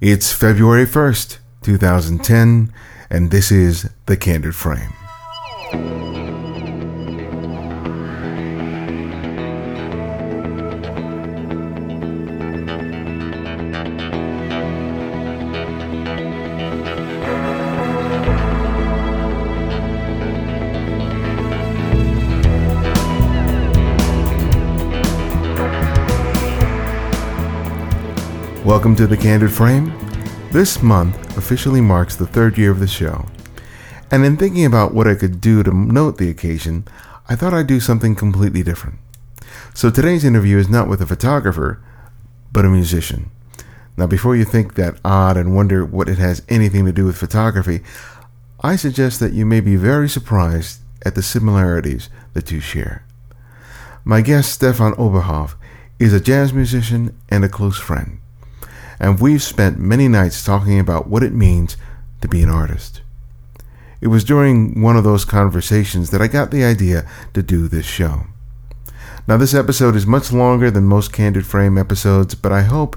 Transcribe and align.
It's 0.00 0.30
February 0.30 0.84
1st, 0.84 1.38
2010, 1.62 2.70
and 3.08 3.30
this 3.30 3.50
is 3.50 3.88
The 4.04 4.18
Candid 4.18 4.54
Frame. 4.54 4.92
Welcome 28.76 28.96
to 28.96 29.06
The 29.06 29.16
Candid 29.16 29.52
Frame. 29.52 29.90
This 30.52 30.82
month 30.82 31.38
officially 31.38 31.80
marks 31.80 32.14
the 32.14 32.26
third 32.26 32.58
year 32.58 32.70
of 32.70 32.78
the 32.78 32.86
show. 32.86 33.24
And 34.10 34.22
in 34.22 34.36
thinking 34.36 34.66
about 34.66 34.92
what 34.92 35.06
I 35.06 35.14
could 35.14 35.40
do 35.40 35.62
to 35.62 35.74
note 35.74 36.18
the 36.18 36.28
occasion, 36.28 36.86
I 37.26 37.36
thought 37.36 37.54
I'd 37.54 37.68
do 37.68 37.80
something 37.80 38.14
completely 38.14 38.62
different. 38.62 38.98
So 39.72 39.88
today's 39.88 40.26
interview 40.26 40.58
is 40.58 40.68
not 40.68 40.88
with 40.88 41.00
a 41.00 41.06
photographer, 41.06 41.82
but 42.52 42.66
a 42.66 42.68
musician. 42.68 43.30
Now, 43.96 44.06
before 44.06 44.36
you 44.36 44.44
think 44.44 44.74
that 44.74 45.00
odd 45.02 45.38
and 45.38 45.56
wonder 45.56 45.82
what 45.82 46.10
it 46.10 46.18
has 46.18 46.42
anything 46.50 46.84
to 46.84 46.92
do 46.92 47.06
with 47.06 47.16
photography, 47.16 47.80
I 48.60 48.76
suggest 48.76 49.20
that 49.20 49.32
you 49.32 49.46
may 49.46 49.60
be 49.60 49.76
very 49.76 50.10
surprised 50.10 50.80
at 51.02 51.14
the 51.14 51.22
similarities 51.22 52.10
the 52.34 52.42
two 52.42 52.60
share. 52.60 53.06
My 54.04 54.20
guest, 54.20 54.52
Stephan 54.52 54.92
Oberhoff, 54.96 55.54
is 55.98 56.12
a 56.12 56.20
jazz 56.20 56.52
musician 56.52 57.18
and 57.30 57.42
a 57.42 57.48
close 57.48 57.78
friend 57.78 58.20
and 58.98 59.20
we've 59.20 59.42
spent 59.42 59.78
many 59.78 60.08
nights 60.08 60.44
talking 60.44 60.78
about 60.78 61.08
what 61.08 61.22
it 61.22 61.32
means 61.32 61.76
to 62.20 62.28
be 62.28 62.42
an 62.42 62.48
artist. 62.48 63.02
It 64.00 64.08
was 64.08 64.24
during 64.24 64.80
one 64.80 64.96
of 64.96 65.04
those 65.04 65.24
conversations 65.24 66.10
that 66.10 66.20
I 66.20 66.28
got 66.28 66.50
the 66.50 66.64
idea 66.64 67.08
to 67.34 67.42
do 67.42 67.68
this 67.68 67.86
show. 67.86 68.26
Now, 69.28 69.36
this 69.36 69.54
episode 69.54 69.96
is 69.96 70.06
much 70.06 70.32
longer 70.32 70.70
than 70.70 70.84
most 70.84 71.12
Candid 71.12 71.46
Frame 71.46 71.76
episodes, 71.76 72.34
but 72.34 72.52
I 72.52 72.62
hope 72.62 72.96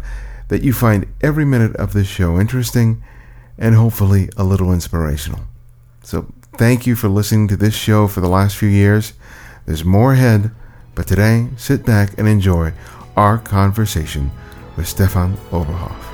that 0.50 0.64
you 0.64 0.74
find 0.74 1.08
every 1.22 1.46
minute 1.46 1.76
of 1.78 1.94
this 1.94 2.08
show 2.08 2.40
interesting 2.40 3.04
and 3.58 3.76
hopefully 3.76 4.30
a 4.38 4.44
little 4.44 4.72
inspirational. 4.72 5.42
So, 6.04 6.32
thank 6.58 6.86
you 6.86 6.96
for 6.96 7.10
listening 7.10 7.48
to 7.48 7.58
this 7.58 7.74
show 7.74 8.08
for 8.08 8.22
the 8.22 8.30
last 8.30 8.58
few 8.58 8.70
years. 8.70 9.14
There's 9.66 9.84
more 9.86 10.14
ahead, 10.14 10.52
but 10.94 11.08
today, 11.08 11.48
sit 11.58 11.86
back 11.86 12.18
and 12.20 12.28
enjoy 12.28 12.74
our 13.16 13.38
conversation 13.38 14.32
with 14.80 14.88
Stephan 14.88 15.36
Oberhoff. 15.52 16.06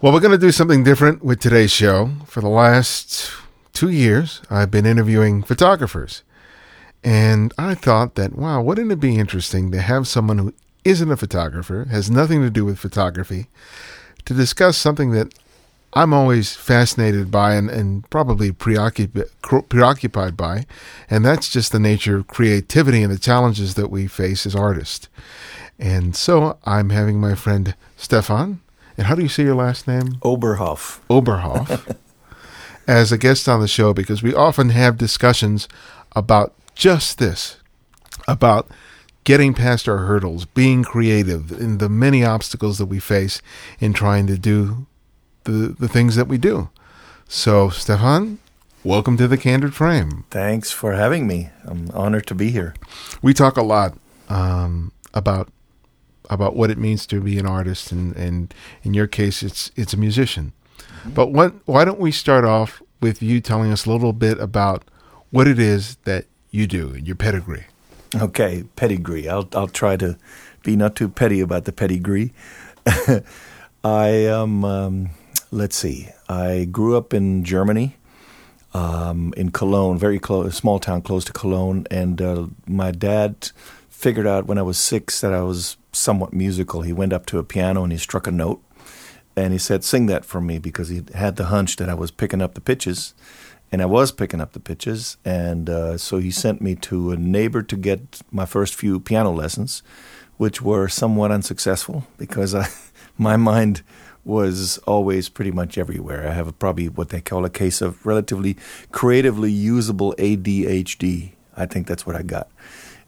Well, 0.00 0.12
we're 0.12 0.18
going 0.18 0.32
to 0.32 0.36
do 0.36 0.50
something 0.50 0.82
different 0.82 1.24
with 1.24 1.38
today's 1.38 1.70
show. 1.70 2.10
For 2.26 2.40
the 2.40 2.48
last 2.48 3.30
two 3.72 3.88
years, 3.88 4.42
I've 4.50 4.72
been 4.72 4.84
interviewing 4.84 5.44
photographers. 5.44 6.24
And 7.04 7.54
I 7.56 7.76
thought 7.76 8.16
that, 8.16 8.36
wow, 8.36 8.60
wouldn't 8.62 8.90
it 8.90 8.98
be 8.98 9.16
interesting 9.16 9.70
to 9.70 9.80
have 9.80 10.08
someone 10.08 10.38
who 10.38 10.54
isn't 10.84 11.12
a 11.12 11.16
photographer, 11.16 11.86
has 11.92 12.10
nothing 12.10 12.40
to 12.40 12.50
do 12.50 12.64
with 12.64 12.80
photography, 12.80 13.46
to 14.24 14.34
discuss 14.34 14.76
something 14.76 15.12
that 15.12 15.32
I'm 15.94 16.12
always 16.12 16.56
fascinated 16.56 17.30
by 17.30 17.54
and, 17.54 17.70
and 17.70 18.08
probably 18.10 18.50
preoccupied 18.50 20.36
by, 20.36 20.66
and 21.08 21.24
that's 21.24 21.48
just 21.48 21.70
the 21.70 21.78
nature 21.78 22.16
of 22.16 22.26
creativity 22.26 23.04
and 23.04 23.12
the 23.12 23.18
challenges 23.18 23.74
that 23.74 23.90
we 23.90 24.08
face 24.08 24.46
as 24.46 24.56
artists. 24.56 25.08
And 25.78 26.14
so 26.14 26.58
I'm 26.64 26.90
having 26.90 27.20
my 27.20 27.34
friend 27.34 27.74
Stephan, 27.96 28.60
and 28.96 29.06
how 29.06 29.14
do 29.14 29.22
you 29.22 29.28
say 29.28 29.42
your 29.44 29.54
last 29.54 29.88
name? 29.88 30.16
Oberhoff. 30.20 31.00
Oberhoff. 31.08 31.96
as 32.86 33.12
a 33.12 33.18
guest 33.18 33.48
on 33.48 33.60
the 33.60 33.68
show 33.68 33.92
because 33.92 34.22
we 34.22 34.34
often 34.34 34.70
have 34.70 34.98
discussions 34.98 35.68
about 36.16 36.52
just 36.74 37.18
this 37.18 37.56
about 38.28 38.68
getting 39.24 39.54
past 39.54 39.88
our 39.88 39.98
hurdles, 39.98 40.44
being 40.44 40.82
creative, 40.82 41.52
and 41.52 41.78
the 41.78 41.88
many 41.88 42.24
obstacles 42.24 42.78
that 42.78 42.86
we 42.86 42.98
face 42.98 43.40
in 43.78 43.92
trying 43.92 44.26
to 44.26 44.36
do 44.36 44.86
the, 45.44 45.74
the 45.78 45.88
things 45.88 46.16
that 46.16 46.28
we 46.28 46.38
do. 46.38 46.70
So, 47.28 47.70
Stephan, 47.70 48.38
welcome 48.84 49.16
to 49.16 49.28
the 49.28 49.38
Candid 49.38 49.74
Frame. 49.74 50.24
Thanks 50.30 50.70
for 50.70 50.92
having 50.92 51.26
me. 51.26 51.50
I'm 51.64 51.90
honored 51.92 52.26
to 52.28 52.34
be 52.34 52.50
here. 52.50 52.74
We 53.22 53.32
talk 53.32 53.56
a 53.56 53.62
lot 53.62 53.96
um, 54.28 54.92
about 55.14 55.48
about 56.30 56.56
what 56.56 56.70
it 56.70 56.78
means 56.78 57.06
to 57.06 57.20
be 57.20 57.38
an 57.38 57.46
artist, 57.46 57.92
and, 57.92 58.14
and 58.16 58.54
in 58.82 58.94
your 58.94 59.06
case, 59.06 59.42
it's 59.42 59.70
it's 59.76 59.92
a 59.92 59.96
musician. 59.96 60.52
Mm-hmm. 60.78 61.10
But 61.10 61.32
what, 61.32 61.54
why 61.64 61.84
don't 61.84 62.00
we 62.00 62.12
start 62.12 62.44
off 62.44 62.82
with 63.00 63.22
you 63.22 63.40
telling 63.40 63.72
us 63.72 63.86
a 63.86 63.90
little 63.90 64.12
bit 64.12 64.38
about 64.38 64.84
what 65.30 65.48
it 65.48 65.58
is 65.58 65.96
that 66.04 66.26
you 66.50 66.66
do 66.66 66.90
and 66.90 67.06
your 67.06 67.16
pedigree? 67.16 67.64
Okay, 68.14 68.64
pedigree. 68.76 69.28
I'll 69.28 69.48
I'll 69.54 69.68
try 69.68 69.96
to 69.96 70.16
be 70.62 70.76
not 70.76 70.96
too 70.96 71.08
petty 71.08 71.40
about 71.40 71.64
the 71.64 71.72
pedigree. 71.72 72.32
I 73.84 74.06
am. 74.08 74.64
Um, 74.64 75.10
let's 75.50 75.76
see. 75.76 76.08
I 76.28 76.66
grew 76.70 76.96
up 76.96 77.12
in 77.12 77.44
Germany, 77.44 77.96
um, 78.74 79.32
in 79.36 79.50
Cologne, 79.50 79.98
very 79.98 80.18
close, 80.18 80.56
small 80.56 80.78
town 80.78 81.02
close 81.02 81.24
to 81.26 81.32
Cologne, 81.32 81.86
and 81.90 82.20
uh, 82.20 82.46
my 82.66 82.90
dad 82.90 83.50
figured 83.88 84.26
out 84.26 84.46
when 84.46 84.58
I 84.58 84.62
was 84.62 84.78
six 84.78 85.20
that 85.20 85.32
I 85.32 85.42
was 85.42 85.76
somewhat 85.92 86.32
musical. 86.32 86.82
He 86.82 86.92
went 86.92 87.12
up 87.12 87.26
to 87.26 87.38
a 87.38 87.44
piano 87.44 87.82
and 87.82 87.92
he 87.92 87.98
struck 87.98 88.26
a 88.26 88.32
note, 88.32 88.62
and 89.36 89.52
he 89.52 89.58
said, 89.58 89.84
"Sing 89.84 90.06
that 90.06 90.24
for 90.24 90.40
me," 90.40 90.58
because 90.58 90.88
he 90.88 91.02
had 91.14 91.36
the 91.36 91.46
hunch 91.46 91.76
that 91.76 91.88
I 91.88 91.94
was 91.94 92.10
picking 92.10 92.42
up 92.42 92.54
the 92.54 92.60
pitches, 92.60 93.14
and 93.70 93.80
I 93.80 93.86
was 93.86 94.12
picking 94.12 94.40
up 94.40 94.52
the 94.52 94.60
pitches, 94.60 95.16
and 95.24 95.70
uh, 95.70 95.96
so 95.96 96.18
he 96.18 96.30
sent 96.30 96.60
me 96.60 96.74
to 96.76 97.12
a 97.12 97.16
neighbor 97.16 97.62
to 97.62 97.76
get 97.76 98.20
my 98.30 98.44
first 98.44 98.74
few 98.74 99.00
piano 99.00 99.30
lessons, 99.30 99.82
which 100.36 100.60
were 100.60 100.88
somewhat 100.88 101.30
unsuccessful 101.30 102.06
because 102.18 102.54
I, 102.54 102.68
my 103.18 103.36
mind 103.36 103.82
was 104.24 104.78
always 104.78 105.28
pretty 105.28 105.50
much 105.50 105.78
everywhere. 105.78 106.28
I 106.28 106.32
have 106.32 106.56
probably 106.58 106.88
what 106.88 107.08
they 107.08 107.20
call 107.20 107.44
a 107.44 107.50
case 107.50 107.80
of 107.80 108.04
relatively 108.06 108.56
creatively 108.92 109.50
usable 109.50 110.14
ADHD. 110.18 111.32
I 111.56 111.66
think 111.66 111.86
that's 111.86 112.06
what 112.06 112.14
I 112.14 112.22
got. 112.22 112.48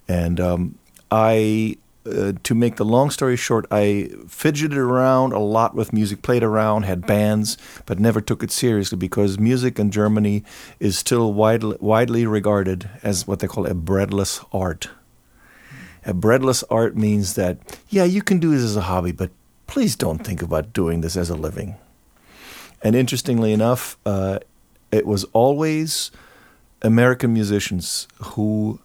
And 0.08 0.40
um, 0.40 0.78
I, 1.10 1.76
uh, 2.06 2.32
to 2.42 2.54
make 2.54 2.76
the 2.76 2.84
long 2.84 3.10
story 3.10 3.37
short, 3.37 3.66
I 3.70 4.10
fidgeted 4.28 4.76
around 4.76 5.32
a 5.32 5.38
lot 5.38 5.75
with 5.75 5.92
music, 5.92 6.22
played 6.22 6.42
around, 6.42 6.82
had 6.82 7.06
bands, 7.06 7.56
but 7.87 7.98
never 7.98 8.20
took 8.20 8.42
it 8.42 8.50
seriously 8.50 8.98
because 8.98 9.38
music 9.38 9.78
in 9.78 9.91
Germany 9.91 10.44
is 10.81 10.98
still 10.98 11.32
widely, 11.32 11.76
widely 11.81 12.26
regarded 12.26 12.91
as 13.03 13.26
what 13.26 13.38
they 13.38 13.47
call 13.47 13.66
a 13.66 13.75
breadless 13.75 14.41
art. 14.53 14.88
A 16.04 16.12
breadless 16.12 16.62
art 16.64 16.97
means 16.97 17.34
that, 17.34 17.78
yeah, 17.88 18.04
you 18.04 18.20
can 18.20 18.38
do 18.38 18.50
this 18.50 18.62
as 18.62 18.76
a 18.76 18.82
hobby, 18.82 19.12
but 19.12 19.31
please 19.66 19.97
don't 19.97 20.25
think 20.25 20.43
about 20.43 20.75
doing 20.75 21.00
this 21.00 21.16
as 21.16 21.31
a 21.31 21.34
living. 21.34 21.76
And 22.82 22.94
interestingly 22.94 23.54
enough, 23.54 23.97
uh, 24.04 24.41
it 24.93 25.06
was 25.06 25.25
always 25.32 26.10
American 26.82 27.32
musicians 27.32 28.06
who 28.19 28.78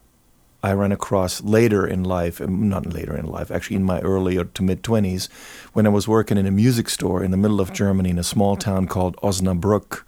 I 0.62 0.74
ran 0.74 0.92
across 0.92 1.42
later 1.42 1.88
in 1.88 2.04
life, 2.04 2.42
um, 2.42 2.68
not 2.68 2.86
later 2.86 3.16
in 3.16 3.26
life, 3.26 3.50
actually 3.50 3.78
in 3.78 3.84
my 3.84 4.00
early 4.02 4.36
to 4.44 4.64
mid 4.64 4.84
20s, 4.84 5.30
when 5.74 5.86
I 5.86 5.90
was 5.90 6.08
working 6.08 6.38
in 6.38 6.46
a 6.46 6.52
music 6.52 6.90
store 6.90 7.24
in 7.24 7.32
the 7.32 7.38
middle 7.38 7.62
of 7.62 7.72
Germany 7.72 8.10
in 8.10 8.20
a 8.20 8.24
small 8.24 8.58
town 8.58 8.88
called 8.88 9.16
Osnabrück, 9.18 10.04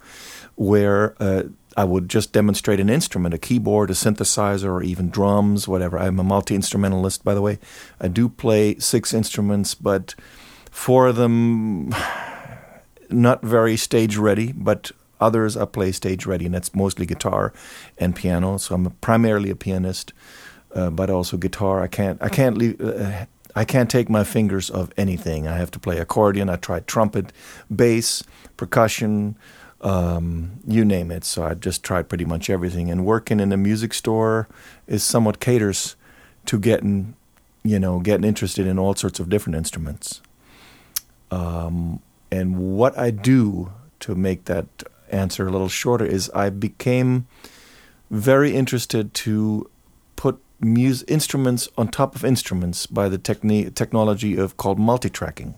where 0.56 1.14
uh, 1.20 1.44
I 1.76 1.84
would 1.84 2.10
just 2.10 2.32
demonstrate 2.32 2.80
an 2.80 2.90
instrument, 2.90 3.34
a 3.34 3.38
keyboard, 3.38 3.90
a 3.90 3.94
synthesizer, 3.94 4.68
or 4.68 4.82
even 4.82 5.08
drums, 5.08 5.66
whatever. 5.66 5.98
I'm 5.98 6.18
a 6.18 6.24
multi 6.24 6.54
instrumentalist, 6.54 7.24
by 7.24 7.34
the 7.34 7.42
way. 7.42 7.58
I 8.00 8.08
do 8.08 8.28
play 8.28 8.78
six 8.78 9.14
instruments, 9.14 9.74
but 9.74 10.14
four 10.70 11.06
of 11.06 11.16
them 11.16 11.94
not 13.10 13.42
very 13.42 13.78
stage 13.78 14.18
ready, 14.18 14.52
but 14.52 14.90
others 15.22 15.56
I 15.56 15.64
play 15.64 15.92
stage 15.92 16.26
ready, 16.26 16.44
and 16.44 16.54
that's 16.54 16.74
mostly 16.74 17.06
guitar 17.06 17.52
and 17.96 18.14
piano. 18.14 18.58
So 18.58 18.74
I'm 18.74 18.90
primarily 19.00 19.50
a 19.50 19.56
pianist 19.56 20.12
uh, 20.74 20.90
but 20.90 21.10
also 21.10 21.36
guitar. 21.36 21.82
I 21.82 21.86
can't 21.86 22.20
I 22.22 22.28
can't 22.28 22.56
leave. 22.58 22.80
Uh, 22.80 23.26
I 23.54 23.64
can't 23.64 23.90
take 23.90 24.08
my 24.08 24.24
fingers 24.24 24.70
off 24.70 24.90
anything. 24.96 25.46
I 25.46 25.56
have 25.56 25.70
to 25.72 25.78
play 25.78 25.98
accordion. 25.98 26.48
I 26.48 26.56
tried 26.56 26.86
trumpet, 26.86 27.32
bass, 27.74 28.22
percussion, 28.56 29.36
um, 29.82 30.60
you 30.66 30.84
name 30.84 31.10
it. 31.10 31.24
So 31.24 31.44
I 31.44 31.54
just 31.54 31.82
tried 31.82 32.08
pretty 32.08 32.24
much 32.24 32.48
everything. 32.48 32.90
And 32.90 33.04
working 33.04 33.40
in 33.40 33.52
a 33.52 33.56
music 33.56 33.92
store 33.92 34.48
is 34.86 35.02
somewhat 35.02 35.40
caters 35.40 35.96
to 36.46 36.58
getting, 36.58 37.14
you 37.62 37.78
know, 37.78 38.00
getting 38.00 38.24
interested 38.24 38.66
in 38.66 38.78
all 38.78 38.94
sorts 38.94 39.20
of 39.20 39.28
different 39.28 39.56
instruments. 39.56 40.22
Um, 41.30 42.00
and 42.30 42.76
what 42.76 42.96
I 42.98 43.10
do 43.10 43.72
to 44.00 44.14
make 44.14 44.46
that 44.46 44.66
answer 45.10 45.46
a 45.46 45.50
little 45.50 45.68
shorter 45.68 46.06
is 46.06 46.30
I 46.30 46.50
became 46.50 47.26
very 48.10 48.54
interested 48.54 49.12
to 49.14 49.70
instruments 50.62 51.68
on 51.76 51.88
top 51.88 52.14
of 52.14 52.24
instruments 52.24 52.86
by 52.86 53.08
the 53.08 53.18
techni- 53.18 53.74
technology 53.74 54.36
of 54.36 54.56
called 54.56 54.78
multitracking. 54.78 55.54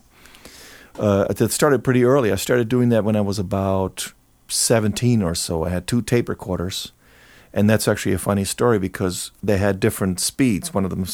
uh, 0.98 1.26
that 1.32 1.50
started 1.50 1.82
pretty 1.82 2.04
early. 2.04 2.30
I 2.30 2.36
started 2.36 2.68
doing 2.68 2.88
that 2.90 3.04
when 3.04 3.16
I 3.16 3.20
was 3.20 3.38
about 3.38 4.12
17 4.48 5.22
or 5.22 5.34
so. 5.34 5.64
I 5.64 5.70
had 5.70 5.86
two 5.86 6.02
tape 6.02 6.28
recorders, 6.28 6.92
and 7.52 7.68
that's 7.68 7.88
actually 7.88 8.12
a 8.12 8.18
funny 8.18 8.44
story 8.44 8.78
because 8.78 9.32
they 9.42 9.58
had 9.58 9.80
different 9.80 10.20
speeds. 10.20 10.72
One 10.72 10.84
of 10.84 10.90
them 10.90 11.04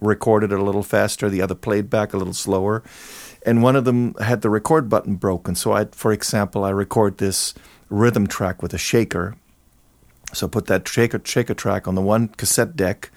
recorded 0.00 0.52
a 0.52 0.62
little 0.62 0.82
faster, 0.82 1.30
the 1.30 1.40
other 1.40 1.54
played 1.54 1.88
back 1.88 2.12
a 2.12 2.18
little 2.18 2.34
slower, 2.34 2.82
and 3.46 3.62
one 3.62 3.76
of 3.76 3.84
them 3.84 4.14
had 4.20 4.42
the 4.42 4.50
record 4.50 4.88
button 4.88 5.14
broken. 5.14 5.54
So 5.54 5.72
I, 5.72 5.86
for 5.86 6.12
example, 6.12 6.64
I 6.64 6.70
record 6.70 7.18
this 7.18 7.54
rhythm 7.88 8.26
track 8.26 8.62
with 8.62 8.74
a 8.74 8.78
shaker. 8.78 9.36
So 10.34 10.48
put 10.48 10.66
that 10.66 10.86
shaker 10.86 11.20
shaker 11.24 11.54
track 11.54 11.88
on 11.88 11.94
the 11.94 12.02
one 12.02 12.28
cassette 12.28 12.76
deck, 12.76 13.10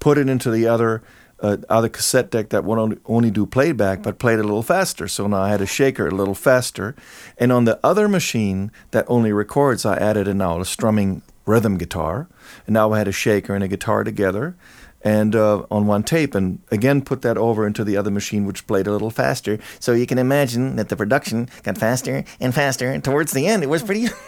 put 0.00 0.18
it 0.18 0.28
into 0.28 0.50
the 0.50 0.66
other 0.66 1.02
uh, 1.40 1.56
other 1.68 1.88
cassette 1.88 2.30
deck 2.30 2.48
that 2.48 2.64
would 2.64 2.78
only, 2.78 2.98
only 3.06 3.30
do 3.30 3.46
playback 3.46 4.02
but 4.02 4.18
played 4.18 4.38
a 4.38 4.42
little 4.42 4.62
faster. 4.62 5.06
So 5.08 5.26
now 5.26 5.42
I 5.42 5.50
had 5.50 5.60
a 5.60 5.66
shaker 5.66 6.08
a 6.08 6.14
little 6.14 6.34
faster, 6.34 6.94
and 7.38 7.52
on 7.52 7.64
the 7.64 7.78
other 7.84 8.08
machine 8.08 8.72
that 8.90 9.04
only 9.08 9.32
records, 9.32 9.84
I 9.84 9.96
added 9.96 10.28
a 10.28 10.34
now 10.34 10.60
a 10.60 10.64
strumming 10.64 11.22
rhythm 11.46 11.78
guitar, 11.78 12.28
and 12.66 12.74
now 12.74 12.92
I 12.92 12.98
had 12.98 13.08
a 13.08 13.12
shaker 13.12 13.54
and 13.54 13.64
a 13.64 13.68
guitar 13.68 14.04
together 14.04 14.56
and 15.02 15.36
uh, 15.36 15.64
on 15.70 15.86
one 15.86 16.02
tape, 16.02 16.34
and 16.34 16.58
again 16.70 17.02
put 17.02 17.22
that 17.22 17.38
over 17.38 17.66
into 17.66 17.84
the 17.84 17.96
other 17.96 18.10
machine, 18.10 18.44
which 18.46 18.66
played 18.66 18.86
a 18.86 18.92
little 18.92 19.10
faster. 19.10 19.58
So 19.78 19.92
you 19.92 20.06
can 20.06 20.18
imagine 20.18 20.76
that 20.76 20.88
the 20.88 20.96
production 20.96 21.48
got 21.62 21.78
faster 21.78 22.24
and 22.40 22.54
faster, 22.54 22.90
and 22.90 23.02
towards 23.02 23.32
the 23.32 23.46
end, 23.46 23.62
it 23.62 23.68
was 23.68 23.82
pretty. 23.82 24.08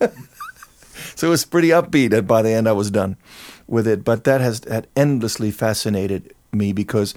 so 1.14 1.28
it 1.28 1.30
was 1.30 1.44
pretty 1.44 1.68
upbeat. 1.68 2.12
And 2.16 2.26
by 2.26 2.42
the 2.42 2.50
end, 2.50 2.68
I 2.68 2.72
was 2.72 2.90
done 2.90 3.16
with 3.66 3.86
it. 3.86 4.04
But 4.04 4.24
that 4.24 4.40
has 4.40 4.62
had 4.68 4.86
endlessly 4.96 5.50
fascinated 5.50 6.34
me 6.52 6.72
because 6.72 7.14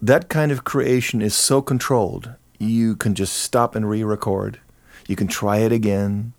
that 0.00 0.28
kind 0.28 0.52
of 0.52 0.64
creation 0.64 1.22
is 1.22 1.34
so 1.34 1.60
controlled. 1.60 2.34
You 2.58 2.96
can 2.96 3.14
just 3.14 3.34
stop 3.34 3.74
and 3.74 3.88
re-record. 3.88 4.60
You 5.06 5.16
can 5.16 5.28
try 5.28 5.58
it 5.58 5.72
again 5.72 6.32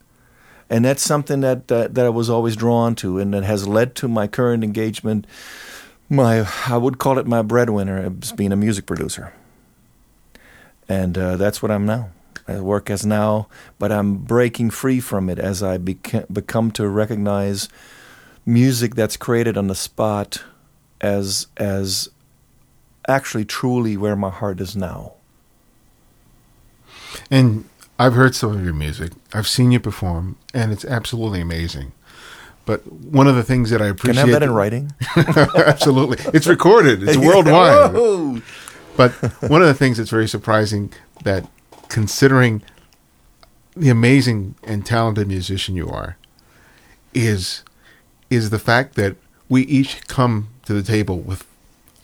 and 0.72 0.86
that's 0.86 1.04
something 1.04 1.42
that, 1.42 1.68
that 1.68 1.96
that 1.96 2.06
I 2.06 2.10
was 2.10 2.30
always 2.30 2.56
drawn 2.56 2.96
to, 2.96 3.20
and 3.20 3.34
that 3.34 3.44
has 3.44 3.68
led 3.68 3.94
to 3.96 4.08
my 4.08 4.26
current 4.26 4.64
engagement. 4.64 5.28
My 6.10 6.50
I 6.66 6.78
would 6.78 6.98
call 6.98 7.20
it 7.20 7.28
my 7.28 7.42
breadwinner 7.42 7.98
as 8.22 8.32
being 8.32 8.54
a 8.54 8.56
music 8.56 8.86
producer, 8.86 9.34
and 10.88 11.18
uh, 11.18 11.36
that's 11.36 11.62
what 11.62 11.72
I'm 11.72 11.86
now. 11.86 12.10
I 12.58 12.60
work 12.62 12.90
as 12.90 13.06
now, 13.06 13.48
but 13.80 13.92
I'm 13.92 14.18
breaking 14.18 14.70
free 14.72 15.00
from 15.00 15.30
it 15.30 15.40
as 15.40 15.62
I 15.64 15.78
beca- 15.78 16.32
become 16.32 16.72
to 16.72 16.88
recognize 16.88 17.70
music 18.46 18.96
that's 18.96 19.18
created 19.18 19.58
on 19.58 19.68
the 19.68 19.76
spot 19.76 20.44
as 21.00 21.48
as 21.58 22.10
actually 23.08 23.46
truly 23.46 23.98
where 23.98 24.16
my 24.16 24.30
heart 24.30 24.62
is 24.62 24.76
now. 24.76 25.14
And 27.30 27.66
I've 28.00 28.14
heard 28.14 28.36
some 28.36 28.52
of 28.56 28.64
your 28.64 28.74
music. 28.74 29.12
I've 29.34 29.48
seen 29.48 29.72
you 29.72 29.80
perform, 29.80 30.38
and 30.54 30.72
it's 30.72 30.86
absolutely 30.86 31.42
amazing. 31.42 31.92
But 32.66 32.92
one 32.92 33.28
of 33.28 33.36
the 33.36 33.44
things 33.44 33.70
that 33.72 33.82
I 33.82 33.88
appreciate. 33.88 34.22
Can 34.22 34.30
I 34.30 34.32
have 34.32 34.40
that 34.40 34.44
in 34.44 34.54
writing? 34.54 34.92
absolutely. 35.16 36.18
It's 36.34 36.48
recorded, 36.48 37.04
it's 37.04 37.18
worldwide. 37.28 38.42
but 38.96 39.12
one 39.50 39.62
of 39.62 39.68
the 39.68 39.74
things 39.74 39.98
that's 39.98 40.10
very 40.10 40.28
surprising 40.28 40.94
that 41.24 41.48
considering 41.92 42.64
the 43.76 43.90
amazing 43.90 44.56
and 44.64 44.86
talented 44.86 45.28
musician 45.28 45.76
you 45.76 45.90
are 45.90 46.16
is 47.14 47.64
is 48.30 48.50
the 48.50 48.58
fact 48.58 48.96
that 48.96 49.18
we 49.50 49.64
each 49.64 50.08
come 50.08 50.48
to 50.64 50.74
the 50.74 50.84
table 50.84 51.20
with 51.20 51.46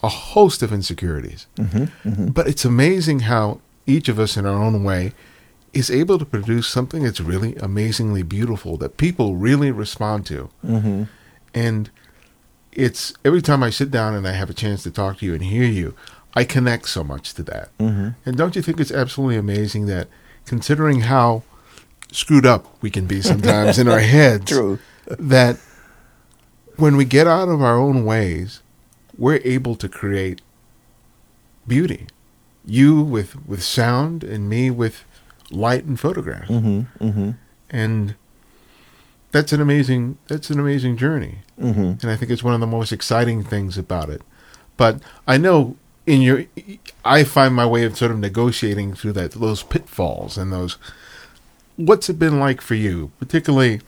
a 0.04 0.10
host 0.10 0.62
of 0.62 0.74
insecurities. 0.74 1.48
Mm-hmm, 1.56 2.10
mm-hmm. 2.10 2.28
But 2.28 2.48
it's 2.48 2.66
amazing 2.66 3.22
how 3.22 3.62
each 3.86 4.10
of 4.10 4.20
us 4.20 4.36
in 4.36 4.46
our 4.46 4.62
own 4.62 4.84
way 4.84 5.14
is 5.72 5.90
able 5.90 6.20
to 6.20 6.26
produce 6.26 6.68
something 6.68 7.04
that's 7.04 7.22
really 7.22 7.56
amazingly 7.56 8.24
beautiful 8.24 8.76
that 8.78 8.98
people 8.98 9.38
really 9.38 9.72
respond 9.72 10.26
to. 10.26 10.50
Mm-hmm. 10.66 11.04
And 11.54 11.90
it's 12.74 13.14
every 13.24 13.42
time 13.42 13.64
I 13.64 13.70
sit 13.70 13.90
down 13.90 14.16
and 14.16 14.28
I 14.28 14.34
have 14.34 14.50
a 14.50 14.54
chance 14.54 14.84
to 14.84 14.92
talk 14.92 15.20
to 15.20 15.26
you 15.26 15.34
and 15.34 15.44
hear 15.44 15.64
you, 15.64 15.96
I 16.38 16.44
connect 16.44 16.88
so 16.88 17.04
much 17.04 17.34
to 17.34 17.44
that. 17.44 17.76
Mm-hmm. 17.80 18.10
And 18.24 18.38
don't 18.38 18.56
you 18.56 18.62
think 18.62 18.80
it's 18.80 18.92
absolutely 18.92 19.38
amazing 19.38 19.88
that 19.88 20.08
considering 20.46 21.02
how 21.02 21.42
screwed 22.12 22.46
up 22.46 22.68
we 22.80 22.92
can 22.92 23.08
be 23.08 23.22
sometimes 23.24 23.80
in 23.80 23.88
our 23.88 24.00
heads, 24.18 24.46
True. 24.46 24.78
that 25.08 25.58
when 26.76 26.96
we 26.96 27.06
get 27.06 27.26
out 27.26 27.50
of 27.50 27.64
our 27.64 27.76
own 27.76 28.06
ways, 28.06 28.62
we're 29.18 29.42
able 29.44 29.76
to 29.78 29.90
create 29.90 30.42
beauty. 31.68 32.06
You 32.64 33.02
with 33.02 33.48
with 33.48 33.64
sound 33.64 34.24
and 34.24 34.48
me 34.48 34.70
with 34.70 35.06
light 35.50 35.86
and 35.86 36.00
photograph. 36.00 36.50
Mm-hmm, 36.50 37.04
mm-hmm. 37.04 37.32
And 37.72 38.14
that's 39.32 39.54
an 39.54 39.60
amazing 39.60 40.20
that's 40.28 40.52
an 40.52 40.60
amazing 40.60 40.98
journey. 40.98 41.40
Mm-hmm. 41.60 41.80
And 41.80 42.06
I 42.06 42.16
think 42.16 42.30
it's 42.30 42.44
one 42.44 42.54
of 42.54 42.60
the 42.60 42.68
most 42.68 42.92
exciting 42.92 43.44
things 43.44 43.76
about 43.76 44.12
it. 44.12 44.22
But 44.76 45.02
I 45.26 45.40
know 45.40 45.78
in 46.08 46.22
your 46.22 46.46
I 47.06 47.24
find 47.24 47.54
my 47.54 47.66
way 47.66 47.84
of 47.84 47.96
sort 47.98 48.12
of 48.12 48.18
negotiating 48.18 48.96
through 48.96 49.14
that 49.14 49.34
those 49.34 49.62
pitfalls 49.62 50.38
and 50.38 50.52
those 50.52 50.78
what's 51.76 52.10
it 52.10 52.18
been 52.18 52.40
like 52.40 52.62
for 52.62 52.74
you 52.74 53.12
particularly 53.20 53.82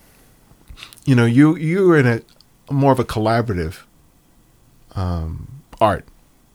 you 1.05 1.15
know 1.15 1.25
you 1.25 1.55
you're 1.55 1.97
in 1.97 2.05
a 2.05 2.21
more 2.71 2.91
of 2.91 2.99
a 2.99 3.05
collaborative 3.05 3.79
um, 4.95 5.61
art 5.81 6.05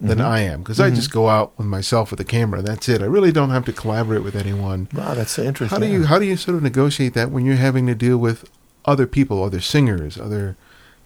than 0.01 0.19
mm-hmm. 0.19 0.27
I 0.27 0.41
am 0.41 0.61
because 0.61 0.79
mm-hmm. 0.79 0.93
I 0.93 0.97
just 0.97 1.11
go 1.11 1.29
out 1.29 1.57
with 1.57 1.67
myself 1.67 2.11
with 2.11 2.19
the 2.19 2.25
camera. 2.25 2.63
That's 2.63 2.89
it. 2.89 3.01
I 3.01 3.07
really 3.07 3.33
don't 3.33 3.51
have 3.51 3.65
to 3.65 3.73
collaborate 3.73 4.23
with 4.23 4.37
anyone. 4.37 4.89
Wow, 4.93 5.15
that's 5.15 5.39
interesting. 5.39 5.69
How 5.69 5.85
do 5.85 5.91
you 5.91 6.05
how 6.05 6.19
do 6.19 6.27
you 6.27 6.37
sort 6.37 6.57
of 6.57 6.63
negotiate 6.63 7.15
that 7.15 7.31
when 7.31 7.47
you're 7.47 7.57
having 7.57 7.87
to 7.87 7.95
deal 7.95 8.19
with 8.19 8.49
other 8.85 9.07
people, 9.07 9.43
other 9.43 9.61
singers, 9.61 10.19
other 10.19 10.57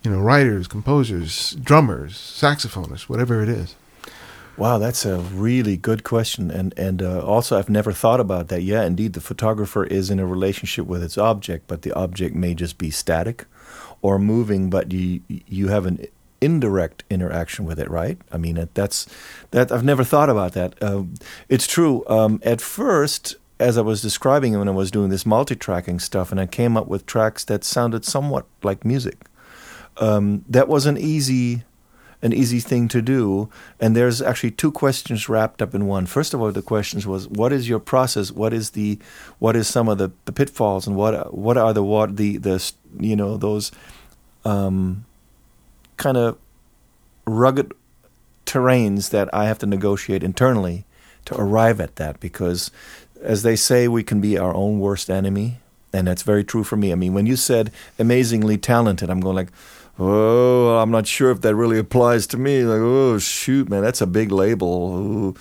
you 0.03 0.11
know 0.11 0.19
writers, 0.19 0.67
composers, 0.67 1.53
drummers, 1.53 2.15
saxophonists, 2.15 3.03
whatever 3.03 3.43
it 3.43 3.49
is? 3.49 3.77
Wow, 4.59 4.79
that's 4.79 5.07
a 5.07 5.19
really 5.19 5.77
good 5.77 6.03
question, 6.03 6.51
and 6.51 6.75
and 6.77 7.01
uh, 7.01 7.21
also 7.21 7.57
I've 7.57 7.71
never 7.71 7.93
thought 7.93 8.19
about 8.19 8.49
that. 8.49 8.63
Yeah, 8.63 8.83
indeed, 8.83 9.13
the 9.13 9.21
photographer 9.21 9.85
is 9.85 10.11
in 10.11 10.19
a 10.19 10.27
relationship 10.27 10.85
with 10.85 11.01
its 11.01 11.17
object, 11.17 11.69
but 11.69 11.83
the 11.83 11.93
object 11.93 12.35
may 12.35 12.55
just 12.55 12.77
be 12.77 12.91
static 12.91 13.47
or 14.03 14.19
moving, 14.19 14.69
but 14.69 14.91
you 14.91 15.21
you 15.29 15.69
have 15.69 15.87
an 15.87 16.05
indirect 16.41 17.05
interaction 17.09 17.67
with 17.67 17.79
it, 17.79 17.89
right? 17.89 18.19
I 18.33 18.37
mean, 18.37 18.69
that's 18.75 19.07
that. 19.53 19.71
I've 19.71 19.85
never 19.85 20.03
thought 20.03 20.29
about 20.29 20.55
that. 20.55 20.75
Uh, 20.83 21.05
it's 21.49 21.69
true. 21.69 22.05
Um, 22.09 22.41
at 22.43 22.61
first, 22.61 23.37
as 23.61 23.79
I 23.79 23.83
was 23.83 24.03
describing 24.03 24.59
when 24.59 24.69
I 24.69 24.73
was 24.73 24.91
doing 24.91 25.11
this 25.11 25.25
multi-tracking 25.25 26.01
stuff, 26.01 26.33
and 26.33 26.41
I 26.41 26.47
came 26.47 26.77
up 26.77 26.89
with 26.89 27.07
tracks 27.07 27.45
that 27.45 27.63
sounded 27.63 28.05
somewhat 28.05 28.47
like 28.65 28.85
music. 28.85 29.25
Um, 29.99 30.45
that 30.49 30.69
was 30.69 30.87
an 30.87 30.97
easy, 30.97 31.65
an 32.21 32.33
easy 32.33 32.61
thing 32.61 32.89
to 32.89 33.01
do. 33.01 33.49
And 33.81 33.95
there's 33.95 34.21
actually 34.21 34.51
two 34.53 34.73
questions 34.73 35.29
wrapped 35.29 35.63
up 35.63 35.75
in 35.75 35.87
one. 35.87 36.07
First 36.07 36.35
of 36.35 36.41
all, 36.41 36.51
the 36.51 36.63
questions 36.63 37.07
was, 37.07 37.29
what 37.29 37.53
is 37.53 37.69
your 37.69 37.79
process? 37.79 38.33
What 38.33 38.53
is 38.53 38.71
the, 38.71 38.99
what 39.39 39.57
is 39.57 39.69
some 39.69 39.89
of 39.89 39.99
the, 39.99 40.11
the 40.25 40.33
pitfalls, 40.33 40.87
and 40.87 40.97
what 40.97 41.35
what 41.35 41.57
are 41.57 41.73
the 41.73 41.83
what 41.83 42.17
the 42.17 42.39
the 42.39 42.73
you 42.99 43.17
know 43.17 43.37
those. 43.37 43.71
Um, 44.45 45.05
kind 45.99 46.17
of 46.17 46.39
rugged 47.27 47.75
terrains 48.47 49.11
that 49.11 49.29
I 49.35 49.45
have 49.47 49.59
to 49.59 49.67
negotiate 49.67 50.23
internally 50.23 50.87
to 51.27 51.39
arrive 51.39 51.81
at 51.81 51.97
that 51.97 52.19
because 52.19 52.71
as 53.21 53.43
they 53.43 53.57
say 53.57 53.87
we 53.89 54.03
can 54.03 54.23
be 54.23 54.39
our 54.39 54.55
own 54.55 54.81
worst 54.81 55.11
enemy 55.11 55.59
and 55.93 56.07
that's 56.07 56.23
very 56.23 56.45
true 56.45 56.65
for 56.65 56.77
me. 56.77 56.91
I 56.91 56.95
mean 56.95 57.13
when 57.13 57.27
you 57.27 57.37
said 57.37 57.71
amazingly 57.99 58.57
talented 58.57 59.11
I'm 59.11 59.21
going 59.21 59.37
like 59.37 59.53
oh 59.99 60.79
I'm 60.79 60.91
not 60.91 61.07
sure 61.07 61.31
if 61.31 61.41
that 61.41 61.55
really 61.55 61.79
applies 61.79 62.27
to 62.29 62.37
me 62.37 62.63
like 62.63 62.81
oh 62.81 63.19
shoot 63.19 63.69
man 63.69 63.83
that's 63.83 64.01
a 64.01 64.07
big 64.07 64.31
label 64.31 64.97
Ooh. 64.97 65.35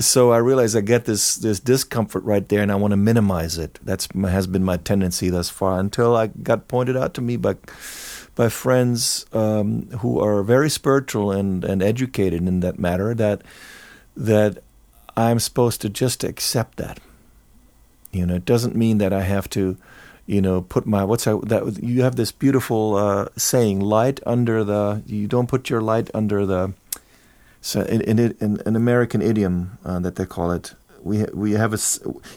so 0.00 0.32
I 0.32 0.38
realize 0.38 0.74
I 0.74 0.80
get 0.80 1.04
this 1.04 1.36
this 1.36 1.60
discomfort 1.60 2.24
right 2.24 2.48
there 2.48 2.62
and 2.62 2.72
I 2.72 2.76
want 2.76 2.92
to 2.92 2.96
minimize 2.96 3.58
it 3.58 3.78
that's 3.82 4.08
has 4.14 4.46
been 4.46 4.64
my 4.64 4.76
tendency 4.76 5.30
thus 5.30 5.50
far 5.50 5.78
until 5.78 6.16
I 6.16 6.28
got 6.28 6.68
pointed 6.68 6.96
out 6.96 7.14
to 7.14 7.20
me 7.20 7.36
by 7.36 7.56
by 8.34 8.48
friends 8.48 9.26
um, 9.32 9.88
who 9.98 10.20
are 10.20 10.42
very 10.42 10.70
spiritual 10.70 11.30
and, 11.30 11.64
and 11.64 11.82
educated 11.82 12.46
in 12.46 12.60
that 12.60 12.78
matter 12.78 13.14
that 13.14 13.42
that 14.16 14.62
I'm 15.16 15.38
supposed 15.38 15.80
to 15.82 15.88
just 15.88 16.24
accept 16.24 16.78
that. 16.78 16.98
You 18.10 18.26
know, 18.26 18.34
it 18.34 18.44
doesn't 18.44 18.76
mean 18.76 18.98
that 18.98 19.12
I 19.12 19.22
have 19.22 19.48
to, 19.50 19.76
you 20.26 20.40
know, 20.40 20.62
put 20.62 20.86
my 20.86 21.04
what's 21.04 21.24
that? 21.24 21.48
that 21.48 21.82
you 21.82 22.02
have 22.02 22.16
this 22.16 22.32
beautiful 22.32 22.96
uh, 22.96 23.28
saying, 23.36 23.80
"Light 23.80 24.20
under 24.24 24.64
the." 24.64 25.02
You 25.06 25.26
don't 25.26 25.48
put 25.48 25.68
your 25.70 25.80
light 25.80 26.10
under 26.14 26.46
the. 26.46 26.72
So 27.60 27.82
in 27.82 28.00
in, 28.02 28.18
in 28.40 28.60
an 28.64 28.76
American 28.76 29.22
idiom 29.22 29.78
uh, 29.84 29.98
that 30.00 30.16
they 30.16 30.26
call 30.26 30.52
it, 30.52 30.74
we 31.02 31.24
we 31.34 31.52
have 31.52 31.74
a. 31.74 31.78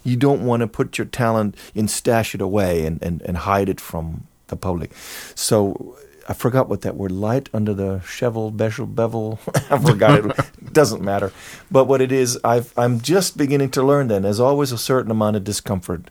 You 0.04 0.15
don't 0.15 0.46
want 0.46 0.62
to 0.62 0.68
put 0.68 0.98
your 0.98 1.06
talent 1.06 1.56
and 1.75 1.89
stash 1.89 2.34
it 2.34 2.42
away 2.42 2.86
and, 2.86 3.01
and, 3.01 3.22
and 3.22 3.38
hide 3.38 3.70
it 3.70 3.80
from 3.80 4.27
the 4.48 4.56
public. 4.56 4.92
So 5.36 5.98
I 6.27 6.34
forgot 6.34 6.68
what 6.68 6.82
that 6.82 6.96
word 6.96 7.12
light 7.12 7.50
under 7.54 7.74
the 7.74 8.00
shovel, 8.01 8.50
bevel, 8.50 8.88
bevel. 8.88 9.39
I 9.70 9.77
forgot 9.77 10.25
it. 10.25 10.51
doesn't 10.74 11.01
matter. 11.01 11.32
But 11.70 11.86
what 11.86 12.01
it 12.01 12.12
is, 12.12 12.39
I've, 12.44 12.74
I'm 12.77 13.00
just 13.00 13.38
beginning 13.38 13.70
to 13.72 13.84
learn. 13.84 14.08
Then 14.08 14.24
there's 14.24 14.39
always 14.39 14.72
a 14.72 14.77
certain 14.77 15.12
amount 15.12 15.36
of 15.38 15.44
discomfort 15.44 16.10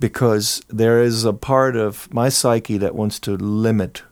because 0.00 0.62
there 0.68 1.02
is 1.02 1.24
a 1.24 1.32
part 1.32 1.76
of 1.76 2.12
my 2.12 2.30
psyche 2.30 2.78
that 2.78 2.94
wants 2.94 3.20
to 3.20 3.36
limit 3.36 4.02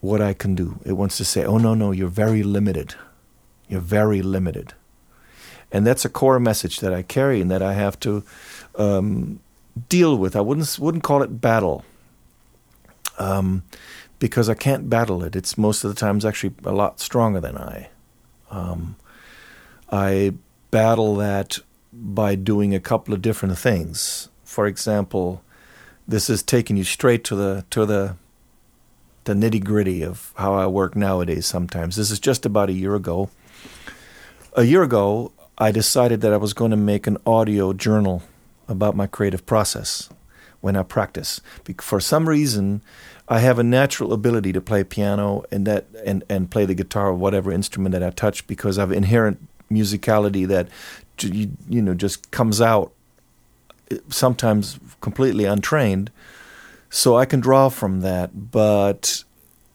what 0.00 0.20
I 0.20 0.32
can 0.32 0.54
do. 0.54 0.80
It 0.84 0.94
wants 0.94 1.16
to 1.18 1.24
say, 1.24 1.44
"Oh 1.44 1.58
no, 1.58 1.74
no, 1.74 1.92
you're 1.92 2.08
very 2.08 2.42
limited. 2.42 2.94
You're 3.68 3.80
very 3.80 4.22
limited." 4.22 4.74
And 5.70 5.86
that's 5.86 6.04
a 6.04 6.08
core 6.08 6.40
message 6.40 6.80
that 6.80 6.92
I 6.92 7.02
carry 7.02 7.40
and 7.40 7.50
that 7.50 7.62
I 7.62 7.74
have 7.74 7.98
to 8.00 8.22
um, 8.76 9.40
deal 9.88 10.16
with. 10.16 10.34
I 10.34 10.40
wouldn't 10.40 10.78
wouldn't 10.78 11.04
call 11.04 11.22
it 11.22 11.40
battle, 11.40 11.84
um, 13.18 13.62
because 14.18 14.48
I 14.48 14.54
can't 14.54 14.88
battle 14.88 15.22
it. 15.22 15.36
It's 15.36 15.58
most 15.58 15.84
of 15.84 15.94
the 15.94 16.00
times 16.00 16.24
actually 16.24 16.54
a 16.64 16.72
lot 16.72 17.00
stronger 17.00 17.40
than 17.40 17.58
I. 17.58 17.88
Um, 18.50 18.96
I 19.90 20.34
battle 20.70 21.16
that 21.16 21.58
by 21.92 22.34
doing 22.34 22.74
a 22.74 22.80
couple 22.80 23.14
of 23.14 23.22
different 23.22 23.58
things. 23.58 24.28
For 24.54 24.68
example, 24.68 25.42
this 26.06 26.30
is 26.30 26.40
taking 26.40 26.76
you 26.76 26.84
straight 26.84 27.24
to 27.24 27.34
the 27.34 27.64
to 27.70 27.84
the 27.84 28.14
the 29.24 29.32
nitty 29.34 29.64
gritty 29.64 30.04
of 30.04 30.32
how 30.36 30.54
I 30.54 30.68
work 30.68 30.94
nowadays. 30.94 31.44
Sometimes 31.44 31.96
this 31.96 32.12
is 32.12 32.20
just 32.20 32.46
about 32.46 32.70
a 32.70 32.72
year 32.72 32.94
ago. 32.94 33.30
A 34.52 34.62
year 34.62 34.84
ago, 34.84 35.32
I 35.58 35.72
decided 35.72 36.20
that 36.20 36.32
I 36.32 36.36
was 36.36 36.54
going 36.54 36.70
to 36.70 36.76
make 36.76 37.08
an 37.08 37.18
audio 37.26 37.72
journal 37.72 38.22
about 38.68 38.94
my 38.94 39.08
creative 39.08 39.44
process 39.44 40.08
when 40.60 40.76
I 40.76 40.84
practice. 40.84 41.40
For 41.80 41.98
some 41.98 42.28
reason, 42.28 42.80
I 43.28 43.40
have 43.40 43.58
a 43.58 43.64
natural 43.64 44.12
ability 44.12 44.52
to 44.52 44.60
play 44.60 44.84
piano 44.84 45.42
and 45.50 45.66
that 45.66 45.86
and, 46.06 46.22
and 46.28 46.48
play 46.48 46.64
the 46.64 46.76
guitar 46.76 47.08
or 47.08 47.14
whatever 47.14 47.50
instrument 47.50 47.92
that 47.92 48.04
I 48.04 48.10
touch 48.10 48.46
because 48.46 48.78
I 48.78 48.82
have 48.82 48.92
inherent 48.92 49.48
musicality 49.68 50.46
that 50.46 50.68
you, 51.20 51.50
you 51.68 51.82
know 51.82 51.94
just 51.94 52.30
comes 52.30 52.60
out 52.60 52.92
sometimes 54.08 54.78
completely 55.00 55.44
untrained. 55.44 56.10
So 56.90 57.16
I 57.16 57.24
can 57.24 57.40
draw 57.40 57.68
from 57.68 58.00
that, 58.02 58.50
but 58.52 59.24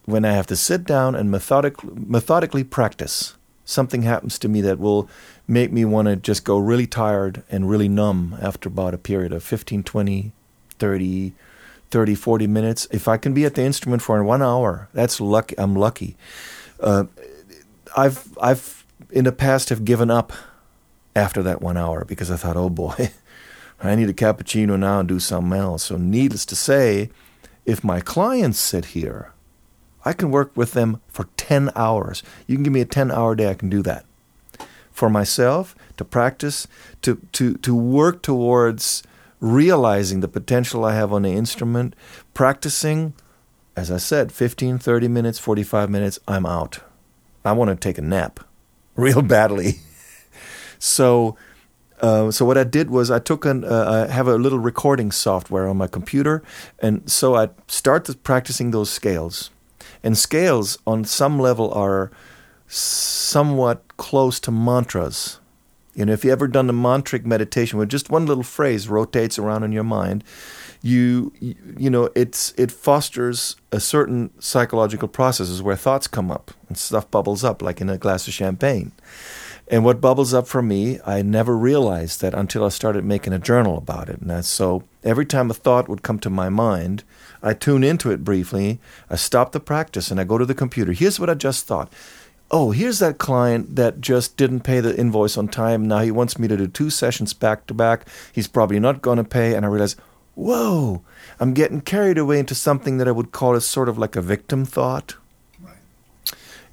when 0.05 0.25
I 0.25 0.31
have 0.31 0.47
to 0.47 0.55
sit 0.55 0.85
down 0.85 1.15
and 1.15 1.29
methodic, 1.29 1.83
methodically 1.83 2.63
practice, 2.63 3.35
something 3.65 4.01
happens 4.01 4.39
to 4.39 4.49
me 4.49 4.61
that 4.61 4.79
will 4.79 5.09
make 5.47 5.71
me 5.71 5.85
want 5.85 6.07
to 6.07 6.15
just 6.15 6.43
go 6.43 6.57
really 6.57 6.87
tired 6.87 7.43
and 7.49 7.69
really 7.69 7.89
numb 7.89 8.37
after 8.41 8.69
about 8.69 8.93
a 8.93 8.97
period 8.97 9.33
of 9.33 9.43
15, 9.43 9.83
20, 9.83 10.31
30, 10.79 11.33
30, 11.91 12.15
40 12.15 12.47
minutes. 12.47 12.87
If 12.91 13.07
I 13.07 13.17
can 13.17 13.33
be 13.33 13.45
at 13.45 13.55
the 13.55 13.63
instrument 13.63 14.01
for 14.01 14.23
one 14.23 14.41
hour, 14.41 14.89
that's 14.93 15.19
lucky. 15.19 15.55
I'm 15.57 15.75
lucky. 15.75 16.15
Uh, 16.79 17.05
I've 17.95 18.37
I've 18.41 18.85
in 19.11 19.25
the 19.25 19.31
past 19.31 19.69
have 19.69 19.85
given 19.85 20.11
up 20.11 20.33
after 21.15 21.41
that 21.43 21.61
one 21.61 21.77
hour 21.77 22.05
because 22.05 22.31
I 22.31 22.37
thought, 22.37 22.57
oh 22.57 22.69
boy, 22.69 23.11
I 23.81 23.95
need 23.95 24.09
a 24.09 24.13
cappuccino 24.13 24.77
now 24.77 24.99
and 24.99 25.07
do 25.07 25.19
something 25.19 25.57
else. 25.57 25.83
So 25.83 25.97
needless 25.97 26.45
to 26.47 26.55
say, 26.55 27.09
if 27.65 27.83
my 27.83 28.01
clients 28.01 28.59
sit 28.59 28.85
here, 28.85 29.31
I 30.03 30.13
can 30.13 30.31
work 30.31 30.51
with 30.55 30.73
them 30.73 31.01
for 31.07 31.27
10 31.37 31.71
hours. 31.75 32.23
You 32.47 32.55
can 32.55 32.63
give 32.63 32.73
me 32.73 32.81
a 32.81 32.85
10 32.85 33.11
hour 33.11 33.35
day, 33.35 33.49
I 33.49 33.53
can 33.53 33.69
do 33.69 33.81
that 33.83 34.05
for 34.91 35.09
myself, 35.09 35.75
to 35.95 36.03
practice, 36.03 36.67
to, 37.01 37.21
to, 37.31 37.55
to 37.55 37.73
work 37.73 38.21
towards 38.21 39.01
realizing 39.39 40.19
the 40.19 40.27
potential 40.27 40.83
I 40.83 40.93
have 40.93 41.13
on 41.13 41.21
the 41.21 41.29
instrument, 41.29 41.95
practicing, 42.33 43.13
as 43.77 43.89
I 43.89 43.97
said, 43.97 44.33
15, 44.33 44.77
30 44.77 45.07
minutes, 45.07 45.39
45 45.39 45.89
minutes, 45.89 46.19
I'm 46.27 46.45
out. 46.45 46.81
I 47.45 47.53
want 47.53 47.69
to 47.69 47.75
take 47.75 47.97
a 47.97 48.01
nap 48.01 48.41
real 48.95 49.21
badly. 49.21 49.75
so, 50.79 51.37
uh, 52.01 52.31
so 52.31 52.45
what 52.45 52.57
I 52.57 52.63
did 52.63 52.89
was 52.89 53.11
I 53.11 53.19
took 53.19 53.45
an 53.45 53.63
uh, 53.63 54.05
I 54.09 54.11
have 54.11 54.27
a 54.27 54.35
little 54.35 54.59
recording 54.59 55.11
software 55.11 55.67
on 55.67 55.77
my 55.77 55.87
computer, 55.87 56.41
and 56.79 57.09
so 57.09 57.35
I 57.35 57.49
started 57.67 58.23
practicing 58.23 58.71
those 58.71 58.89
scales. 58.89 59.51
And 60.01 60.17
scales 60.17 60.77
on 60.87 61.03
some 61.03 61.39
level 61.39 61.73
are 61.73 62.09
somewhat 62.67 63.97
close 63.97 64.39
to 64.41 64.51
mantras. 64.51 65.39
You 65.93 66.05
know, 66.05 66.13
if 66.13 66.23
you 66.23 66.31
ever 66.31 66.47
done 66.47 66.67
the 66.67 66.73
mantric 66.73 67.25
meditation 67.25 67.77
where 67.77 67.85
just 67.85 68.09
one 68.09 68.25
little 68.25 68.43
phrase 68.43 68.87
rotates 68.87 69.37
around 69.37 69.63
in 69.63 69.73
your 69.73 69.83
mind, 69.83 70.23
you 70.81 71.33
you 71.41 71.89
know 71.89 72.09
it's 72.15 72.53
it 72.57 72.71
fosters 72.71 73.57
a 73.71 73.79
certain 73.81 74.29
psychological 74.39 75.09
processes 75.09 75.61
where 75.61 75.75
thoughts 75.75 76.07
come 76.07 76.31
up 76.31 76.51
and 76.69 76.77
stuff 76.77 77.11
bubbles 77.11 77.43
up 77.43 77.61
like 77.61 77.81
in 77.81 77.89
a 77.89 77.97
glass 77.97 78.27
of 78.27 78.33
champagne. 78.33 78.93
And 79.69 79.85
what 79.85 80.01
bubbles 80.01 80.33
up 80.33 80.47
for 80.47 80.63
me, 80.63 80.99
I 81.05 81.21
never 81.21 81.55
realized 81.55 82.21
that 82.21 82.33
until 82.33 82.65
I 82.65 82.69
started 82.69 83.05
making 83.05 83.33
a 83.33 83.39
journal 83.39 83.77
about 83.77 84.09
it. 84.09 84.19
And 84.19 84.43
so 84.43 84.83
every 85.03 85.27
time 85.27 85.51
a 85.51 85.53
thought 85.53 85.87
would 85.87 86.01
come 86.01 86.17
to 86.19 86.29
my 86.29 86.49
mind, 86.49 87.03
I 87.43 87.53
tune 87.53 87.83
into 87.83 88.11
it 88.11 88.23
briefly, 88.23 88.79
I 89.09 89.15
stop 89.15 89.51
the 89.51 89.59
practice, 89.59 90.09
and 90.09 90.19
I 90.19 90.23
go 90.23 90.39
to 90.39 90.45
the 90.45 90.55
computer. 90.55 90.91
Here's 90.91 91.19
what 91.19 91.29
I 91.29 91.35
just 91.35 91.67
thought 91.67 91.93
oh, 92.51 92.71
here's 92.71 92.99
that 92.99 93.17
client 93.17 93.75
that 93.75 94.01
just 94.01 94.37
didn't 94.37 94.61
pay 94.61 94.79
the 94.79 94.97
invoice 94.97 95.37
on 95.37 95.47
time. 95.47 95.87
Now 95.87 95.99
he 95.99 96.11
wants 96.11 96.39
me 96.39 96.47
to 96.47 96.57
do 96.57 96.67
two 96.67 96.89
sessions 96.89 97.33
back 97.33 97.67
to 97.67 97.73
back. 97.73 98.07
He's 98.31 98.47
probably 98.47 98.79
not 98.79 99.01
going 99.01 99.17
to 99.17 99.23
pay. 99.23 99.53
And 99.53 99.65
I 99.65 99.69
realize, 99.69 99.95
whoa, 100.35 101.03
I'm 101.39 101.53
getting 101.53 101.81
carried 101.81 102.17
away 102.17 102.39
into 102.39 102.55
something 102.55 102.97
that 102.97 103.07
I 103.07 103.11
would 103.11 103.31
call 103.31 103.55
as 103.55 103.65
sort 103.65 103.89
of 103.89 103.97
like 103.97 104.15
a 104.15 104.21
victim 104.21 104.65
thought. 104.65 105.15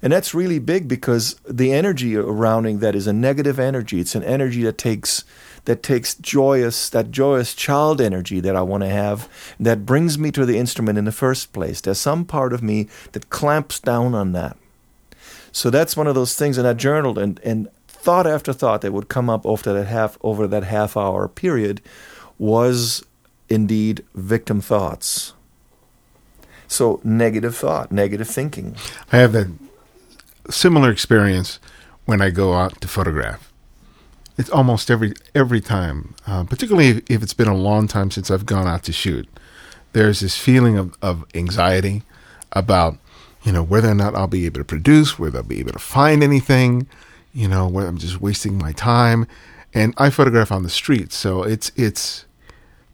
And 0.01 0.13
that's 0.13 0.33
really 0.33 0.59
big 0.59 0.87
because 0.87 1.35
the 1.47 1.73
energy 1.73 2.13
surrounding 2.13 2.79
that 2.79 2.95
is 2.95 3.07
a 3.07 3.13
negative 3.13 3.59
energy. 3.59 3.99
It's 3.99 4.15
an 4.15 4.23
energy 4.23 4.63
that 4.63 4.77
takes 4.77 5.23
that 5.65 5.83
takes 5.83 6.15
joyous 6.15 6.89
that 6.89 7.11
joyous 7.11 7.53
child 7.53 7.99
energy 7.99 8.39
that 8.39 8.55
I 8.55 8.61
want 8.61 8.83
to 8.83 8.89
have 8.89 9.27
that 9.59 9.85
brings 9.85 10.17
me 10.17 10.31
to 10.31 10.45
the 10.45 10.57
instrument 10.57 10.97
in 10.97 11.05
the 11.05 11.11
first 11.11 11.51
place. 11.51 11.81
There's 11.81 11.99
some 11.99 12.25
part 12.25 12.53
of 12.53 12.63
me 12.63 12.87
that 13.11 13.29
clamps 13.29 13.79
down 13.79 14.13
on 14.13 14.31
that. 14.33 14.55
So 15.51 15.69
that's 15.69 15.97
one 15.97 16.07
of 16.07 16.15
those 16.15 16.35
things, 16.35 16.57
and 16.57 16.67
I 16.67 16.73
journaled, 16.73 17.17
and, 17.17 17.39
and 17.43 17.67
thought 17.87 18.27
after 18.27 18.53
thought 18.53 18.81
that 18.81 18.93
would 18.93 19.09
come 19.09 19.29
up 19.29 19.45
over 19.45 19.73
that 19.73 19.87
half 19.87 20.17
over 20.21 20.47
that 20.47 20.63
half 20.63 20.95
hour 20.95 21.27
period 21.27 21.81
was 22.37 23.03
indeed 23.49 24.05
victim 24.13 24.61
thoughts. 24.61 25.33
So 26.67 27.01
negative 27.03 27.55
thought, 27.55 27.91
negative 27.91 28.27
thinking. 28.27 28.75
I 29.11 29.17
have 29.17 29.31
that 29.33 29.47
similar 30.49 30.91
experience 30.91 31.59
when 32.05 32.21
I 32.21 32.29
go 32.29 32.53
out 32.53 32.79
to 32.81 32.87
photograph. 32.87 33.51
It's 34.37 34.49
almost 34.49 34.91
every 34.91 35.13
every 35.33 35.61
time, 35.61 36.15
uh, 36.27 36.43
particularly 36.43 37.03
if 37.09 37.23
it's 37.23 37.33
been 37.33 37.47
a 37.47 37.55
long 37.55 37.87
time 37.87 38.11
since 38.11 38.29
I've 38.29 38.45
gone 38.45 38.67
out 38.67 38.83
to 38.83 38.91
shoot. 38.91 39.27
There's 39.93 40.19
this 40.19 40.37
feeling 40.37 40.77
of, 40.77 40.95
of 41.01 41.25
anxiety 41.33 42.03
about 42.51 42.97
you 43.43 43.51
know, 43.51 43.63
whether 43.63 43.89
or 43.89 43.95
not 43.95 44.15
I'll 44.15 44.27
be 44.27 44.45
able 44.45 44.59
to 44.59 44.65
produce, 44.65 45.17
whether 45.17 45.37
I'll 45.37 45.43
be 45.43 45.59
able 45.59 45.71
to 45.71 45.79
find 45.79 46.23
anything, 46.23 46.87
you 47.33 47.47
know, 47.47 47.67
whether 47.67 47.87
I'm 47.87 47.97
just 47.97 48.19
wasting 48.19 48.57
my 48.57 48.71
time. 48.73 49.27
And 49.73 49.93
I 49.97 50.09
photograph 50.09 50.51
on 50.51 50.63
the 50.63 50.69
street, 50.69 51.13
so 51.13 51.43
it's 51.43 51.71
it's 51.75 52.25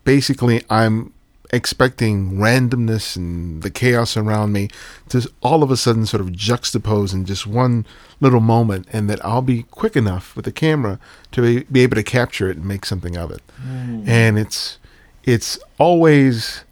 basically 0.04 0.64
I'm 0.70 1.13
expecting 1.54 2.32
randomness 2.32 3.16
and 3.16 3.62
the 3.62 3.70
chaos 3.70 4.18
around 4.18 4.52
me 4.52 4.70
to 5.08 5.30
all 5.44 5.62
of 5.62 5.70
a 5.70 5.78
sudden 5.78 6.06
sort 6.06 6.20
of 6.20 6.30
juxtapose 6.30 7.14
in 7.14 7.26
just 7.26 7.46
one 7.46 7.86
little 8.20 8.40
moment, 8.40 8.88
and 8.92 9.08
that 9.10 9.24
I'll 9.24 9.44
be 9.44 9.64
quick 9.64 9.96
enough 9.96 10.36
with 10.36 10.46
the 10.46 10.52
camera 10.52 11.00
to 11.32 11.42
be, 11.42 11.64
be 11.66 11.82
able 11.82 11.96
to 11.96 12.04
capture 12.04 12.50
it 12.50 12.58
and 12.58 12.66
make 12.66 12.86
something 12.86 13.16
of 13.16 13.30
it. 13.30 13.42
Mm. 13.66 14.08
And 14.08 14.40
it's 14.40 14.80
it's 15.24 15.60
always 15.78 16.64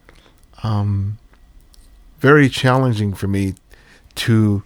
um, 0.63 1.19
very 2.19 2.49
challenging 2.49 3.13
for 3.13 3.27
me 3.27 3.53
to 4.15 4.63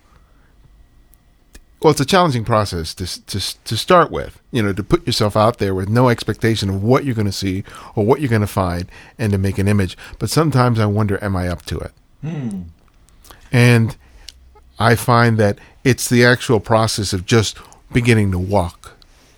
well, 1.85 1.91
it's 1.91 2.01
a 2.01 2.05
challenging 2.05 2.43
process 2.43 2.95
to, 2.95 3.05
to 3.27 3.63
to 3.63 3.77
start 3.77 4.09
with. 4.09 4.41
You 4.51 4.63
know, 4.63 4.73
to 4.73 4.83
put 4.83 5.05
yourself 5.05 5.37
out 5.37 5.59
there 5.59 5.75
with 5.75 5.87
no 5.87 6.09
expectation 6.09 6.67
of 6.67 6.81
what 6.81 7.05
you're 7.05 7.13
going 7.13 7.27
to 7.27 7.31
see 7.31 7.63
or 7.93 8.03
what 8.03 8.21
you're 8.21 8.29
going 8.29 8.41
to 8.41 8.47
find, 8.47 8.87
and 9.19 9.31
to 9.31 9.37
make 9.37 9.59
an 9.59 9.67
image. 9.67 9.95
But 10.17 10.31
sometimes 10.31 10.79
I 10.79 10.87
wonder, 10.87 11.23
am 11.23 11.35
I 11.35 11.47
up 11.47 11.61
to 11.65 11.77
it? 11.77 11.91
Hmm. 12.21 12.61
And 13.51 13.95
I 14.79 14.95
find 14.95 15.37
that 15.37 15.59
it's 15.83 16.09
the 16.09 16.25
actual 16.25 16.59
process 16.59 17.13
of 17.13 17.27
just 17.27 17.59
beginning 17.93 18.31
to 18.31 18.39
walk, 18.39 18.93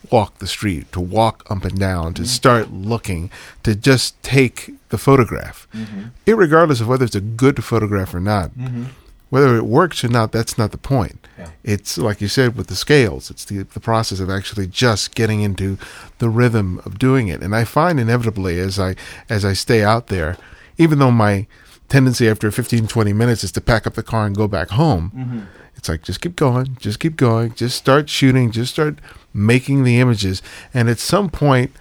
walk 0.10 0.38
the 0.38 0.48
street, 0.48 0.90
to 0.94 1.02
walk 1.02 1.44
up 1.52 1.66
and 1.66 1.78
down, 1.78 2.14
to 2.14 2.22
mm-hmm. 2.22 2.30
start 2.30 2.72
looking, 2.72 3.30
to 3.64 3.76
just 3.76 4.24
take 4.24 4.72
the 4.88 4.98
photograph, 4.98 5.68
mm-hmm. 5.74 6.34
regardless 6.34 6.80
of 6.80 6.88
whether 6.88 7.04
it's 7.04 7.14
a 7.14 7.20
good 7.20 7.62
photograph 7.62 8.14
or 8.14 8.22
not. 8.22 8.52
Mm-hmm 8.52 8.86
whether 9.30 9.58
it 9.58 9.66
works 9.66 10.04
or 10.04 10.08
not, 10.08 10.32
that's 10.32 10.58
not 10.58 10.72
the 10.72 10.78
point. 10.78 11.28
Yeah. 11.38 11.50
It's 11.64 11.98
like 11.98 12.22
you 12.22 12.28
said 12.28 12.56
with 12.56 12.68
the 12.68 12.76
scales, 12.76 13.30
it's 13.30 13.46
the, 13.46 13.64
the 13.64 13.80
process 13.80 14.20
of 14.20 14.30
actually 14.30 14.68
just 14.68 15.16
getting 15.16 15.42
into 15.42 15.78
the 16.20 16.30
rhythm 16.30 16.82
of 16.86 16.98
doing 16.98 17.28
it. 17.28 17.42
And 17.44 17.56
I 17.56 17.64
find 17.64 18.00
inevitably 18.00 18.60
as 18.60 18.80
I 18.80 18.96
as 19.30 19.44
I 19.44 19.54
stay 19.54 19.84
out 19.84 20.08
there, 20.08 20.38
even 20.78 21.00
though 21.00 21.12
my 21.12 21.48
tendency 21.90 22.28
after 22.28 22.52
15, 22.52 22.88
20 22.88 23.14
minutes 23.14 23.44
is 23.44 23.52
to 23.54 23.62
pack 23.62 23.88
up 23.88 23.94
the 23.94 24.04
car 24.04 24.26
and 24.26 24.36
go 24.36 24.48
back 24.48 24.70
home. 24.70 25.12
Mm-hmm. 25.16 25.40
It's 25.76 25.88
like, 25.88 26.02
just 26.02 26.22
keep 26.22 26.36
going, 26.36 26.76
just 26.80 27.00
keep 27.00 27.16
going, 27.16 27.54
just 27.54 27.78
start 27.78 28.10
shooting, 28.10 28.52
just 28.52 28.74
start 28.74 29.00
making 29.34 29.84
the 29.84 30.00
images. 30.00 30.42
And 30.74 30.90
at 30.90 31.00
some 31.00 31.30
point, 31.30 31.72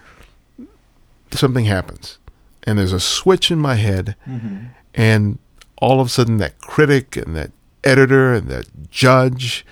something 1.30 1.64
happens. 1.64 2.18
And 2.64 2.78
there's 2.78 2.92
a 2.92 3.00
switch 3.00 3.50
in 3.50 3.58
my 3.58 3.76
head. 3.76 4.14
Mm-hmm. 4.28 4.66
And 4.94 5.38
all 5.78 6.00
of 6.00 6.06
a 6.06 6.10
sudden, 6.10 6.38
that 6.38 6.58
critic 6.58 7.16
and 7.16 7.36
that 7.36 7.52
editor 7.84 8.32
and 8.34 8.48
that 8.48 8.90
judge 8.90 9.64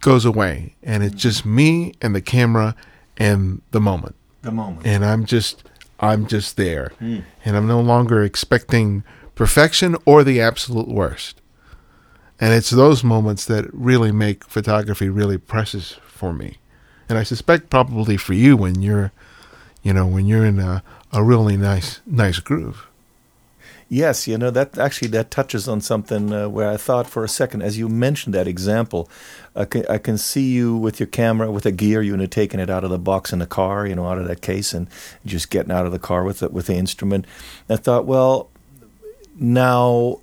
goes 0.00 0.24
away. 0.24 0.74
And 0.82 1.02
it's 1.02 1.20
just 1.20 1.46
me 1.46 1.94
and 2.02 2.14
the 2.14 2.20
camera 2.20 2.74
and 3.16 3.62
the 3.70 3.80
moment 3.80 4.16
The 4.42 4.50
moment. 4.50 4.86
and 4.86 5.04
I'm 5.04 5.24
just 5.24 5.64
I'm 6.00 6.26
just 6.26 6.56
there, 6.56 6.92
hmm. 6.98 7.20
and 7.44 7.56
I'm 7.56 7.68
no 7.68 7.80
longer 7.80 8.24
expecting 8.24 9.04
perfection 9.36 9.96
or 10.04 10.24
the 10.24 10.40
absolute 10.40 10.88
worst. 10.88 11.40
And 12.40 12.52
it's 12.52 12.70
those 12.70 13.04
moments 13.04 13.44
that 13.44 13.72
really 13.72 14.10
make 14.10 14.44
photography 14.44 15.08
really 15.08 15.38
precious 15.38 15.92
for 16.04 16.32
me, 16.32 16.58
and 17.08 17.16
I 17.18 17.22
suspect 17.22 17.70
probably 17.70 18.16
for 18.16 18.34
you 18.34 18.56
when 18.56 18.82
you're, 18.82 19.12
you 19.84 19.92
know, 19.92 20.06
when 20.06 20.26
you're 20.26 20.44
in 20.44 20.58
a, 20.58 20.82
a 21.12 21.22
really 21.22 21.56
nice 21.56 22.00
nice 22.04 22.40
groove. 22.40 22.88
Yes, 23.92 24.26
you 24.26 24.38
know 24.38 24.50
that 24.50 24.78
actually 24.78 25.08
that 25.08 25.30
touches 25.30 25.68
on 25.68 25.82
something 25.82 26.32
uh, 26.32 26.48
where 26.48 26.70
I 26.70 26.78
thought 26.78 27.06
for 27.06 27.24
a 27.24 27.28
second, 27.28 27.60
as 27.60 27.76
you 27.76 27.90
mentioned 27.90 28.34
that 28.34 28.48
example, 28.48 29.06
I 29.54 29.66
can, 29.66 29.84
I 29.86 29.98
can 29.98 30.16
see 30.16 30.50
you 30.50 30.74
with 30.74 30.98
your 30.98 31.08
camera 31.08 31.52
with 31.52 31.66
a 31.66 31.72
gear 31.72 32.00
unit 32.00 32.30
taking 32.30 32.58
it 32.58 32.70
out 32.70 32.84
of 32.84 32.90
the 32.90 32.98
box 32.98 33.34
in 33.34 33.38
the 33.38 33.46
car, 33.46 33.86
you 33.86 33.94
know, 33.94 34.06
out 34.06 34.16
of 34.16 34.26
that 34.28 34.40
case, 34.40 34.72
and 34.72 34.88
just 35.26 35.50
getting 35.50 35.70
out 35.70 35.84
of 35.84 35.92
the 35.92 35.98
car 35.98 36.24
with 36.24 36.42
it 36.42 36.54
with 36.54 36.68
the 36.68 36.74
instrument. 36.74 37.26
I 37.68 37.76
thought, 37.76 38.06
well, 38.06 38.48
now 39.38 40.20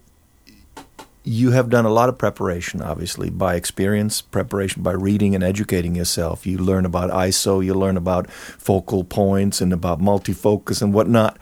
you 1.24 1.52
have 1.52 1.70
done 1.70 1.86
a 1.86 1.94
lot 1.94 2.10
of 2.10 2.18
preparation, 2.18 2.82
obviously, 2.82 3.30
by 3.30 3.54
experience, 3.54 4.20
preparation 4.20 4.82
by 4.82 4.94
reading 4.94 5.36
and 5.36 5.44
educating 5.44 5.94
yourself. 5.94 6.48
You 6.48 6.58
learn 6.58 6.88
about 6.88 7.12
ISO, 7.12 7.64
you 7.64 7.76
learn 7.76 7.98
about 7.98 8.32
focal 8.32 9.04
points 9.04 9.62
and 9.62 9.72
about 9.72 10.02
multifocus 10.02 10.82
and 10.82 10.92
whatnot. 10.92 11.38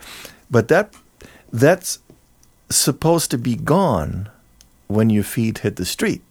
But 0.50 0.68
that 0.68 0.92
that's 1.50 2.00
supposed 2.70 3.30
to 3.30 3.38
be 3.38 3.54
gone 3.54 4.28
when 4.86 5.10
your 5.10 5.24
feet 5.24 5.58
hit 5.58 5.76
the 5.76 5.84
street, 5.84 6.22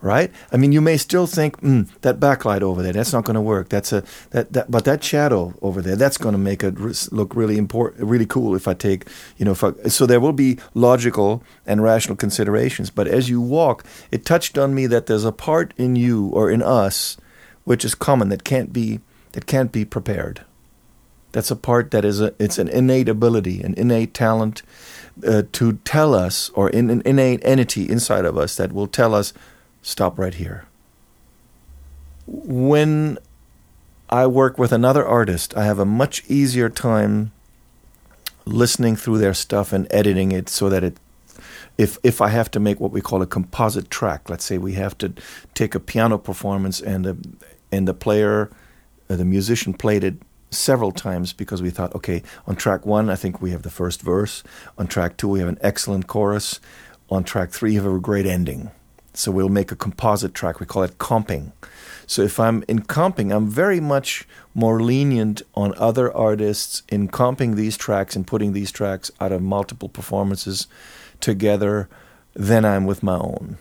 right? 0.00 0.30
I 0.50 0.56
mean, 0.56 0.72
you 0.72 0.80
may 0.80 0.96
still 0.96 1.26
think 1.26 1.60
mm, 1.60 1.88
that 2.00 2.18
backlight 2.18 2.62
over 2.62 2.82
there 2.82 2.92
that's 2.92 3.12
not 3.12 3.24
going 3.24 3.34
to 3.34 3.40
work. 3.40 3.68
That's 3.68 3.92
a 3.92 4.02
that, 4.30 4.52
that 4.52 4.70
but 4.70 4.84
that 4.84 5.04
shadow 5.04 5.54
over 5.62 5.82
there 5.82 5.96
that's 5.96 6.18
going 6.18 6.32
to 6.32 6.38
make 6.38 6.62
it 6.62 6.78
look 7.12 7.34
really 7.34 7.58
important, 7.58 8.04
really 8.04 8.26
cool 8.26 8.54
if 8.54 8.66
I 8.66 8.74
take 8.74 9.06
you 9.36 9.44
know. 9.44 9.56
I, 9.62 9.88
so 9.88 10.06
there 10.06 10.20
will 10.20 10.32
be 10.32 10.58
logical 10.74 11.42
and 11.66 11.82
rational 11.82 12.16
considerations. 12.16 12.90
But 12.90 13.08
as 13.08 13.28
you 13.28 13.40
walk, 13.40 13.84
it 14.10 14.24
touched 14.24 14.58
on 14.58 14.74
me 14.74 14.86
that 14.86 15.06
there's 15.06 15.24
a 15.24 15.32
part 15.32 15.74
in 15.76 15.96
you 15.96 16.28
or 16.28 16.50
in 16.50 16.62
us 16.62 17.16
which 17.64 17.84
is 17.84 17.94
common 17.94 18.28
that 18.28 18.44
can't 18.44 18.72
be 18.72 19.00
that 19.32 19.46
can't 19.46 19.72
be 19.72 19.84
prepared. 19.84 20.44
That's 21.32 21.50
a 21.50 21.56
part 21.56 21.90
that 21.92 22.04
is 22.04 22.20
a 22.20 22.34
it's 22.38 22.58
an 22.58 22.68
innate 22.68 23.08
ability, 23.08 23.62
an 23.62 23.74
innate 23.74 24.14
talent 24.14 24.62
uh, 25.26 25.42
to 25.52 25.74
tell 25.84 26.14
us, 26.14 26.50
or 26.54 26.70
in 26.70 26.90
an 26.90 27.02
innate 27.04 27.40
entity 27.44 27.88
inside 27.88 28.24
of 28.24 28.36
us 28.36 28.56
that 28.56 28.72
will 28.72 28.86
tell 28.86 29.14
us, 29.14 29.32
stop 29.82 30.18
right 30.18 30.34
here. 30.34 30.66
When 32.26 33.18
I 34.08 34.26
work 34.26 34.58
with 34.58 34.72
another 34.72 35.06
artist, 35.06 35.56
I 35.56 35.64
have 35.64 35.78
a 35.78 35.84
much 35.84 36.22
easier 36.28 36.68
time 36.68 37.32
listening 38.44 38.96
through 38.96 39.18
their 39.18 39.34
stuff 39.34 39.72
and 39.72 39.86
editing 39.90 40.32
it 40.32 40.48
so 40.48 40.68
that 40.68 40.82
it 40.84 40.98
if 41.78 41.98
if 42.02 42.20
I 42.20 42.28
have 42.28 42.50
to 42.52 42.60
make 42.60 42.80
what 42.80 42.92
we 42.92 43.00
call 43.00 43.22
a 43.22 43.26
composite 43.26 43.90
track, 43.90 44.28
let's 44.28 44.44
say 44.44 44.58
we 44.58 44.74
have 44.74 44.96
to 44.98 45.12
take 45.54 45.74
a 45.74 45.80
piano 45.80 46.18
performance 46.18 46.80
and 46.80 47.04
the 47.04 47.16
and 47.70 47.88
the 47.88 47.94
player, 47.94 48.50
uh, 49.08 49.16
the 49.16 49.24
musician 49.24 49.72
played 49.72 50.04
it 50.04 50.16
several 50.52 50.92
times 50.92 51.32
because 51.32 51.62
we 51.62 51.70
thought, 51.70 51.94
okay, 51.94 52.22
on 52.46 52.56
track 52.56 52.86
one, 52.86 53.10
I 53.10 53.16
think 53.16 53.40
we 53.40 53.50
have 53.50 53.62
the 53.62 53.70
first 53.70 54.02
verse. 54.02 54.42
On 54.78 54.86
track 54.86 55.16
two, 55.16 55.28
we 55.28 55.40
have 55.40 55.48
an 55.48 55.58
excellent 55.60 56.06
chorus. 56.06 56.60
On 57.10 57.24
track 57.24 57.50
three, 57.50 57.74
you 57.74 57.82
have 57.82 57.92
a 57.92 57.98
great 57.98 58.26
ending. 58.26 58.70
So 59.14 59.30
we'll 59.30 59.48
make 59.48 59.70
a 59.70 59.76
composite 59.76 60.34
track. 60.34 60.60
We 60.60 60.66
call 60.66 60.82
it 60.82 60.98
comping. 60.98 61.52
So 62.06 62.22
if 62.22 62.40
I'm 62.40 62.64
in 62.68 62.82
comping, 62.82 63.34
I'm 63.34 63.48
very 63.48 63.80
much 63.80 64.26
more 64.54 64.80
lenient 64.80 65.42
on 65.54 65.74
other 65.76 66.14
artists 66.14 66.82
in 66.88 67.08
comping 67.08 67.54
these 67.54 67.76
tracks 67.76 68.16
and 68.16 68.26
putting 68.26 68.52
these 68.52 68.72
tracks 68.72 69.10
out 69.20 69.32
of 69.32 69.42
multiple 69.42 69.88
performances 69.88 70.66
together 71.20 71.88
than 72.34 72.64
I'm 72.64 72.86
with 72.86 73.02
my 73.02 73.16
own. 73.16 73.58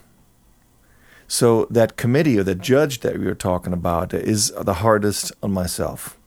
So 1.27 1.65
that 1.69 1.95
committee 1.95 2.37
or 2.37 2.43
the 2.43 2.55
judge 2.55 2.99
that 3.01 3.17
we 3.17 3.25
were 3.25 3.35
talking 3.35 3.71
about 3.71 4.13
is 4.13 4.51
the 4.51 4.75
hardest 4.75 5.31
on 5.41 5.51
myself. 5.51 6.17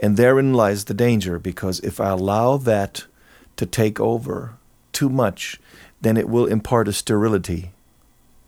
And 0.00 0.16
therein 0.16 0.54
lies 0.54 0.84
the 0.84 0.94
danger 0.94 1.38
because 1.38 1.80
if 1.80 2.00
I 2.00 2.10
allow 2.10 2.56
that 2.56 3.04
to 3.56 3.66
take 3.66 4.00
over 4.00 4.54
too 4.92 5.08
much, 5.08 5.60
then 6.00 6.16
it 6.16 6.28
will 6.28 6.46
impart 6.46 6.88
a 6.88 6.92
sterility 6.92 7.72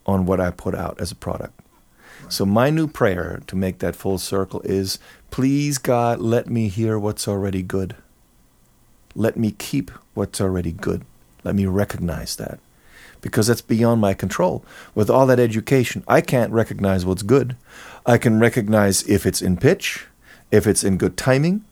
on 0.06 0.26
what 0.26 0.40
I 0.40 0.50
put 0.50 0.74
out 0.74 1.00
as 1.00 1.12
a 1.12 1.16
product. 1.16 1.58
So 2.28 2.46
my 2.46 2.70
new 2.70 2.86
prayer 2.86 3.42
to 3.46 3.56
make 3.56 3.78
that 3.80 3.96
full 3.96 4.18
circle 4.18 4.62
is 4.62 4.98
please 5.30 5.78
God 5.78 6.20
let 6.20 6.48
me 6.48 6.68
hear 6.68 6.98
what's 6.98 7.28
already 7.28 7.62
good. 7.62 7.94
Let 9.14 9.36
me 9.36 9.50
keep 9.50 9.90
what's 10.14 10.40
already 10.40 10.72
good. 10.72 11.04
Let 11.44 11.54
me 11.54 11.66
recognize 11.66 12.36
that. 12.36 12.58
Because 13.20 13.46
that's 13.46 13.60
beyond 13.60 14.00
my 14.00 14.14
control. 14.14 14.64
With 14.94 15.10
all 15.10 15.26
that 15.26 15.38
education, 15.38 16.02
I 16.08 16.20
can't 16.20 16.52
recognize 16.52 17.04
what's 17.04 17.22
good. 17.22 17.56
I 18.04 18.18
can 18.18 18.40
recognize 18.40 19.02
if 19.08 19.26
it's 19.26 19.42
in 19.42 19.56
pitch, 19.58 20.06
if 20.52 20.66
it's 20.68 20.84
in 20.84 20.98
good 20.98 21.16
timing, 21.16 21.64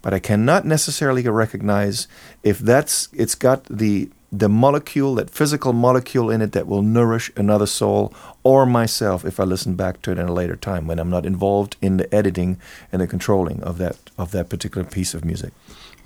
but 0.00 0.14
I 0.14 0.18
cannot 0.18 0.64
necessarily 0.64 1.28
recognize 1.28 2.08
if 2.42 2.58
that's 2.58 3.08
it's 3.12 3.34
got 3.34 3.64
the 3.64 4.08
the 4.34 4.48
molecule, 4.48 5.14
that 5.16 5.28
physical 5.28 5.74
molecule 5.74 6.30
in 6.30 6.40
it 6.40 6.52
that 6.52 6.66
will 6.66 6.80
nourish 6.80 7.30
another 7.36 7.66
soul 7.66 8.14
or 8.42 8.64
myself 8.64 9.26
if 9.26 9.38
I 9.38 9.44
listen 9.44 9.74
back 9.74 10.00
to 10.02 10.10
it 10.10 10.18
in 10.18 10.26
a 10.26 10.32
later 10.32 10.56
time 10.56 10.86
when 10.86 10.98
I'm 10.98 11.10
not 11.10 11.26
involved 11.26 11.76
in 11.82 11.98
the 11.98 12.12
editing 12.14 12.58
and 12.90 13.02
the 13.02 13.06
controlling 13.06 13.62
of 13.62 13.76
that 13.76 13.98
of 14.16 14.30
that 14.30 14.48
particular 14.48 14.88
piece 14.88 15.12
of 15.12 15.24
music. 15.24 15.52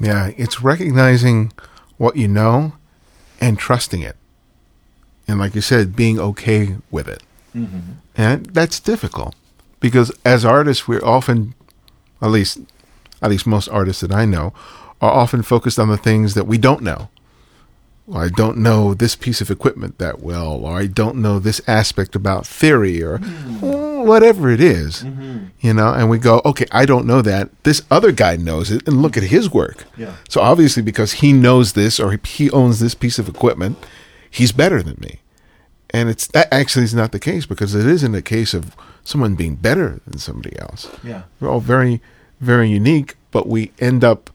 Yeah, 0.00 0.32
it's 0.36 0.60
recognizing 0.60 1.52
what 1.98 2.16
you 2.16 2.26
know 2.26 2.72
and 3.40 3.58
trusting 3.58 4.02
it. 4.02 4.16
And 5.28 5.38
like 5.38 5.54
you 5.54 5.60
said, 5.60 5.96
being 5.96 6.18
okay 6.18 6.76
with 6.90 7.08
it. 7.08 7.22
Mm-hmm. 7.54 7.92
And 8.16 8.46
that's 8.46 8.80
difficult 8.80 9.34
because 9.80 10.10
as 10.24 10.44
artists, 10.44 10.86
we're 10.86 11.04
often, 11.04 11.54
at 12.22 12.30
least, 12.30 12.60
at 13.22 13.30
least 13.30 13.46
most 13.46 13.68
artists 13.68 14.02
that 14.02 14.12
I 14.12 14.24
know, 14.24 14.52
are 15.00 15.10
often 15.10 15.42
focused 15.42 15.78
on 15.78 15.88
the 15.88 15.96
things 15.96 16.34
that 16.34 16.46
we 16.46 16.58
don't 16.58 16.82
know. 16.82 17.08
Or 18.08 18.22
I 18.22 18.28
don't 18.28 18.58
know 18.58 18.94
this 18.94 19.16
piece 19.16 19.40
of 19.40 19.50
equipment 19.50 19.98
that 19.98 20.20
well, 20.20 20.64
or 20.64 20.78
I 20.78 20.86
don't 20.86 21.16
know 21.16 21.40
this 21.40 21.60
aspect 21.66 22.14
about 22.14 22.46
theory, 22.46 23.02
or 23.02 23.18
mm-hmm. 23.18 24.06
whatever 24.06 24.48
it 24.48 24.60
is, 24.60 25.02
mm-hmm. 25.02 25.46
you 25.58 25.74
know. 25.74 25.92
And 25.92 26.08
we 26.08 26.18
go, 26.18 26.40
okay, 26.44 26.66
I 26.70 26.86
don't 26.86 27.06
know 27.06 27.20
that. 27.22 27.50
This 27.64 27.82
other 27.90 28.12
guy 28.12 28.36
knows 28.36 28.70
it, 28.70 28.86
and 28.86 29.02
look 29.02 29.16
at 29.16 29.24
his 29.24 29.52
work. 29.52 29.86
Yeah. 29.96 30.14
So 30.28 30.40
obviously, 30.40 30.84
because 30.84 31.14
he 31.14 31.32
knows 31.32 31.72
this 31.72 31.98
or 31.98 32.16
he 32.24 32.48
owns 32.52 32.78
this 32.78 32.94
piece 32.94 33.18
of 33.18 33.28
equipment, 33.28 33.76
he's 34.30 34.52
better 34.52 34.84
than 34.84 34.98
me. 35.00 35.18
And 35.90 36.08
it's 36.08 36.28
that 36.28 36.46
actually 36.52 36.84
is 36.84 36.94
not 36.94 37.10
the 37.10 37.18
case 37.18 37.44
because 37.44 37.74
it 37.74 37.86
isn't 37.86 38.14
a 38.14 38.22
case 38.22 38.54
of 38.54 38.76
someone 39.06 39.36
being 39.36 39.54
better 39.54 40.00
than 40.06 40.18
somebody 40.18 40.58
else. 40.58 40.90
Yeah. 41.04 41.22
We're 41.38 41.48
all 41.48 41.60
very, 41.60 42.02
very 42.40 42.68
unique, 42.68 43.16
but 43.30 43.46
we 43.46 43.70
end 43.78 44.02
up 44.02 44.30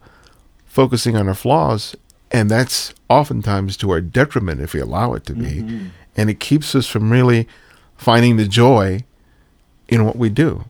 focusing 0.66 1.18
on 1.18 1.28
our 1.28 1.36
flaws, 1.36 1.96
and 2.32 2.50
that's 2.50 2.94
oftentimes 3.10 3.76
to 3.78 3.92
our 3.92 4.00
detriment 4.00 4.62
if 4.62 4.74
we 4.74 4.80
allow 4.80 5.14
it 5.14 5.26
to 5.26 5.34
be. 5.34 5.62
Mm-hmm. 5.62 5.88
And 6.16 6.30
it 6.30 6.40
keeps 6.40 6.74
us 6.74 6.88
from 6.88 7.12
really 7.12 7.48
finding 7.98 8.38
the 8.38 8.48
joy 8.48 9.04
in 9.90 10.06
what 10.06 10.16
we 10.16 10.30
do. 10.30 10.64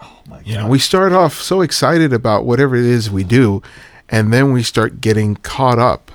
Oh 0.00 0.20
my 0.28 0.40
You 0.44 0.54
know, 0.54 0.68
we 0.68 0.78
start 0.78 1.12
off 1.12 1.34
so 1.34 1.60
excited 1.60 2.12
about 2.12 2.46
whatever 2.46 2.76
it 2.76 2.84
is 2.84 3.10
we 3.10 3.24
do, 3.24 3.62
and 4.08 4.32
then 4.32 4.52
we 4.52 4.62
start 4.62 5.00
getting 5.00 5.34
caught 5.36 5.80
up, 5.80 6.12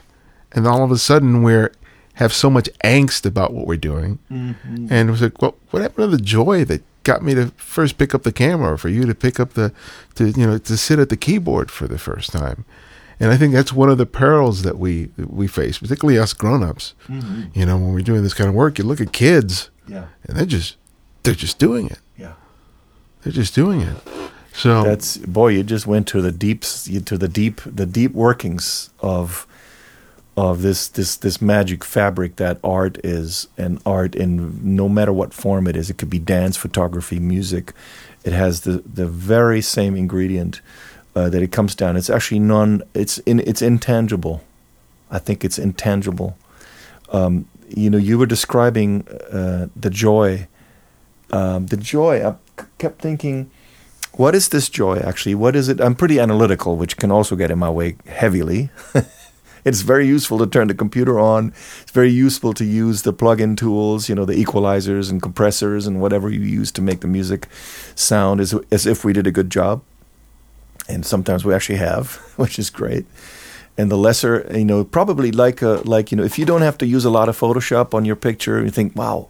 and 0.54 0.66
all 0.66 0.84
of 0.84 0.92
a 0.92 0.98
sudden 0.98 1.44
we're 1.44 1.74
have 2.14 2.32
so 2.32 2.50
much 2.50 2.70
angst 2.82 3.26
about 3.26 3.52
what 3.52 3.68
we're 3.68 3.76
doing, 3.76 4.20
mm-hmm. 4.32 4.88
and 4.90 5.10
it 5.10 5.12
was 5.12 5.22
like, 5.22 5.42
well, 5.42 5.56
what 5.72 5.82
happened 5.82 6.10
to 6.10 6.18
the 6.18 6.24
joy 6.24 6.64
that 6.64 6.82
got 7.06 7.24
me 7.24 7.34
to 7.36 7.48
first 7.56 7.98
pick 7.98 8.14
up 8.14 8.24
the 8.24 8.34
camera, 8.34 8.78
for 8.78 8.90
you 8.90 9.06
to 9.06 9.16
pick 9.16 9.40
up 9.40 9.54
the, 9.54 9.72
to 10.16 10.32
you 10.32 10.46
know, 10.46 10.58
to 10.58 10.76
sit 10.76 11.00
at 11.00 11.08
the 11.08 11.16
keyboard 11.16 11.72
for 11.72 11.88
the 11.88 11.98
first 11.98 12.32
time, 12.34 12.66
and 13.20 13.32
I 13.32 13.38
think 13.38 13.54
that's 13.54 13.72
one 13.72 13.90
of 13.90 13.98
the 13.98 14.06
perils 14.06 14.64
that 14.64 14.78
we 14.78 15.06
that 15.18 15.32
we 15.32 15.48
face, 15.48 15.78
particularly 15.78 16.20
us 16.20 16.34
grown-ups. 16.34 16.94
Mm-hmm. 17.08 17.58
You 17.58 17.66
know, 17.66 17.78
when 17.78 17.94
we're 17.94 18.02
doing 18.02 18.24
this 18.24 18.34
kind 18.34 18.50
of 18.50 18.56
work, 18.56 18.78
you 18.78 18.84
look 18.84 19.00
at 19.00 19.14
kids, 19.14 19.70
Yeah. 19.88 20.08
and 20.28 20.36
they're 20.36 20.46
just 20.46 20.76
they're 21.24 21.34
just 21.34 21.58
doing 21.60 21.88
it. 21.88 22.00
Yeah. 22.18 22.34
They're 23.24 23.34
just 23.34 23.56
doing 23.56 23.82
it. 23.82 23.96
So 24.54 24.84
That's 24.84 25.18
boy, 25.18 25.50
you 25.50 25.64
just 25.64 25.88
went 25.88 26.08
to 26.10 26.22
the 26.22 26.32
deeps, 26.32 26.88
you- 26.88 27.02
to 27.02 27.18
the 27.18 27.28
deep, 27.28 27.62
the 27.66 27.86
deep 27.86 28.14
workings 28.14 28.90
of 29.00 29.46
of 30.38 30.62
this 30.62 30.88
this 30.90 31.16
this 31.16 31.42
magic 31.42 31.84
fabric 31.84 32.36
that 32.36 32.60
art 32.64 32.98
is, 33.04 33.48
and 33.58 33.82
art 33.86 34.16
in 34.16 34.60
no 34.76 34.90
matter 34.90 35.14
what 35.14 35.34
form 35.34 35.68
it 35.68 35.76
is. 35.78 35.90
It 35.90 35.98
could 35.98 36.10
be 36.10 36.20
dance, 36.20 36.58
photography, 36.58 37.20
music. 37.20 37.74
It 38.24 38.34
has 38.34 38.62
the 38.62 38.84
the 38.86 39.08
very 39.08 39.62
same 39.62 39.96
ingredient 39.96 40.62
uh, 41.16 41.30
that 41.30 41.42
it 41.42 41.52
comes 41.52 41.74
down. 41.74 41.96
It's 41.96 42.10
actually 42.10 42.40
non. 42.40 42.84
It's 42.94 43.20
in. 43.20 43.40
It's 43.42 43.62
intangible. 43.62 44.44
I 45.10 45.20
think 45.20 45.46
it's 45.46 45.58
intangible. 45.58 46.38
Um, 47.12 47.48
you 47.70 47.90
know, 47.90 47.98
you 47.98 48.18
were 48.18 48.26
describing 48.26 49.08
uh, 49.32 49.68
the 49.76 49.90
joy. 49.90 50.48
Um, 51.32 51.68
the 51.68 51.78
joy. 51.78 52.28
I 52.28 52.36
kept 52.78 53.02
thinking, 53.02 53.50
what 54.14 54.36
is 54.36 54.50
this 54.50 54.68
joy 54.68 54.98
actually? 54.98 55.36
What 55.36 55.56
is 55.56 55.70
it? 55.70 55.80
I'm 55.80 55.96
pretty 55.96 56.20
analytical, 56.20 56.76
which 56.76 56.98
can 56.98 57.12
also 57.12 57.36
get 57.38 57.52
in 57.52 57.60
my 57.60 57.70
way 57.70 57.96
heavily. 58.06 58.70
it's 59.66 59.82
very 59.82 60.08
useful 60.08 60.38
to 60.38 60.48
turn 60.48 60.68
the 60.68 60.76
computer 60.76 61.20
on. 61.20 61.50
It's 61.82 61.92
very 61.92 62.12
useful 62.12 62.54
to 62.54 62.64
use 62.64 63.02
the 63.02 63.12
plug-in 63.12 63.56
tools, 63.56 64.08
you 64.08 64.16
know, 64.16 64.24
the 64.24 64.42
equalizers 64.42 65.10
and 65.10 65.22
compressors 65.22 65.88
and 65.88 66.00
whatever 66.00 66.30
you 66.30 66.42
use 66.42 66.72
to 66.74 66.82
make 66.82 67.02
the 67.02 67.08
music 67.08 67.48
sound 67.96 68.40
as, 68.40 68.54
as 68.72 68.86
if 68.86 69.04
we 69.04 69.12
did 69.12 69.26
a 69.26 69.32
good 69.32 69.50
job. 69.50 69.82
And 70.88 71.04
sometimes 71.04 71.44
we 71.44 71.54
actually 71.54 71.80
have, 71.80 72.16
which 72.36 72.60
is 72.60 72.70
great. 72.70 73.08
And 73.78 73.92
the 73.92 73.98
lesser, 73.98 74.48
you 74.56 74.64
know, 74.64 74.86
probably 74.86 75.32
like 75.32 75.62
a, 75.62 75.82
like 75.84 76.12
you 76.12 76.18
know, 76.18 76.24
if 76.24 76.40
you 76.40 76.46
don't 76.46 76.62
have 76.62 76.78
to 76.78 76.86
use 76.86 77.04
a 77.04 77.10
lot 77.10 77.28
of 77.28 77.38
Photoshop 77.38 77.94
on 77.94 78.06
your 78.06 78.16
picture, 78.16 78.64
you 78.64 78.70
think, 78.70 78.96
wow, 78.96 79.30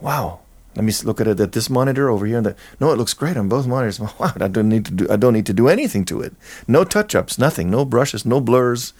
wow, 0.00 0.40
let 0.74 0.84
me 0.84 0.92
look 1.04 1.20
at 1.20 1.28
it 1.28 1.38
at 1.38 1.52
this 1.52 1.70
monitor 1.70 2.10
over 2.10 2.26
here. 2.26 2.38
And 2.38 2.54
no, 2.80 2.90
it 2.90 2.98
looks 2.98 3.14
great 3.14 3.36
on 3.36 3.48
both 3.48 3.66
monitors. 3.66 4.00
Wow, 4.18 4.32
I 4.40 4.48
don't 4.48 4.68
need 4.68 4.86
to 4.86 4.90
do. 4.92 5.06
I 5.08 5.16
don't 5.16 5.34
need 5.34 5.46
to 5.46 5.52
do 5.52 5.68
anything 5.68 6.04
to 6.06 6.20
it. 6.20 6.34
No 6.66 6.82
touch 6.82 7.14
ups, 7.14 7.38
nothing. 7.38 7.70
No 7.70 7.84
brushes, 7.84 8.24
no 8.24 8.40
blurs. 8.40 8.92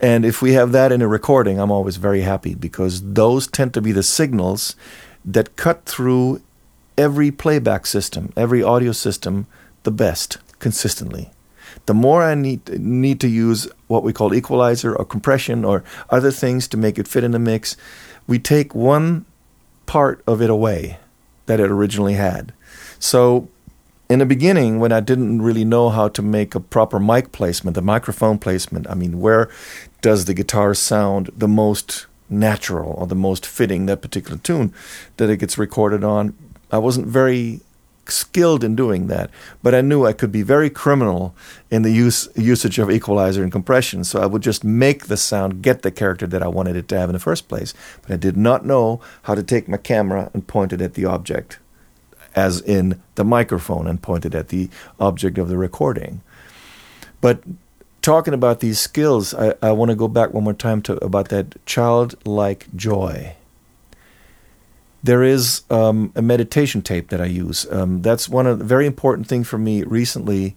And 0.00 0.24
if 0.24 0.40
we 0.40 0.54
have 0.54 0.72
that 0.72 0.92
in 0.92 1.02
a 1.02 1.08
recording, 1.08 1.60
I'm 1.60 1.70
always 1.70 1.96
very 1.96 2.22
happy 2.22 2.54
because 2.54 3.02
those 3.02 3.46
tend 3.46 3.74
to 3.74 3.82
be 3.82 3.92
the 3.92 4.02
signals 4.02 4.74
that 5.24 5.56
cut 5.56 5.84
through 5.84 6.40
every 6.96 7.30
playback 7.30 7.86
system, 7.86 8.32
every 8.36 8.62
audio 8.62 8.92
system, 8.92 9.46
the 9.82 9.90
best 9.90 10.38
consistently. 10.58 11.30
The 11.86 11.94
more 11.94 12.22
I 12.22 12.34
need 12.34 12.80
need 12.80 13.20
to 13.20 13.28
use 13.28 13.68
what 13.86 14.02
we 14.02 14.12
call 14.12 14.34
equalizer 14.34 14.94
or 14.94 15.04
compression 15.04 15.64
or 15.64 15.84
other 16.08 16.30
things 16.30 16.66
to 16.68 16.76
make 16.76 16.98
it 16.98 17.08
fit 17.08 17.24
in 17.24 17.30
the 17.30 17.38
mix, 17.38 17.76
we 18.26 18.38
take 18.38 18.74
one 18.74 19.24
part 19.86 20.22
of 20.26 20.42
it 20.42 20.50
away 20.50 20.98
that 21.46 21.60
it 21.60 21.70
originally 21.70 22.14
had. 22.14 22.52
So 22.98 23.48
in 24.10 24.18
the 24.18 24.26
beginning, 24.26 24.80
when 24.80 24.90
I 24.90 24.98
didn't 24.98 25.40
really 25.40 25.64
know 25.64 25.88
how 25.88 26.08
to 26.08 26.20
make 26.20 26.56
a 26.56 26.60
proper 26.60 26.98
mic 26.98 27.30
placement, 27.30 27.76
the 27.76 27.80
microphone 27.80 28.40
placement, 28.40 28.90
I 28.90 28.94
mean, 28.94 29.20
where 29.20 29.48
does 30.02 30.24
the 30.24 30.34
guitar 30.34 30.74
sound 30.74 31.30
the 31.36 31.46
most 31.46 32.06
natural 32.28 32.92
or 32.94 33.06
the 33.06 33.14
most 33.14 33.46
fitting 33.46 33.86
that 33.86 34.02
particular 34.02 34.36
tune 34.38 34.74
that 35.16 35.30
it 35.30 35.36
gets 35.36 35.56
recorded 35.56 36.02
on? 36.02 36.36
I 36.72 36.78
wasn't 36.78 37.06
very 37.06 37.60
skilled 38.06 38.64
in 38.64 38.74
doing 38.74 39.06
that, 39.06 39.30
but 39.62 39.76
I 39.76 39.80
knew 39.80 40.04
I 40.04 40.12
could 40.12 40.32
be 40.32 40.42
very 40.42 40.70
criminal 40.70 41.32
in 41.70 41.82
the 41.82 41.92
use 41.92 42.28
usage 42.34 42.80
of 42.80 42.90
equalizer 42.90 43.44
and 43.44 43.52
compression. 43.52 44.02
So 44.02 44.20
I 44.20 44.26
would 44.26 44.42
just 44.42 44.64
make 44.64 45.06
the 45.06 45.16
sound 45.16 45.62
get 45.62 45.82
the 45.82 45.92
character 45.92 46.26
that 46.26 46.42
I 46.42 46.48
wanted 46.48 46.74
it 46.74 46.88
to 46.88 46.98
have 46.98 47.10
in 47.10 47.12
the 47.12 47.20
first 47.20 47.46
place. 47.46 47.74
But 48.02 48.10
I 48.10 48.16
did 48.16 48.36
not 48.36 48.66
know 48.66 49.00
how 49.22 49.36
to 49.36 49.44
take 49.44 49.68
my 49.68 49.76
camera 49.76 50.32
and 50.34 50.48
point 50.48 50.72
it 50.72 50.80
at 50.80 50.94
the 50.94 51.04
object 51.04 51.60
as 52.34 52.60
in 52.60 53.00
the 53.14 53.24
microphone 53.24 53.86
and 53.86 54.02
pointed 54.02 54.34
at 54.34 54.48
the 54.48 54.68
object 54.98 55.38
of 55.38 55.48
the 55.48 55.56
recording. 55.56 56.20
But 57.20 57.42
talking 58.02 58.34
about 58.34 58.60
these 58.60 58.80
skills, 58.80 59.34
I, 59.34 59.54
I 59.62 59.72
want 59.72 59.90
to 59.90 59.96
go 59.96 60.08
back 60.08 60.32
one 60.32 60.44
more 60.44 60.54
time 60.54 60.82
to 60.82 61.02
about 61.04 61.28
that 61.28 61.64
childlike 61.66 62.66
joy. 62.74 63.34
There 65.02 65.22
is 65.22 65.62
um, 65.70 66.12
a 66.14 66.22
meditation 66.22 66.82
tape 66.82 67.08
that 67.08 67.20
I 67.20 67.26
use. 67.26 67.66
Um, 67.70 68.02
that's 68.02 68.28
one 68.28 68.46
of 68.46 68.58
the 68.58 68.64
very 68.64 68.86
important 68.86 69.26
thing 69.26 69.44
for 69.44 69.58
me 69.58 69.82
recently. 69.82 70.56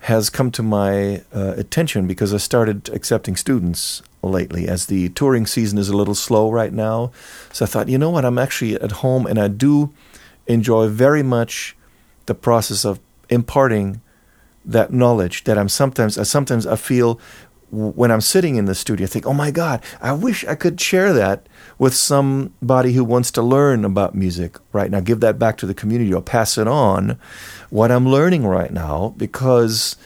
Has 0.00 0.28
come 0.28 0.50
to 0.50 0.62
my 0.62 1.22
uh, 1.34 1.54
attention 1.56 2.06
because 2.06 2.34
I 2.34 2.36
started 2.36 2.90
accepting 2.90 3.36
students 3.36 4.02
lately 4.22 4.68
as 4.68 4.84
the 4.84 5.08
touring 5.08 5.46
season 5.46 5.78
is 5.78 5.88
a 5.88 5.96
little 5.96 6.14
slow 6.14 6.50
right 6.50 6.74
now. 6.74 7.10
So 7.52 7.64
I 7.64 7.68
thought, 7.68 7.88
you 7.88 7.96
know 7.96 8.10
what, 8.10 8.24
I'm 8.24 8.38
actually 8.38 8.74
at 8.74 8.92
home 8.92 9.26
and 9.26 9.38
I 9.38 9.48
do 9.48 9.94
enjoy 10.46 10.88
very 10.88 11.22
much 11.22 11.76
the 12.26 12.34
process 12.34 12.84
of 12.84 13.00
imparting 13.28 14.00
that 14.64 14.92
knowledge 14.92 15.44
that 15.44 15.58
I'm 15.58 15.68
sometimes 15.68 16.16
I 16.16 16.22
sometimes 16.22 16.66
I 16.66 16.76
feel 16.76 17.20
when 17.70 18.10
I'm 18.10 18.20
sitting 18.20 18.56
in 18.56 18.66
the 18.66 18.74
studio 18.74 19.04
I 19.04 19.08
think 19.08 19.26
oh 19.26 19.34
my 19.34 19.50
god 19.50 19.82
I 20.00 20.12
wish 20.12 20.44
I 20.46 20.54
could 20.54 20.80
share 20.80 21.12
that 21.12 21.48
with 21.78 21.94
somebody 21.94 22.92
who 22.92 23.04
wants 23.04 23.30
to 23.32 23.42
learn 23.42 23.84
about 23.84 24.14
music 24.14 24.58
right 24.72 24.90
now. 24.90 25.00
Give 25.00 25.20
that 25.20 25.38
back 25.38 25.56
to 25.58 25.66
the 25.66 25.74
community 25.74 26.12
or 26.12 26.22
pass 26.22 26.56
it 26.56 26.68
on. 26.68 27.18
What 27.70 27.90
I'm 27.90 28.08
learning 28.08 28.46
right 28.46 28.72
now 28.72 29.14
because 29.16 29.96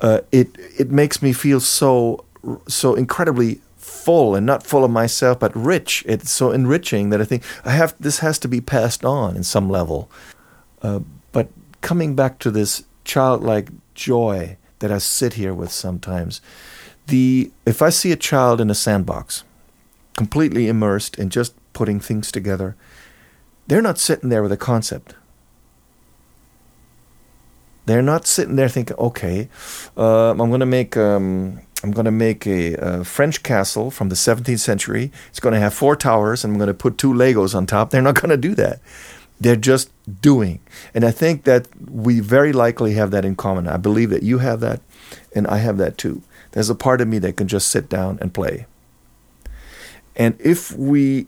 uh, 0.00 0.20
it 0.30 0.48
it 0.78 0.90
makes 0.90 1.22
me 1.22 1.32
feel 1.32 1.60
so 1.60 2.24
so 2.68 2.94
incredibly 2.94 3.60
full 4.06 4.36
and 4.36 4.46
not 4.46 4.62
full 4.62 4.84
of 4.84 4.90
myself, 4.92 5.40
but 5.40 5.52
rich. 5.56 6.04
It's 6.06 6.30
so 6.30 6.52
enriching 6.52 7.10
that 7.10 7.20
I 7.20 7.24
think 7.24 7.42
I 7.64 7.72
have 7.72 7.92
this 7.98 8.20
has 8.20 8.38
to 8.38 8.48
be 8.48 8.60
passed 8.60 9.04
on 9.04 9.36
in 9.36 9.42
some 9.42 9.68
level. 9.68 10.08
Uh, 10.80 11.00
but 11.32 11.48
coming 11.80 12.14
back 12.14 12.38
to 12.38 12.52
this 12.52 12.84
childlike 13.04 13.68
joy 13.94 14.58
that 14.78 14.92
I 14.92 14.98
sit 14.98 15.32
here 15.34 15.52
with 15.52 15.72
sometimes, 15.72 16.40
the 17.08 17.50
if 17.66 17.82
I 17.82 17.90
see 17.90 18.12
a 18.12 18.22
child 18.30 18.60
in 18.60 18.70
a 18.70 18.74
sandbox, 18.74 19.42
completely 20.16 20.68
immersed 20.68 21.18
in 21.18 21.28
just 21.28 21.52
putting 21.72 21.98
things 21.98 22.30
together, 22.30 22.76
they're 23.66 23.82
not 23.82 23.98
sitting 23.98 24.30
there 24.30 24.42
with 24.42 24.52
a 24.52 24.56
concept. 24.72 25.16
They're 27.86 28.02
not 28.02 28.26
sitting 28.26 28.54
there 28.54 28.68
thinking, 28.68 28.96
okay, 28.98 29.48
uh, 29.96 30.30
I'm 30.30 30.50
going 30.54 30.60
to 30.60 30.66
make 30.66 30.96
um, 30.96 31.60
I'm 31.82 31.90
going 31.90 32.06
to 32.06 32.10
make 32.10 32.46
a, 32.46 32.74
a, 32.74 33.04
French 33.04 33.42
castle 33.42 33.90
from 33.90 34.08
the 34.08 34.14
17th 34.14 34.60
century. 34.60 35.12
It's 35.28 35.40
going 35.40 35.52
to 35.52 35.60
have 35.60 35.74
four 35.74 35.94
towers, 35.94 36.42
and 36.42 36.52
I'm 36.52 36.58
going 36.58 36.68
to 36.68 36.74
put 36.74 36.96
two 36.96 37.12
Legos 37.12 37.54
on 37.54 37.66
top. 37.66 37.90
They're 37.90 38.02
not 38.02 38.14
going 38.20 38.30
to 38.30 38.36
do 38.36 38.54
that. 38.54 38.80
They're 39.38 39.56
just 39.56 39.90
doing. 40.22 40.60
And 40.94 41.04
I 41.04 41.10
think 41.10 41.44
that 41.44 41.68
we 41.90 42.20
very 42.20 42.52
likely 42.52 42.94
have 42.94 43.10
that 43.10 43.24
in 43.24 43.36
common. 43.36 43.68
I 43.68 43.76
believe 43.76 44.10
that 44.10 44.22
you 44.22 44.38
have 44.38 44.60
that, 44.60 44.80
and 45.34 45.46
I 45.46 45.58
have 45.58 45.76
that 45.76 45.98
too. 45.98 46.22
There's 46.52 46.70
a 46.70 46.74
part 46.74 47.02
of 47.02 47.08
me 47.08 47.18
that 47.18 47.36
can 47.36 47.48
just 47.48 47.68
sit 47.68 47.90
down 47.90 48.18
and 48.22 48.32
play. 48.32 48.66
And 50.16 50.40
if 50.40 50.72
we, 50.72 51.26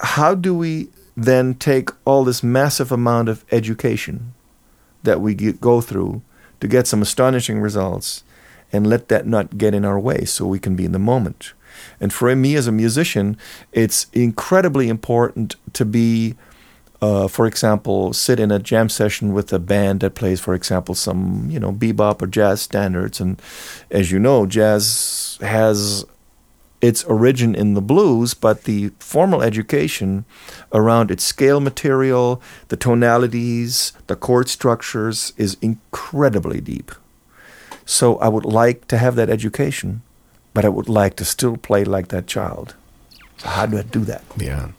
how 0.00 0.36
do 0.36 0.54
we 0.56 0.90
then 1.16 1.54
take 1.54 1.90
all 2.04 2.22
this 2.22 2.44
massive 2.44 2.92
amount 2.92 3.28
of 3.28 3.44
education 3.50 4.34
that 5.02 5.20
we 5.20 5.34
get, 5.34 5.60
go 5.60 5.80
through 5.80 6.22
to 6.60 6.68
get 6.68 6.86
some 6.86 7.02
astonishing 7.02 7.58
results? 7.58 8.22
And 8.72 8.86
let 8.86 9.08
that 9.08 9.26
not 9.26 9.58
get 9.58 9.74
in 9.74 9.84
our 9.84 9.98
way 9.98 10.24
so 10.24 10.46
we 10.46 10.58
can 10.58 10.76
be 10.76 10.84
in 10.84 10.92
the 10.92 10.98
moment. 10.98 11.52
And 12.00 12.12
for 12.12 12.34
me 12.34 12.56
as 12.56 12.66
a 12.66 12.72
musician, 12.72 13.36
it's 13.72 14.06
incredibly 14.12 14.88
important 14.88 15.56
to 15.74 15.84
be, 15.84 16.34
uh, 17.00 17.28
for 17.28 17.46
example, 17.46 18.12
sit 18.12 18.40
in 18.40 18.50
a 18.50 18.58
jam 18.58 18.88
session 18.88 19.32
with 19.32 19.52
a 19.52 19.58
band 19.58 20.00
that 20.00 20.14
plays, 20.14 20.40
for 20.40 20.54
example, 20.54 20.94
some 20.94 21.48
you 21.50 21.60
know 21.60 21.72
bebop 21.72 22.22
or 22.22 22.26
jazz 22.26 22.60
standards. 22.60 23.20
And 23.20 23.40
as 23.90 24.10
you 24.10 24.18
know, 24.18 24.46
jazz 24.46 25.38
has 25.40 26.04
its 26.80 27.02
origin 27.04 27.54
in 27.54 27.74
the 27.74 27.80
blues, 27.80 28.34
but 28.34 28.64
the 28.64 28.90
formal 29.00 29.42
education 29.42 30.24
around 30.72 31.10
its 31.10 31.24
scale 31.24 31.60
material, 31.60 32.40
the 32.68 32.76
tonalities, 32.76 33.92
the 34.06 34.14
chord 34.14 34.48
structures 34.48 35.32
is 35.36 35.56
incredibly 35.60 36.60
deep. 36.60 36.92
So 37.88 38.16
I 38.18 38.28
would 38.28 38.44
like 38.44 38.86
to 38.88 38.98
have 38.98 39.16
that 39.16 39.30
education, 39.30 40.02
but 40.52 40.66
I 40.66 40.68
would 40.68 40.90
like 40.90 41.16
to 41.16 41.24
still 41.24 41.56
play 41.56 41.84
like 41.84 42.08
that 42.08 42.26
child. 42.26 42.74
So 43.38 43.48
how 43.48 43.64
do 43.64 43.78
I 43.78 43.82
do 43.82 44.00
that? 44.00 44.24
Yeah. 44.36 44.72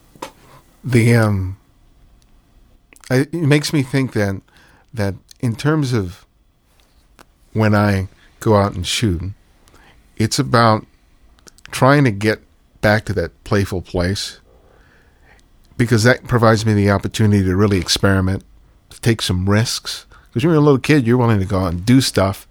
The 0.83 1.15
um 1.15 1.57
it 3.09 3.33
makes 3.33 3.73
me 3.73 3.81
think 3.81 4.13
that 4.13 4.39
that 4.93 5.15
in 5.39 5.55
terms 5.55 5.91
of 5.91 6.27
when 7.53 7.73
I 7.73 8.09
go 8.41 8.55
out 8.55 8.75
and 8.75 8.85
shoot, 8.85 9.33
it's 10.17 10.37
about 10.37 10.85
trying 11.71 12.03
to 12.03 12.11
get 12.11 12.41
back 12.79 13.05
to 13.05 13.13
that 13.13 13.43
playful 13.43 13.81
place 13.81 14.39
because 15.77 16.03
that 16.03 16.27
provides 16.27 16.63
me 16.63 16.75
the 16.75 16.91
opportunity 16.91 17.43
to 17.43 17.55
really 17.55 17.79
experiment, 17.79 18.43
to 18.91 19.01
take 19.01 19.23
some 19.23 19.49
risks. 19.49 20.05
Because 20.27 20.43
when 20.43 20.53
you're 20.53 20.61
a 20.61 20.63
little 20.63 20.77
kid, 20.77 21.07
you're 21.07 21.17
willing 21.17 21.39
to 21.39 21.45
go 21.45 21.61
out 21.61 21.73
and 21.73 21.83
do 21.83 22.01
stuff 22.01 22.45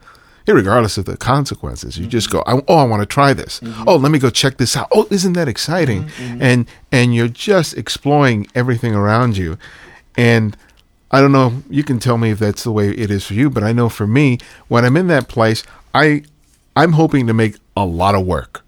regardless 0.55 0.99
of 0.99 1.05
the 1.05 1.17
consequences. 1.17 1.97
You 1.97 2.05
mm-hmm. 2.05 2.11
just 2.11 2.31
go, 2.31 2.43
oh, 2.47 2.77
I 2.77 2.85
want 2.85 3.03
to 3.03 3.07
try 3.07 3.33
this. 3.33 3.61
Mm-hmm. 3.61 3.85
Oh, 3.87 3.97
let 3.97 4.13
me 4.13 4.19
go 4.19 4.31
check 4.31 4.57
this 4.57 4.77
out. 4.77 4.89
Oh, 4.93 5.07
isn't 5.11 5.35
that 5.35 5.49
exciting? 5.49 6.05
Mm-hmm. 6.05 6.25
mm-hmm. 6.25 6.43
And 6.43 6.69
and 6.93 7.15
you're 7.15 7.29
just 7.29 7.77
exploring 7.77 8.47
everything 8.55 8.95
around 8.95 9.37
you. 9.37 9.59
And 10.17 10.57
I 11.11 11.21
don't 11.21 11.33
know, 11.33 11.63
you 11.71 11.85
can 11.85 11.99
tell 11.99 12.19
me 12.19 12.31
if 12.31 12.39
that's 12.39 12.65
the 12.65 12.73
way 12.73 12.91
it 12.91 13.11
is 13.11 13.25
for 13.25 13.35
you, 13.35 13.49
but 13.49 13.63
I 13.63 13.73
know 13.73 13.89
for 13.89 14.07
me, 14.07 14.39
when 14.69 14.85
I'm 14.85 14.97
in 14.97 15.07
that 15.09 15.29
place, 15.29 15.63
I 15.95 16.25
I'm 16.77 16.93
hoping 16.93 17.27
to 17.27 17.35
make 17.35 17.57
a 17.77 17.85
lot 17.85 18.15
of 18.15 18.27
work. 18.27 18.65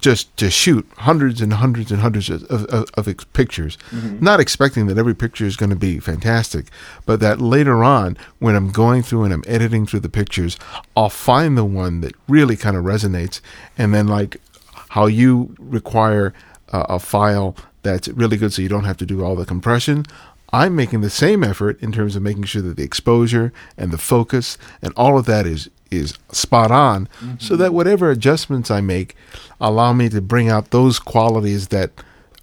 Just 0.00 0.36
to 0.36 0.50
shoot 0.50 0.86
hundreds 0.98 1.40
and 1.40 1.52
hundreds 1.54 1.90
and 1.90 2.00
hundreds 2.00 2.28
of, 2.30 2.44
of, 2.44 2.90
of 2.94 3.08
ex- 3.08 3.24
pictures, 3.32 3.78
Mm-hmm. 3.90 4.22
not 4.24 4.40
expecting 4.40 4.86
that 4.86 4.98
every 4.98 5.14
picture 5.14 5.46
is 5.46 5.56
going 5.56 5.70
to 5.70 5.76
be 5.76 5.98
fantastic, 5.98 6.66
but 7.06 7.20
that 7.20 7.40
later 7.40 7.82
on, 7.82 8.16
when 8.38 8.54
I'm 8.54 8.70
going 8.70 9.02
through 9.02 9.24
and 9.24 9.32
I'm 9.32 9.44
editing 9.46 9.86
through 9.86 10.00
the 10.00 10.08
pictures, 10.08 10.58
I'll 10.96 11.08
find 11.08 11.56
the 11.56 11.64
one 11.64 12.00
that 12.02 12.14
really 12.28 12.56
kind 12.56 12.76
of 12.76 12.84
resonates. 12.84 13.40
And 13.78 13.94
then, 13.94 14.06
like 14.06 14.36
how 14.90 15.06
you 15.06 15.54
require 15.58 16.32
a, 16.68 16.80
a 16.80 16.98
file 16.98 17.56
that's 17.82 18.08
really 18.08 18.36
good 18.36 18.52
so 18.52 18.62
you 18.62 18.68
don't 18.68 18.84
have 18.84 18.96
to 18.98 19.06
do 19.06 19.24
all 19.24 19.36
the 19.36 19.44
compression, 19.46 20.04
I'm 20.52 20.76
making 20.76 21.00
the 21.00 21.10
same 21.10 21.42
effort 21.42 21.80
in 21.82 21.90
terms 21.92 22.16
of 22.16 22.22
making 22.22 22.44
sure 22.44 22.62
that 22.62 22.76
the 22.76 22.84
exposure 22.84 23.52
and 23.76 23.90
the 23.92 23.98
focus 23.98 24.56
and 24.80 24.92
all 24.96 25.18
of 25.18 25.26
that 25.26 25.46
is 25.46 25.68
is 25.90 26.18
spot 26.32 26.70
on. 26.70 27.08
Mm-hmm. 27.20 27.34
So 27.38 27.56
that 27.56 27.74
whatever 27.74 28.10
adjustments 28.10 28.70
I 28.70 28.80
make 28.80 29.16
allow 29.60 29.92
me 29.92 30.08
to 30.10 30.20
bring 30.20 30.48
out 30.48 30.70
those 30.70 30.98
qualities 30.98 31.68
that 31.68 31.90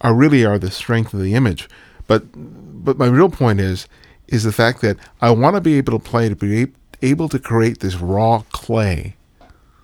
are 0.01 0.13
really 0.13 0.45
are 0.45 0.59
the 0.59 0.71
strength 0.71 1.13
of 1.13 1.21
the 1.21 1.33
image. 1.33 1.69
But 2.07 2.23
but 2.33 2.97
my 2.97 3.07
real 3.07 3.29
point 3.29 3.59
is 3.59 3.87
is 4.27 4.43
the 4.43 4.51
fact 4.51 4.81
that 4.81 4.97
I 5.21 5.31
want 5.31 5.55
to 5.55 5.61
be 5.61 5.75
able 5.75 5.97
to 5.97 6.03
play 6.03 6.29
to 6.29 6.35
be 6.35 6.67
able 7.01 7.29
to 7.29 7.39
create 7.39 7.79
this 7.79 7.95
raw 7.95 8.43
clay, 8.51 9.15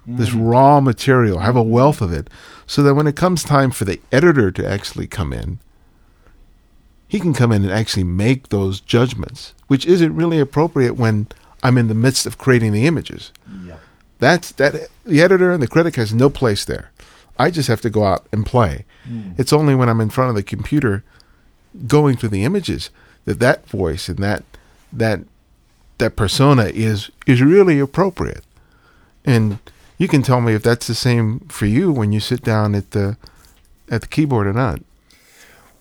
this 0.08 0.30
mm-hmm. 0.30 0.44
raw 0.44 0.80
material, 0.80 1.40
have 1.40 1.56
a 1.56 1.64
wealth 1.64 2.02
of 2.02 2.12
it, 2.14 2.30
so 2.66 2.82
that 2.84 2.96
when 2.96 3.08
it 3.08 3.16
comes 3.16 3.44
time 3.44 3.72
for 3.72 3.86
the 3.86 4.00
editor 4.12 4.52
to 4.52 4.68
actually 4.68 5.08
come 5.08 5.34
in, 5.34 5.60
he 7.08 7.20
can 7.20 7.34
come 7.34 7.52
in 7.52 7.64
and 7.64 7.72
actually 7.72 8.04
make 8.04 8.50
those 8.50 8.80
judgments, 8.80 9.54
which 9.68 9.86
isn't 9.86 10.16
really 10.16 10.40
appropriate 10.40 10.96
when 10.96 11.28
I'm 11.64 11.78
in 11.78 11.88
the 11.88 11.94
midst 11.94 12.26
of 12.26 12.38
creating 12.38 12.74
the 12.74 12.86
images. 12.86 13.32
Yeah. 13.66 13.78
That's 14.20 14.52
that 14.54 14.90
the 15.06 15.22
editor 15.22 15.52
and 15.52 15.62
the 15.62 15.68
critic 15.68 15.96
has 15.96 16.14
no 16.14 16.30
place 16.30 16.66
there. 16.66 16.92
I 17.38 17.52
just 17.52 17.70
have 17.70 17.82
to 17.82 17.90
go 17.90 18.04
out 18.04 18.26
and 18.32 18.46
play. 18.46 18.86
Hmm. 19.06 19.32
It's 19.38 19.54
only 19.54 19.76
when 19.76 19.88
I'm 19.88 20.02
in 20.02 20.10
front 20.10 20.30
of 20.30 20.36
the 20.36 20.44
computer 20.44 21.04
going 21.88 22.18
through 22.18 22.30
the 22.30 22.44
images 22.44 22.90
that 23.26 23.40
that 23.40 23.68
voice 23.68 24.10
and 24.10 24.18
that 24.20 24.44
that 24.92 25.22
that 26.00 26.16
persona 26.16 26.66
is 26.66 27.12
is 27.26 27.42
really 27.42 27.80
appropriate. 27.80 28.44
And 29.24 29.60
you 29.98 30.08
can 30.08 30.22
tell 30.22 30.42
me 30.42 30.54
if 30.54 30.64
that's 30.64 30.88
the 30.88 30.96
same 30.96 31.40
for 31.50 31.66
you 31.66 31.92
when 31.92 32.12
you 32.12 32.20
sit 32.20 32.42
down 32.42 32.76
at 32.76 32.92
the 32.92 33.18
at 33.90 34.02
the 34.02 34.08
keyboard 34.08 34.48
or 34.48 34.54
not. 34.54 34.82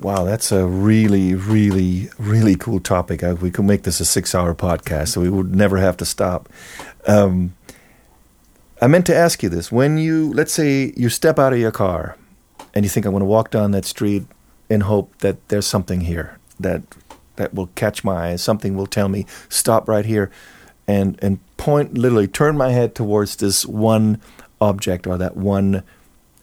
Wow, 0.01 0.23
that's 0.23 0.53
a 0.53 0.65
really, 0.65 1.35
really, 1.35 2.09
really 2.19 2.55
cool 2.55 2.79
topic. 2.79 3.25
Uh, 3.25 3.35
We 3.41 3.51
could 3.51 3.65
make 3.65 3.83
this 3.83 3.99
a 3.99 4.05
six-hour 4.05 4.55
podcast, 4.55 5.09
so 5.09 5.21
we 5.21 5.29
would 5.29 5.55
never 5.55 5.79
have 5.79 5.97
to 5.97 6.05
stop. 6.05 6.49
Um, 7.07 7.55
I 8.81 8.87
meant 8.87 9.07
to 9.07 9.17
ask 9.17 9.43
you 9.43 9.49
this: 9.49 9.73
when 9.73 9.99
you, 9.99 10.33
let's 10.33 10.53
say, 10.53 10.93
you 10.97 11.09
step 11.09 11.37
out 11.39 11.53
of 11.53 11.59
your 11.59 11.73
car, 11.73 12.17
and 12.75 12.85
you 12.85 12.89
think, 12.89 13.07
"I'm 13.07 13.13
going 13.13 13.23
to 13.23 13.27
walk 13.27 13.51
down 13.51 13.73
that 13.73 13.85
street 13.85 14.25
in 14.71 14.83
hope 14.83 15.19
that 15.19 15.37
there's 15.49 15.67
something 15.67 16.03
here 16.03 16.39
that 16.61 16.83
that 17.35 17.55
will 17.55 17.71
catch 17.75 18.05
my 18.05 18.31
eye, 18.31 18.37
something 18.37 18.77
will 18.77 18.87
tell 18.87 19.09
me 19.09 19.27
stop 19.49 19.89
right 19.89 20.07
here," 20.07 20.31
and 20.87 21.19
and 21.21 21.41
point, 21.57 21.99
literally 21.99 22.29
turn 22.29 22.57
my 22.57 22.71
head 22.71 22.95
towards 22.95 23.35
this 23.37 23.67
one 23.67 24.21
object 24.61 25.09
or 25.09 25.19
that 25.19 25.37
one 25.37 25.83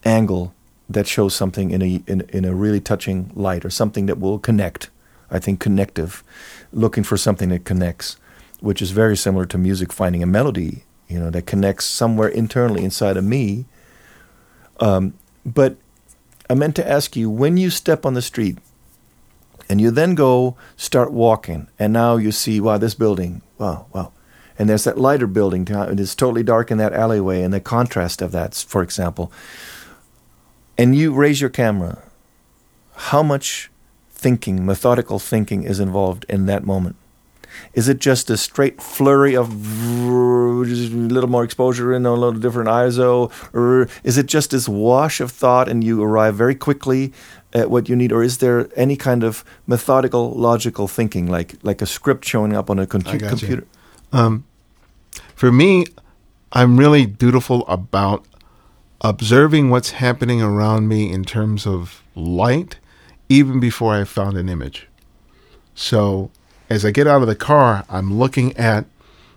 angle 0.04 0.54
that 0.90 1.08
shows 1.08 1.36
something 1.36 1.72
in 1.72 1.82
a 1.82 2.04
in, 2.08 2.22
in 2.30 2.46
a 2.46 2.54
really 2.54 2.80
touching 2.80 3.32
light 3.36 3.66
or 3.66 3.70
something 3.70 4.06
that 4.06 4.20
will 4.20 4.40
connect. 4.40 4.90
I 5.32 5.40
think 5.40 5.60
connective, 5.60 6.24
looking 6.72 7.04
for 7.04 7.18
something 7.18 7.50
that 7.50 7.66
connects, 7.66 8.18
which 8.60 8.82
is 8.82 8.92
very 8.92 9.18
similar 9.18 9.46
to 9.48 9.58
music 9.58 9.92
finding 9.92 10.22
a 10.22 10.28
melody, 10.28 10.84
you 11.08 11.20
know, 11.20 11.32
that 11.32 11.48
connects 11.48 11.86
somewhere 11.86 12.30
internally 12.30 12.84
inside 12.84 13.18
of 13.18 13.24
me. 13.24 13.66
Um, 14.80 15.16
but 15.44 15.78
I 16.48 16.54
meant 16.54 16.76
to 16.76 16.88
ask 16.88 17.16
you 17.16 17.30
when 17.30 17.58
you 17.58 17.72
step 17.72 18.06
on 18.06 18.14
the 18.14 18.22
street 18.22 18.60
and 19.68 19.82
you 19.82 19.90
then 19.90 20.14
go 20.14 20.56
start 20.78 21.12
walking, 21.12 21.68
and 21.80 21.92
now 21.92 22.18
you 22.18 22.32
see, 22.32 22.60
wow, 22.60 22.78
this 22.78 22.94
building, 22.94 23.42
wow, 23.58 23.88
wow. 23.94 24.12
And 24.60 24.70
there's 24.70 24.84
that 24.84 25.00
lighter 25.00 25.28
building, 25.28 25.68
it's 25.68 26.16
totally 26.16 26.44
dark 26.44 26.70
in 26.70 26.78
that 26.78 26.94
alleyway, 26.94 27.42
and 27.42 27.52
the 27.52 27.60
contrast 27.60 28.22
of 28.22 28.32
that, 28.32 28.54
for 28.54 28.84
example 28.84 29.32
and 30.78 30.96
you 30.96 31.14
raise 31.14 31.42
your 31.42 31.50
camera, 31.50 32.02
how 32.96 33.24
much 33.24 33.70
thinking, 34.10 34.66
methodical 34.66 35.20
thinking, 35.20 35.64
is 35.64 35.80
involved 35.80 36.26
in 36.30 36.46
that 36.48 36.66
moment? 36.66 36.96
Is 37.74 37.88
it 37.88 38.00
just 38.00 38.30
a 38.30 38.38
straight 38.38 38.82
flurry 38.82 39.36
of 39.36 39.50
just 40.68 40.92
a 40.92 40.96
little 40.96 41.30
more 41.30 41.44
exposure 41.44 41.94
and 41.94 42.06
a 42.06 42.12
little 42.12 42.40
different 42.40 42.70
ISO, 42.70 43.32
or 43.54 43.88
is 44.04 44.18
it 44.18 44.26
just 44.26 44.52
this 44.52 44.68
wash 44.68 45.22
of 45.22 45.32
thought 45.32 45.70
and 45.70 45.84
you 45.84 46.04
arrive 46.04 46.36
very 46.36 46.56
quickly 46.56 47.14
at 47.54 47.70
what 47.70 47.88
you 47.88 47.96
need, 47.96 48.12
or 48.12 48.24
is 48.24 48.40
there 48.40 48.70
any 48.76 48.96
kind 48.98 49.24
of 49.24 49.46
methodical, 49.68 50.32
logical 50.32 50.88
thinking, 50.88 51.28
like 51.28 51.56
like 51.64 51.82
a 51.82 51.86
script 51.86 52.26
showing 52.26 52.54
up 52.54 52.70
on 52.70 52.80
a 52.80 52.86
con- 52.86 53.04
I 53.06 53.18
got 53.18 53.22
you. 53.22 53.38
computer? 53.38 53.68
Um, 54.12 54.44
for 55.36 55.52
me, 55.52 55.86
I'm 56.52 56.78
really 56.78 57.06
dutiful 57.06 57.66
about 57.68 58.26
observing 59.10 59.70
what's 59.70 59.92
happening 59.92 60.42
around 60.42 60.88
me 60.88 61.12
in 61.12 61.24
terms 61.24 61.68
of 61.68 62.04
light, 62.16 62.78
even 63.30 63.60
before 63.60 63.94
I 63.94 64.04
found 64.04 64.38
an 64.38 64.50
image. 64.50 64.88
So, 65.76 66.32
as 66.70 66.84
I 66.84 66.92
get 66.92 67.06
out 67.06 67.22
of 67.22 67.28
the 67.28 67.36
car, 67.36 67.86
I'm 67.90 68.18
looking 68.18 68.56
at 68.58 68.86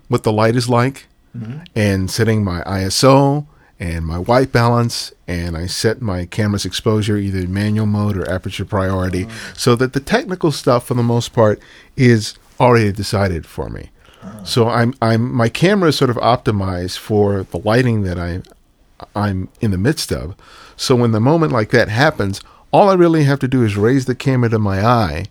what 0.07 0.23
the 0.23 0.31
light 0.31 0.55
is 0.55 0.67
like 0.67 1.05
mm-hmm. 1.37 1.59
and 1.75 2.09
setting 2.09 2.43
my 2.43 2.61
ISO 2.63 3.45
and 3.79 4.05
my 4.05 4.17
white 4.17 4.51
balance, 4.51 5.13
and 5.25 5.55
I 5.55 5.67
set 5.67 6.01
my 6.01 6.25
camera's 6.25 6.65
exposure 6.65 7.15
either 7.15 7.39
in 7.39 7.53
manual 7.53 7.85
mode 7.85 8.17
or 8.17 8.29
aperture 8.29 8.65
priority, 8.65 9.23
uh-huh. 9.23 9.53
so 9.55 9.75
that 9.75 9.93
the 9.93 10.01
technical 10.01 10.51
stuff, 10.51 10.87
for 10.87 10.95
the 10.95 11.03
most 11.03 11.31
part, 11.31 11.61
is 11.95 12.37
already 12.59 12.91
decided 12.91 13.45
for 13.45 13.69
me. 13.69 13.89
Uh-huh. 14.21 14.43
So 14.43 14.67
I'm 14.67 14.93
I'm 15.01 15.33
my 15.33 15.47
camera 15.47 15.89
is 15.89 15.95
sort 15.95 16.09
of 16.09 16.17
optimized 16.17 16.97
for 16.97 17.43
the 17.43 17.59
lighting 17.59 18.03
that 18.03 18.19
I 18.19 18.41
I'm 19.15 19.49
in 19.61 19.71
the 19.71 19.77
midst 19.77 20.11
of. 20.11 20.35
So 20.75 20.95
when 20.95 21.11
the 21.11 21.19
moment 21.19 21.51
like 21.51 21.71
that 21.71 21.89
happens, 21.89 22.41
all 22.71 22.89
I 22.89 22.93
really 22.93 23.23
have 23.23 23.39
to 23.39 23.47
do 23.47 23.63
is 23.63 23.75
raise 23.75 24.05
the 24.05 24.15
camera 24.15 24.49
to 24.49 24.59
my 24.59 24.85
eye 24.85 25.25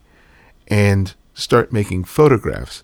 and 0.66 1.14
start 1.34 1.72
making 1.72 2.04
photographs. 2.04 2.82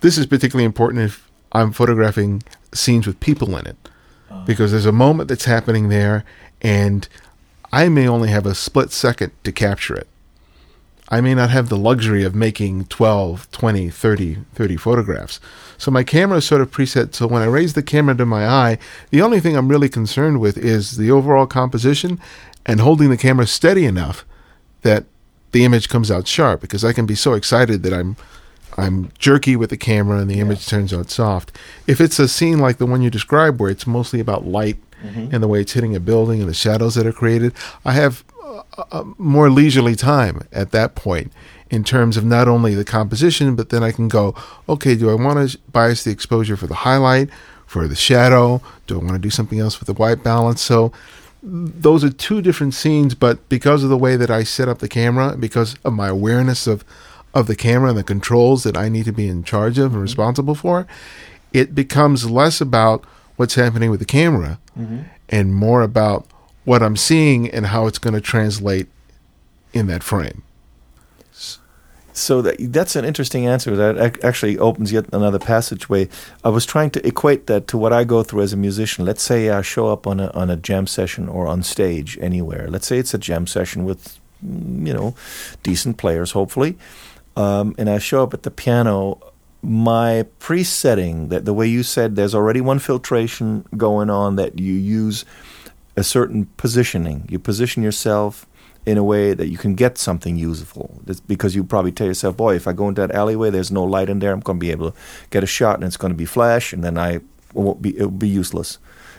This 0.00 0.16
is 0.16 0.26
particularly 0.26 0.64
important 0.64 1.02
if 1.02 1.28
I'm 1.52 1.72
photographing 1.72 2.42
scenes 2.72 3.06
with 3.06 3.20
people 3.20 3.56
in 3.56 3.66
it 3.66 3.76
uh-huh. 4.30 4.44
because 4.46 4.70
there's 4.70 4.86
a 4.86 4.92
moment 4.92 5.28
that's 5.28 5.46
happening 5.46 5.88
there 5.88 6.24
and 6.62 7.08
I 7.72 7.88
may 7.88 8.08
only 8.08 8.30
have 8.30 8.46
a 8.46 8.54
split 8.54 8.92
second 8.92 9.32
to 9.44 9.52
capture 9.52 9.94
it. 9.94 10.08
I 11.10 11.20
may 11.20 11.34
not 11.34 11.50
have 11.50 11.68
the 11.68 11.76
luxury 11.76 12.22
of 12.22 12.34
making 12.34 12.84
12, 12.86 13.50
20, 13.50 13.90
30, 13.90 14.36
30 14.54 14.76
photographs. 14.76 15.40
So 15.78 15.90
my 15.90 16.04
camera 16.04 16.38
is 16.38 16.44
sort 16.44 16.60
of 16.60 16.70
preset. 16.70 17.14
So 17.14 17.26
when 17.26 17.42
I 17.42 17.46
raise 17.46 17.72
the 17.72 17.82
camera 17.82 18.14
to 18.16 18.26
my 18.26 18.46
eye, 18.46 18.78
the 19.10 19.22
only 19.22 19.40
thing 19.40 19.56
I'm 19.56 19.68
really 19.68 19.88
concerned 19.88 20.40
with 20.40 20.58
is 20.58 20.96
the 20.96 21.10
overall 21.10 21.46
composition 21.46 22.20
and 22.66 22.80
holding 22.80 23.08
the 23.08 23.16
camera 23.16 23.46
steady 23.46 23.86
enough 23.86 24.26
that 24.82 25.04
the 25.52 25.64
image 25.64 25.88
comes 25.88 26.10
out 26.10 26.26
sharp 26.26 26.60
because 26.60 26.84
I 26.84 26.92
can 26.92 27.06
be 27.06 27.14
so 27.14 27.32
excited 27.32 27.82
that 27.82 27.94
I'm 27.94 28.16
I'm 28.76 29.10
jerky 29.18 29.56
with 29.56 29.70
the 29.70 29.76
camera 29.76 30.18
and 30.18 30.30
the 30.30 30.38
image 30.38 30.68
turns 30.68 30.94
out 30.94 31.10
soft. 31.10 31.50
If 31.88 32.00
it's 32.00 32.20
a 32.20 32.28
scene 32.28 32.58
like 32.58 32.78
the 32.78 32.86
one 32.86 33.02
you 33.02 33.10
described 33.10 33.58
where 33.58 33.70
it's 33.70 33.88
mostly 33.88 34.20
about 34.20 34.46
light 34.46 34.76
mm-hmm. 35.02 35.34
and 35.34 35.42
the 35.42 35.48
way 35.48 35.60
it's 35.60 35.72
hitting 35.72 35.96
a 35.96 36.00
building 36.00 36.40
and 36.40 36.48
the 36.48 36.54
shadows 36.54 36.94
that 36.94 37.06
are 37.06 37.12
created, 37.12 37.54
I 37.84 37.92
have 37.92 38.24
a, 38.48 38.84
a 38.92 39.04
more 39.18 39.50
leisurely 39.50 39.94
time 39.94 40.46
at 40.52 40.70
that 40.72 40.94
point 40.94 41.32
in 41.70 41.84
terms 41.84 42.16
of 42.16 42.24
not 42.24 42.48
only 42.48 42.74
the 42.74 42.84
composition, 42.84 43.54
but 43.54 43.68
then 43.68 43.82
I 43.82 43.92
can 43.92 44.08
go, 44.08 44.34
okay, 44.68 44.94
do 44.94 45.10
I 45.10 45.14
want 45.14 45.50
to 45.50 45.58
bias 45.70 46.04
the 46.04 46.10
exposure 46.10 46.56
for 46.56 46.66
the 46.66 46.74
highlight, 46.74 47.28
for 47.66 47.86
the 47.86 47.96
shadow? 47.96 48.62
Do 48.86 48.94
I 48.98 49.04
want 49.04 49.14
to 49.14 49.18
do 49.18 49.30
something 49.30 49.60
else 49.60 49.78
with 49.78 49.86
the 49.86 49.94
white 49.94 50.22
balance? 50.22 50.62
So 50.62 50.92
those 51.42 52.02
are 52.02 52.10
two 52.10 52.42
different 52.42 52.74
scenes, 52.74 53.14
but 53.14 53.46
because 53.48 53.84
of 53.84 53.90
the 53.90 53.98
way 53.98 54.16
that 54.16 54.30
I 54.30 54.44
set 54.44 54.68
up 54.68 54.78
the 54.78 54.88
camera, 54.88 55.36
because 55.36 55.76
of 55.84 55.92
my 55.92 56.08
awareness 56.08 56.66
of 56.66 56.84
of 57.34 57.46
the 57.46 57.54
camera 57.54 57.90
and 57.90 57.98
the 57.98 58.02
controls 58.02 58.64
that 58.64 58.76
I 58.76 58.88
need 58.88 59.04
to 59.04 59.12
be 59.12 59.28
in 59.28 59.44
charge 59.44 59.76
of 59.76 59.84
and 59.84 59.92
mm-hmm. 59.92 60.00
responsible 60.00 60.54
for, 60.54 60.86
it 61.52 61.74
becomes 61.74 62.28
less 62.28 62.60
about 62.60 63.04
what's 63.36 63.54
happening 63.54 63.90
with 63.90 64.00
the 64.00 64.06
camera 64.06 64.58
mm-hmm. 64.76 65.02
and 65.28 65.54
more 65.54 65.82
about 65.82 66.26
what 66.64 66.82
I'm 66.82 66.96
seeing 66.96 67.50
and 67.50 67.66
how 67.66 67.86
it's 67.86 67.98
going 67.98 68.14
to 68.14 68.20
translate 68.20 68.88
in 69.72 69.86
that 69.86 70.02
frame. 70.02 70.42
So 72.18 72.42
that, 72.42 72.56
that's 72.72 72.96
an 72.96 73.04
interesting 73.04 73.46
answer. 73.46 73.76
That 73.76 74.24
actually 74.24 74.58
opens 74.58 74.92
yet 74.92 75.06
another 75.12 75.38
passageway. 75.38 76.08
I 76.42 76.48
was 76.48 76.66
trying 76.66 76.90
to 76.90 77.06
equate 77.06 77.46
that 77.46 77.68
to 77.68 77.78
what 77.78 77.92
I 77.92 78.04
go 78.04 78.22
through 78.22 78.42
as 78.42 78.52
a 78.52 78.56
musician. 78.56 79.04
Let's 79.04 79.22
say 79.22 79.50
I 79.50 79.62
show 79.62 79.88
up 79.88 80.06
on 80.06 80.18
a 80.20 80.30
on 80.30 80.50
a 80.50 80.56
jam 80.56 80.86
session 80.86 81.28
or 81.28 81.46
on 81.46 81.62
stage 81.62 82.18
anywhere. 82.20 82.68
Let's 82.68 82.86
say 82.86 82.98
it's 82.98 83.14
a 83.14 83.18
jam 83.18 83.46
session 83.46 83.84
with 83.84 84.18
you 84.42 84.92
know 84.92 85.14
decent 85.62 85.96
players, 85.96 86.32
hopefully, 86.32 86.76
um, 87.36 87.74
and 87.78 87.88
I 87.88 87.98
show 87.98 88.22
up 88.22 88.34
at 88.34 88.42
the 88.42 88.50
piano. 88.50 89.20
My 89.60 90.24
presetting 90.38 91.30
that 91.30 91.44
the 91.44 91.52
way 91.52 91.66
you 91.66 91.82
said, 91.82 92.14
there's 92.14 92.32
already 92.32 92.60
one 92.60 92.78
filtration 92.78 93.64
going 93.76 94.08
on 94.08 94.36
that 94.36 94.60
you 94.60 94.72
use 94.72 95.24
a 95.98 96.04
certain 96.04 96.46
positioning. 96.56 97.26
You 97.28 97.38
position 97.38 97.82
yourself 97.82 98.46
in 98.86 98.96
a 98.96 99.02
way 99.02 99.34
that 99.34 99.48
you 99.48 99.58
can 99.58 99.74
get 99.74 99.98
something 99.98 100.36
useful. 100.36 101.02
Because 101.26 101.56
you 101.56 101.64
probably 101.64 101.92
tell 101.92 102.06
yourself, 102.06 102.36
boy, 102.36 102.54
if 102.54 102.68
I 102.68 102.72
go 102.72 102.88
into 102.88 103.00
that 103.00 103.10
alleyway, 103.10 103.50
there's 103.50 103.72
no 103.72 103.82
light 103.82 104.08
in 104.08 104.20
there, 104.20 104.32
I'm 104.32 104.40
going 104.40 104.58
to 104.58 104.60
be 104.60 104.70
able 104.70 104.92
to 104.92 104.98
get 105.30 105.42
a 105.42 105.46
shot 105.46 105.74
and 105.74 105.84
it's 105.84 105.96
going 105.96 106.12
to 106.12 106.16
be 106.16 106.24
flash, 106.24 106.72
and 106.72 106.84
then 106.84 106.96
I 106.96 107.20
won't 107.52 107.82
be, 107.82 107.96
it'll 107.96 108.10
be 108.10 108.28
useless, 108.28 108.78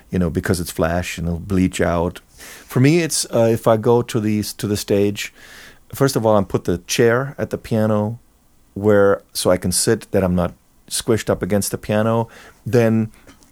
you 0.09 0.17
know, 0.17 0.29
because 0.29 0.61
it's 0.61 0.71
flash 0.71 1.17
and 1.17 1.27
it'll 1.27 1.39
bleach 1.39 1.81
out. 1.81 2.19
For 2.71 2.79
me, 2.79 2.99
it's 2.99 3.25
uh, 3.25 3.49
if 3.51 3.67
I 3.67 3.75
go 3.75 4.01
to 4.01 4.19
the, 4.21 4.41
to 4.41 4.65
the 4.65 4.77
stage, 4.77 5.33
first 5.93 6.15
of 6.15 6.25
all, 6.25 6.37
I 6.37 6.43
put 6.43 6.63
the 6.63 6.77
chair 6.79 7.35
at 7.37 7.49
the 7.49 7.57
piano 7.57 8.19
where 8.73 9.21
so 9.33 9.51
I 9.51 9.57
can 9.57 9.73
sit 9.73 10.09
that 10.11 10.23
I'm 10.23 10.35
not 10.35 10.53
squished 10.87 11.29
up 11.29 11.43
against 11.43 11.71
the 11.71 11.77
piano. 11.77 12.29
Then 12.65 13.11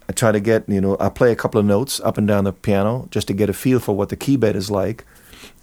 I 0.09 0.13
try 0.13 0.31
to 0.31 0.39
get, 0.39 0.67
you 0.69 0.79
know, 0.79 0.95
I 0.99 1.09
play 1.09 1.31
a 1.31 1.35
couple 1.35 1.59
of 1.59 1.65
notes 1.65 1.99
up 1.99 2.17
and 2.17 2.27
down 2.27 2.45
the 2.45 2.53
piano 2.53 3.07
just 3.11 3.27
to 3.27 3.33
get 3.33 3.49
a 3.49 3.53
feel 3.53 3.79
for 3.79 3.95
what 3.95 4.09
the 4.09 4.15
key 4.15 4.37
bed 4.37 4.55
is 4.55 4.71
like 4.71 5.05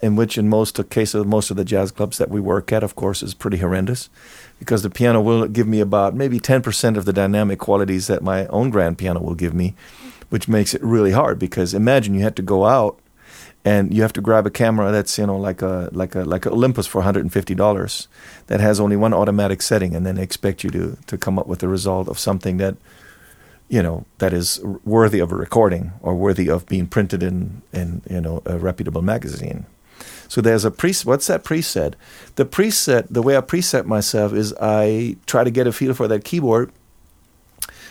in 0.01 0.15
which 0.15 0.37
in 0.37 0.49
most 0.49 0.79
cases, 0.89 1.25
most 1.25 1.51
of 1.51 1.57
the 1.57 1.65
jazz 1.65 1.91
clubs 1.91 2.17
that 2.17 2.29
we 2.29 2.39
work 2.39 2.71
at, 2.71 2.83
of 2.83 2.95
course, 2.95 3.23
is 3.23 3.33
pretty 3.33 3.57
horrendous 3.57 4.09
because 4.59 4.83
the 4.83 4.89
piano 4.89 5.21
will 5.21 5.47
give 5.47 5.67
me 5.67 5.79
about 5.79 6.15
maybe 6.15 6.39
10% 6.39 6.97
of 6.97 7.05
the 7.05 7.13
dynamic 7.13 7.59
qualities 7.59 8.07
that 8.07 8.21
my 8.21 8.45
own 8.47 8.69
grand 8.69 8.97
piano 8.97 9.21
will 9.21 9.35
give 9.35 9.53
me, 9.53 9.73
which 10.29 10.47
makes 10.47 10.73
it 10.73 10.83
really 10.83 11.11
hard 11.11 11.39
because 11.39 11.73
imagine 11.73 12.13
you 12.13 12.21
had 12.21 12.35
to 12.35 12.41
go 12.41 12.65
out 12.65 12.99
and 13.63 13.93
you 13.93 14.03
have 14.03 14.13
to 14.13 14.21
grab 14.21 14.45
a 14.45 14.51
camera 14.51 14.91
that's 14.91 15.17
you 15.17 15.25
know 15.25 15.37
like 15.37 15.63
a 15.63 15.89
like 15.91 16.13
a 16.13 16.23
like 16.23 16.45
a 16.45 16.51
Olympus 16.51 16.85
for 16.85 17.01
$150 17.01 18.07
that 18.47 18.59
has 18.59 18.79
only 18.79 18.95
one 18.95 19.13
automatic 19.13 19.61
setting 19.61 19.95
and 19.95 20.05
then 20.05 20.17
expect 20.17 20.63
you 20.63 20.69
to 20.69 20.97
to 21.07 21.17
come 21.17 21.39
up 21.39 21.47
with 21.47 21.59
the 21.59 21.67
result 21.67 22.07
of 22.07 22.19
something 22.19 22.57
that 22.57 22.75
you 23.69 23.81
know 23.81 24.05
that 24.19 24.33
is 24.33 24.59
worthy 24.83 25.19
of 25.19 25.31
a 25.31 25.35
recording 25.35 25.91
or 26.01 26.15
worthy 26.15 26.49
of 26.49 26.65
being 26.67 26.87
printed 26.87 27.23
in 27.23 27.61
in 27.73 28.01
you 28.09 28.21
know 28.21 28.41
a 28.45 28.57
reputable 28.57 29.01
magazine 29.01 29.65
so 30.27 30.41
there's 30.41 30.65
a 30.65 30.71
preset. 30.71 31.05
What's 31.05 31.27
that 31.27 31.43
preset? 31.43 31.93
The 32.35 32.45
preset, 32.45 33.07
the 33.09 33.21
way 33.21 33.37
I 33.37 33.41
preset 33.41 33.85
myself 33.85 34.33
is 34.33 34.53
I 34.59 35.17
try 35.25 35.43
to 35.43 35.51
get 35.51 35.67
a 35.67 35.71
feel 35.71 35.93
for 35.93 36.07
that 36.07 36.23
keyboard. 36.23 36.71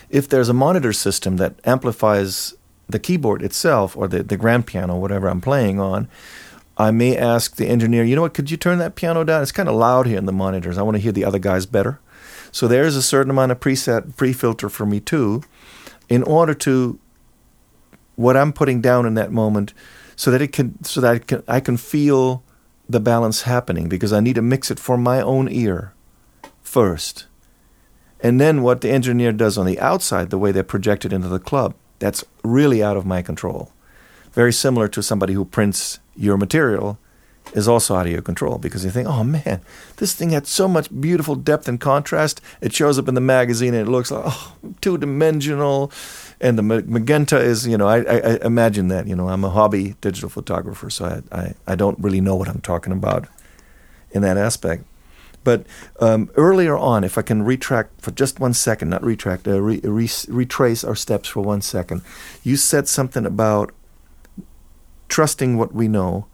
If 0.09 0.29
there's 0.29 0.49
a 0.49 0.53
monitor 0.53 0.93
system 0.93 1.37
that 1.37 1.55
amplifies 1.65 2.53
the 2.87 2.99
keyboard 2.99 3.41
itself 3.41 3.97
or 3.97 4.07
the, 4.07 4.21
the 4.21 4.37
grand 4.37 4.67
piano, 4.67 4.97
whatever 4.97 5.27
I'm 5.27 5.41
playing 5.41 5.79
on, 5.79 6.07
I 6.77 6.91
may 6.91 7.17
ask 7.17 7.55
the 7.55 7.67
engineer, 7.67 8.03
you 8.03 8.15
know 8.15 8.21
what, 8.21 8.33
could 8.33 8.51
you 8.51 8.57
turn 8.57 8.77
that 8.79 8.95
piano 8.95 9.23
down? 9.23 9.41
It's 9.41 9.51
kind 9.51 9.69
of 9.69 9.75
loud 9.75 10.05
here 10.05 10.17
in 10.17 10.25
the 10.25 10.33
monitors. 10.33 10.77
I 10.77 10.83
want 10.83 10.95
to 10.95 11.01
hear 11.01 11.11
the 11.11 11.25
other 11.25 11.39
guys 11.39 11.65
better. 11.65 11.99
So 12.55 12.69
there's 12.69 12.95
a 12.95 13.01
certain 13.01 13.31
amount 13.31 13.51
of 13.51 13.59
preset, 13.59 14.15
pre 14.15 14.31
filter 14.31 14.69
for 14.69 14.85
me 14.85 15.01
too, 15.01 15.43
in 16.07 16.23
order 16.23 16.53
to 16.53 16.97
what 18.15 18.37
I'm 18.37 18.53
putting 18.53 18.79
down 18.79 19.05
in 19.05 19.15
that 19.15 19.29
moment 19.29 19.73
so 20.15 20.31
that 20.31 20.41
it 20.41 20.53
can 20.53 20.81
so 20.81 21.01
that 21.01 21.15
I 21.15 21.19
can, 21.19 21.43
I 21.49 21.59
can 21.59 21.75
feel 21.75 22.43
the 22.87 23.01
balance 23.01 23.41
happening 23.41 23.89
because 23.89 24.13
I 24.13 24.21
need 24.21 24.35
to 24.35 24.41
mix 24.41 24.71
it 24.71 24.79
for 24.79 24.97
my 24.97 25.19
own 25.19 25.49
ear 25.51 25.93
first. 26.61 27.25
And 28.21 28.39
then 28.39 28.61
what 28.61 28.79
the 28.79 28.89
engineer 28.89 29.33
does 29.33 29.57
on 29.57 29.65
the 29.65 29.77
outside, 29.81 30.29
the 30.29 30.37
way 30.37 30.53
they 30.53 30.63
project 30.63 31.03
it 31.03 31.11
into 31.11 31.27
the 31.27 31.39
club, 31.39 31.75
that's 31.99 32.23
really 32.41 32.81
out 32.81 32.95
of 32.95 33.05
my 33.05 33.21
control. 33.21 33.73
Very 34.31 34.53
similar 34.53 34.87
to 34.87 35.03
somebody 35.03 35.33
who 35.33 35.43
prints 35.43 35.99
your 36.15 36.37
material 36.37 36.99
is 37.53 37.67
also 37.67 37.95
out 37.95 38.05
of 38.05 38.11
your 38.11 38.21
control 38.21 38.57
because 38.57 38.83
you 38.83 38.91
think, 38.91 39.07
oh 39.07 39.23
man, 39.23 39.61
this 39.97 40.13
thing 40.13 40.31
had 40.31 40.47
so 40.47 40.67
much 40.67 40.89
beautiful 40.99 41.35
depth 41.35 41.67
and 41.67 41.79
contrast. 41.79 42.41
It 42.61 42.73
shows 42.73 42.99
up 42.99 43.07
in 43.07 43.15
the 43.15 43.21
magazine 43.21 43.73
and 43.73 43.87
it 43.87 43.91
looks 43.91 44.11
like 44.11 44.23
oh, 44.25 44.53
two 44.81 44.97
dimensional 44.97 45.91
and 46.41 46.57
the 46.57 46.63
magenta 46.63 47.39
is 47.39 47.67
you 47.67 47.77
know 47.77 47.87
I, 47.87 47.99
I, 48.01 48.39
imagine 48.43 48.89
that 48.89 49.07
you 49.07 49.15
know 49.15 49.29
I'm 49.29 49.43
a 49.43 49.49
hobby 49.49 49.95
digital 50.01 50.29
photographer 50.29 50.89
so 50.89 51.05
I, 51.31 51.37
I, 51.37 51.53
I 51.67 51.75
don't 51.75 51.97
really 51.99 52.21
know 52.21 52.35
what 52.35 52.49
I'm 52.49 52.61
talking 52.61 52.93
about 52.93 53.27
in 54.11 54.21
that 54.21 54.37
aspect 54.37 54.85
but 55.43 55.65
um, 55.99 56.29
earlier 56.35 56.77
on 56.77 57.03
if 57.03 57.17
I 57.17 57.21
can 57.21 57.43
retract 57.43 58.01
for 58.01 58.11
just 58.11 58.39
one 58.39 58.53
second 58.53 58.89
not 58.89 59.03
retract 59.03 59.47
uh, 59.47 59.61
re, 59.61 59.79
re, 59.83 60.09
retrace 60.27 60.83
our 60.83 60.95
steps 60.95 61.29
for 61.29 61.41
one 61.41 61.61
second 61.61 62.01
you 62.43 62.57
said 62.57 62.87
something 62.87 63.25
about 63.25 63.71
trusting 65.07 65.57
what 65.57 65.73
we 65.73 65.87
know 65.87 66.25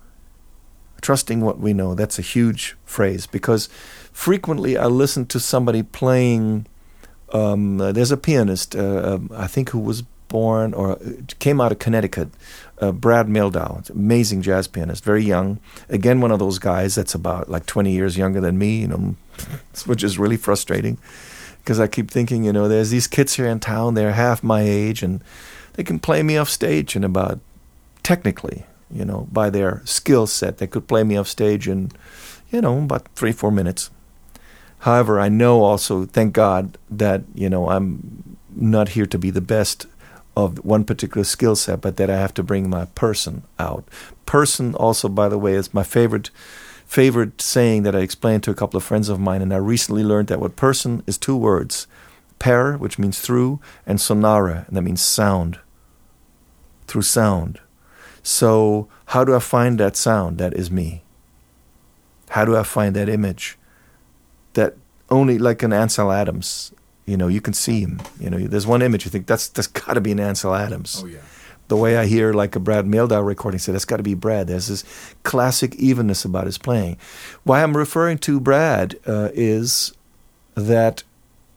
trusting 1.02 1.42
what 1.42 1.60
we 1.60 1.74
know 1.74 1.96
that's 1.96 2.20
a 2.20 2.22
huge 2.22 2.76
phrase 2.86 3.28
because 3.28 3.68
frequently 4.12 4.78
I 4.78 4.86
listen 4.86 5.26
to 5.28 5.40
somebody 5.40 5.84
playing 5.84 6.68
um, 7.34 7.78
there's 7.78 8.12
a 8.12 8.18
pianist, 8.18 8.76
uh, 8.76 9.16
um, 9.16 9.30
I 9.34 9.48
think, 9.48 9.70
who 9.70 9.80
was 9.80 10.04
born 10.28 10.74
or 10.74 10.98
came 11.40 11.60
out 11.60 11.72
of 11.72 11.80
Connecticut, 11.80 12.30
uh, 12.80 12.92
Brad 12.92 13.28
Mehldau, 13.28 13.90
amazing 13.90 14.42
jazz 14.42 14.68
pianist, 14.68 15.04
very 15.04 15.24
young. 15.24 15.60
Again, 15.90 16.22
one 16.22 16.32
of 16.32 16.40
those 16.40 16.60
guys 16.60 16.96
that's 16.96 17.16
about 17.16 17.50
like 17.50 17.66
20 17.66 17.92
years 17.92 18.18
younger 18.18 18.42
than 18.42 18.58
me, 18.58 18.82
you 18.82 18.88
know, 18.88 19.16
which 19.86 20.04
is 20.04 20.18
really 20.18 20.38
frustrating 20.38 20.98
because 21.60 21.80
I 21.80 21.88
keep 21.88 22.10
thinking, 22.10 22.44
you 22.44 22.54
know, 22.54 22.68
there's 22.68 22.90
these 22.90 23.08
kids 23.08 23.36
here 23.36 23.46
in 23.46 23.60
town, 23.60 23.94
they're 23.94 24.14
half 24.14 24.42
my 24.42 24.62
age, 24.62 25.04
and 25.04 25.22
they 25.74 25.84
can 25.84 26.00
play 26.00 26.24
me 26.24 26.38
off 26.38 26.50
stage 26.50 26.96
in 26.96 27.04
about, 27.04 27.40
technically, 28.02 28.66
you 28.94 29.06
know, 29.06 29.28
by 29.32 29.50
their 29.50 29.82
skill 29.86 30.28
set, 30.28 30.58
they 30.58 30.68
could 30.68 30.88
play 30.88 31.04
me 31.04 31.18
off 31.18 31.28
stage 31.28 31.68
in, 31.68 31.92
you 32.52 32.62
know, 32.62 32.78
about 32.80 33.08
three, 33.16 33.32
four 33.32 33.52
minutes. 33.52 33.90
However, 34.80 35.20
I 35.20 35.30
know 35.30 35.64
also, 35.64 36.06
thank 36.06 36.34
God, 36.34 36.78
that 36.90 37.22
you 37.36 37.50
know 37.50 37.70
I'm 37.70 38.38
not 38.56 38.90
here 38.90 39.06
to 39.06 39.18
be 39.18 39.30
the 39.30 39.42
best 39.42 39.86
of 40.36 40.64
one 40.66 40.86
particular 40.86 41.24
skill 41.24 41.56
set, 41.56 41.82
but 41.82 41.98
that 41.98 42.10
I 42.10 42.18
have 42.18 42.34
to 42.36 42.44
bring 42.44 42.70
my 42.70 42.86
person 42.86 43.44
out. 43.60 43.88
Person, 44.26 44.74
also, 44.76 45.08
by 45.08 45.30
the 45.30 45.38
way, 45.38 45.54
is 45.54 45.74
my 45.74 45.84
favorite 45.84 46.32
favorite 46.86 47.42
saying 47.42 47.84
that 47.84 47.96
I 47.96 48.00
explained 48.00 48.44
to 48.44 48.52
a 48.52 48.56
couple 48.56 48.78
of 48.78 48.84
friends 48.84 49.08
of 49.08 49.20
mine, 49.20 49.42
and 49.42 49.54
I 49.54 49.58
recently 49.58 50.04
learned 50.04 50.28
that 50.30 50.42
what 50.42 50.56
person 50.56 51.04
is 51.06 51.18
two 51.18 51.38
words: 51.38 51.86
per, 52.40 52.76
which 52.78 52.98
means 52.98 53.20
through, 53.20 53.60
and 53.86 54.00
sonara, 54.00 54.68
and 54.68 54.76
that 54.76 54.82
means 54.82 55.02
sound. 55.02 55.60
Through 56.88 57.04
sound. 57.04 57.60
So, 58.24 58.88
how 59.08 59.24
do 59.24 59.36
I 59.36 59.40
find 59.40 59.80
that 59.80 59.96
sound? 59.96 60.38
That 60.38 60.54
is 60.54 60.70
me. 60.70 61.04
How 62.30 62.46
do 62.46 62.56
I 62.56 62.64
find 62.64 62.96
that 62.96 63.10
image? 63.10 63.58
that 64.54 64.76
only 65.10 65.38
like 65.38 65.64
an 65.64 65.74
Ansel 65.74 66.12
Adams, 66.12 66.74
you 67.06 67.18
know, 67.18 67.28
you 67.28 67.42
can 67.42 67.54
see 67.54 67.82
him. 67.82 68.02
You 68.20 68.30
know, 68.30 68.38
there's 68.40 68.68
one 68.68 68.82
image 68.82 69.06
you 69.06 69.12
think 69.12 69.28
that's 69.28 69.48
that's 69.50 69.68
got 69.86 69.94
to 69.94 70.02
be 70.02 70.12
an 70.12 70.20
Ansel 70.20 70.56
Adams. 70.56 71.02
Oh 71.04 71.08
yeah. 71.08 71.20
The 71.68 71.78
way 71.78 71.96
I 71.96 72.06
hear 72.06 72.34
like 72.34 72.58
a 72.58 72.60
Brad 72.60 72.86
Mehldau 72.86 73.26
recording, 73.26 73.58
say 73.58 73.72
that's 73.72 73.86
got 73.86 73.98
to 73.98 74.04
be 74.04 74.14
Brad. 74.14 74.48
There's 74.48 74.68
this 74.68 74.84
classic 75.24 75.74
evenness 75.76 76.26
about 76.26 76.46
his 76.46 76.58
playing. 76.58 76.98
Why 77.44 77.64
I'm 77.64 77.78
referring 77.78 78.18
to 78.20 78.42
Brad 78.42 79.00
uh, 79.08 79.30
is 79.34 79.94
that 80.56 81.04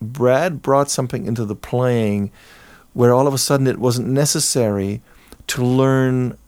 Brad 0.01 0.63
brought 0.63 0.89
something 0.89 1.27
into 1.27 1.45
the 1.45 1.57
playing 1.57 2.31
where 2.93 3.13
all 3.13 3.27
of 3.27 3.35
a 3.35 3.39
sudden 3.39 3.67
it 3.67 3.79
wasn't 3.79 4.07
necessary 4.07 5.03
to 5.49 5.65
learn 5.65 6.39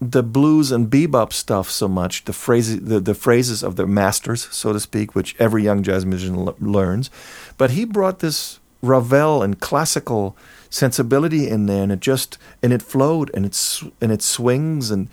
the 0.00 0.22
blues 0.22 0.70
and 0.70 0.90
bebop 0.90 1.32
stuff 1.32 1.70
so 1.70 1.88
much, 1.88 2.24
the 2.24 2.32
phrases, 2.32 2.80
the, 2.80 3.00
the 3.00 3.14
phrases 3.14 3.62
of 3.62 3.76
the 3.76 3.86
masters, 3.86 4.48
so 4.50 4.72
to 4.72 4.80
speak, 4.80 5.14
which 5.14 5.34
every 5.38 5.62
young 5.62 5.82
jazz 5.82 6.04
musician 6.04 6.36
l- 6.36 6.56
learns. 6.60 7.10
But 7.56 7.72
he 7.72 7.84
brought 7.84 8.18
this 8.18 8.60
Ravel 8.82 9.42
and 9.42 9.58
classical 9.60 10.36
sensibility 10.68 11.48
in 11.48 11.66
there, 11.66 11.82
and 11.82 11.92
it 11.92 12.00
just 12.00 12.36
and 12.62 12.72
it 12.72 12.82
flowed 12.82 13.30
and 13.32 13.46
it 13.46 13.80
and 14.00 14.12
it 14.12 14.20
swings 14.20 14.90
and 14.90 15.08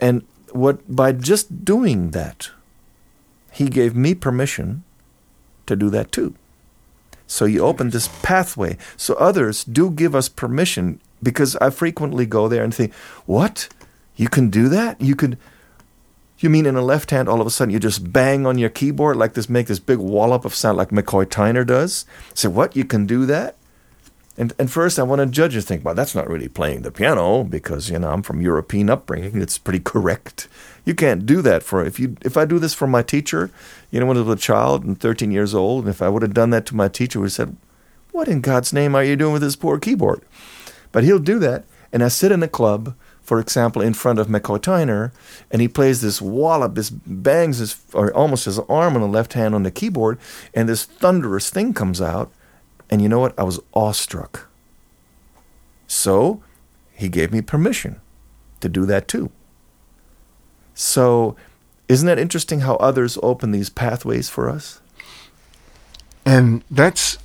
and 0.00 0.24
what 0.52 0.94
by 0.94 1.12
just 1.12 1.64
doing 1.64 2.12
that, 2.12 2.50
he 3.52 3.68
gave 3.68 3.94
me 3.94 4.14
permission 4.14 4.84
to 5.66 5.76
do 5.76 5.90
that 5.90 6.12
too. 6.12 6.34
So 7.26 7.44
you 7.44 7.60
opened 7.64 7.92
this 7.92 8.08
pathway. 8.22 8.76
So 8.96 9.14
others 9.14 9.62
do 9.64 9.90
give 9.90 10.14
us 10.14 10.28
permission 10.28 11.00
because 11.22 11.54
I 11.56 11.70
frequently 11.70 12.26
go 12.26 12.48
there 12.48 12.64
and 12.64 12.74
think, 12.74 12.92
what? 13.26 13.68
You 14.20 14.28
can 14.28 14.50
do 14.50 14.68
that? 14.68 15.00
You 15.00 15.16
could. 15.16 15.38
You 16.40 16.50
mean 16.50 16.66
in 16.66 16.76
a 16.76 16.82
left 16.82 17.10
hand, 17.10 17.26
all 17.26 17.40
of 17.40 17.46
a 17.46 17.50
sudden 17.50 17.72
you 17.72 17.80
just 17.80 18.12
bang 18.12 18.44
on 18.44 18.58
your 18.58 18.68
keyboard 18.68 19.16
like 19.16 19.32
this, 19.32 19.48
make 19.48 19.66
this 19.66 19.78
big 19.78 19.96
wallop 19.96 20.44
of 20.44 20.54
sound 20.54 20.76
like 20.76 20.90
McCoy 20.90 21.24
Tyner 21.24 21.66
does? 21.66 22.04
Say, 22.34 22.48
what? 22.48 22.76
You 22.76 22.84
can 22.84 23.06
do 23.06 23.24
that? 23.24 23.56
And, 24.36 24.52
and 24.58 24.70
first, 24.70 24.98
I 24.98 25.04
want 25.04 25.20
to 25.20 25.26
judge 25.26 25.54
and 25.54 25.64
think, 25.64 25.86
well, 25.86 25.94
that's 25.94 26.14
not 26.14 26.28
really 26.28 26.48
playing 26.48 26.82
the 26.82 26.90
piano 26.90 27.44
because, 27.44 27.88
you 27.88 27.98
know, 27.98 28.10
I'm 28.10 28.22
from 28.22 28.42
European 28.42 28.90
upbringing. 28.90 29.40
It's 29.40 29.56
pretty 29.56 29.80
correct. 29.80 30.48
You 30.84 30.94
can't 30.94 31.24
do 31.24 31.40
that 31.40 31.62
for, 31.62 31.82
if 31.82 31.98
you, 31.98 32.16
if 32.22 32.36
I 32.36 32.44
do 32.44 32.58
this 32.58 32.74
for 32.74 32.86
my 32.86 33.02
teacher, 33.02 33.50
you 33.90 34.00
know, 34.00 34.06
when 34.06 34.18
I 34.18 34.20
was 34.20 34.38
a 34.38 34.40
child 34.40 34.84
and 34.84 35.00
13 35.00 35.30
years 35.30 35.54
old, 35.54 35.84
and 35.84 35.90
if 35.90 36.02
I 36.02 36.10
would 36.10 36.22
have 36.22 36.34
done 36.34 36.50
that 36.50 36.66
to 36.66 36.76
my 36.76 36.88
teacher, 36.88 37.20
would 37.20 37.26
have 37.26 37.32
said, 37.32 37.56
what 38.12 38.28
in 38.28 38.42
God's 38.42 38.72
name 38.72 38.94
are 38.94 39.04
you 39.04 39.16
doing 39.16 39.32
with 39.32 39.42
this 39.42 39.56
poor 39.56 39.78
keyboard? 39.78 40.20
But 40.92 41.04
he'll 41.04 41.18
do 41.18 41.38
that. 41.38 41.64
And 41.92 42.02
I 42.02 42.08
sit 42.08 42.32
in 42.32 42.42
a 42.42 42.48
club 42.48 42.94
for 43.30 43.38
example, 43.38 43.80
in 43.80 43.94
front 43.94 44.18
of 44.18 44.26
McCoy 44.26 44.58
Tyner, 44.58 45.12
and 45.52 45.62
he 45.62 45.68
plays 45.68 46.00
this 46.00 46.20
wallop, 46.20 46.74
this 46.74 46.90
bangs 46.90 47.58
his, 47.58 47.80
or 47.94 48.12
almost 48.12 48.46
his 48.46 48.58
arm 48.58 48.96
on 48.96 49.02
the 49.02 49.06
left 49.06 49.34
hand 49.34 49.54
on 49.54 49.62
the 49.62 49.70
keyboard, 49.70 50.18
and 50.52 50.68
this 50.68 50.84
thunderous 50.84 51.48
thing 51.48 51.72
comes 51.72 52.00
out. 52.00 52.32
And 52.90 53.00
you 53.00 53.08
know 53.08 53.20
what? 53.20 53.38
I 53.38 53.44
was 53.44 53.60
awestruck. 53.72 54.48
So 55.86 56.42
he 56.92 57.08
gave 57.08 57.30
me 57.30 57.40
permission. 57.40 58.00
to 58.62 58.68
do 58.68 58.84
that 58.86 59.06
too. 59.06 59.30
So, 60.74 61.36
isn't 61.86 62.08
that 62.08 62.18
interesting 62.18 62.62
how 62.62 62.74
others 62.78 63.16
open 63.22 63.52
these 63.52 63.70
pathways 63.70 64.28
for 64.28 64.50
us? 64.50 64.80
And 66.26 66.64
that's 66.68 67.16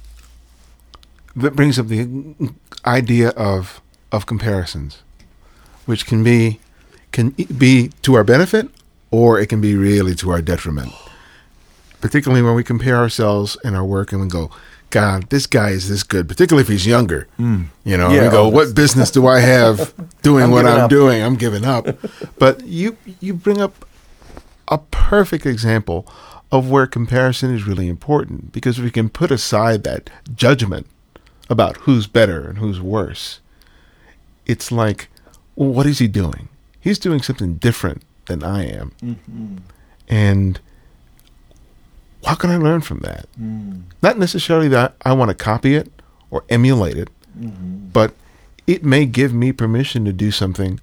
that 1.35 1.55
brings 1.55 1.79
up 1.79 1.87
the 1.87 2.35
idea 2.85 3.29
of 3.29 3.81
of 4.11 4.27
comparisons, 4.27 5.01
which 5.85 6.05
can 6.05 6.23
be 6.23 6.59
can 7.11 7.29
be 7.57 7.89
to 8.01 8.15
our 8.15 8.23
benefit 8.23 8.67
or 9.11 9.39
it 9.39 9.47
can 9.47 9.61
be 9.61 9.75
really 9.75 10.15
to 10.15 10.29
our 10.31 10.41
detriment. 10.41 10.91
Particularly 12.01 12.41
when 12.43 12.55
we 12.55 12.63
compare 12.63 12.97
ourselves 12.97 13.57
and 13.63 13.75
our 13.75 13.85
work 13.85 14.11
and 14.11 14.21
we 14.21 14.27
go, 14.27 14.51
God, 14.89 15.29
this 15.29 15.47
guy 15.47 15.69
is 15.69 15.89
this 15.89 16.03
good, 16.03 16.27
particularly 16.27 16.61
if 16.61 16.67
he's 16.67 16.85
younger. 16.85 17.27
Mm. 17.39 17.67
You 17.83 17.97
know, 17.97 18.09
Yeah, 18.11 18.23
we 18.25 18.29
go, 18.29 18.43
oh, 18.45 18.49
what 18.49 18.75
business 18.75 19.11
do 19.11 19.27
I 19.27 19.39
have 19.39 19.93
doing 20.21 20.45
I'm 20.45 20.51
what 20.51 20.65
I'm 20.65 20.81
up." 20.81 20.89
doing? 20.89 21.21
I'm 21.23 21.35
giving 21.35 21.65
up. 21.65 21.87
but 22.37 22.65
you 22.65 22.97
you 23.21 23.33
bring 23.33 23.61
up 23.61 23.85
a 24.67 24.77
perfect 24.77 25.45
example 25.45 26.05
of 26.51 26.69
where 26.69 26.85
comparison 26.87 27.53
is 27.55 27.65
really 27.65 27.87
important 27.87 28.51
because 28.51 28.79
we 28.79 28.91
can 28.91 29.09
put 29.09 29.31
aside 29.31 29.83
that 29.83 30.09
judgment 30.35 30.87
about 31.49 31.77
who's 31.77 32.07
better 32.07 32.47
and 32.47 32.57
who's 32.59 32.79
worse. 32.81 33.39
It's 34.45 34.71
like, 34.71 35.09
well, 35.55 35.69
what 35.69 35.85
is 35.85 35.99
he 35.99 36.07
doing? 36.07 36.49
He's 36.79 36.99
doing 36.99 37.21
something 37.21 37.55
different 37.55 38.03
than 38.27 38.43
I 38.43 38.65
am. 38.65 38.91
Mm-hmm. 39.01 39.57
And 40.07 40.59
how 42.23 42.35
can 42.35 42.49
I 42.49 42.57
learn 42.57 42.81
from 42.81 42.99
that? 42.99 43.27
Mm. 43.39 43.83
Not 44.01 44.17
necessarily 44.17 44.67
that 44.69 44.95
I 45.03 45.13
want 45.13 45.29
to 45.29 45.35
copy 45.35 45.75
it 45.75 45.91
or 46.31 46.43
emulate 46.49 46.97
it, 46.97 47.09
mm-hmm. 47.39 47.89
but 47.89 48.13
it 48.67 48.83
may 48.83 49.05
give 49.05 49.33
me 49.33 49.51
permission 49.51 50.05
to 50.05 50.13
do 50.13 50.31
something 50.31 50.79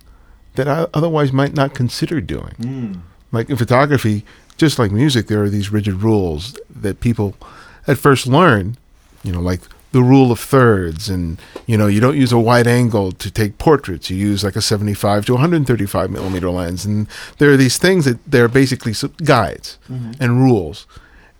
that 0.54 0.68
I 0.68 0.86
otherwise 0.94 1.32
might 1.32 1.54
not 1.54 1.74
consider 1.74 2.20
doing. 2.20 2.54
Mm. 2.58 3.00
Like 3.32 3.50
in 3.50 3.56
photography, 3.56 4.24
just 4.56 4.78
like 4.78 4.92
music, 4.92 5.26
there 5.26 5.42
are 5.42 5.48
these 5.48 5.70
rigid 5.70 5.94
rules 6.02 6.58
that 6.70 7.00
people 7.00 7.34
at 7.86 7.98
first 7.98 8.26
learn, 8.26 8.76
you 9.24 9.32
know, 9.32 9.40
like 9.40 9.60
the 9.92 10.02
rule 10.02 10.32
of 10.32 10.40
thirds. 10.40 11.08
And 11.08 11.40
you 11.66 11.76
know 11.76 11.86
you 11.86 12.00
don't 12.00 12.16
use 12.16 12.32
a 12.32 12.38
wide 12.38 12.66
angle 12.66 13.12
to 13.12 13.30
take 13.30 13.58
portraits. 13.58 14.10
You 14.10 14.16
use 14.16 14.42
like 14.44 14.56
a 14.56 14.62
75 14.62 15.26
to 15.26 15.32
135 15.32 16.10
millimeter 16.10 16.50
lens. 16.50 16.84
And 16.84 17.06
there 17.38 17.50
are 17.50 17.56
these 17.56 17.78
things 17.78 18.04
that 18.04 18.18
they're 18.26 18.48
basically 18.48 18.94
guides 19.24 19.78
and 20.20 20.40
rules. 20.42 20.86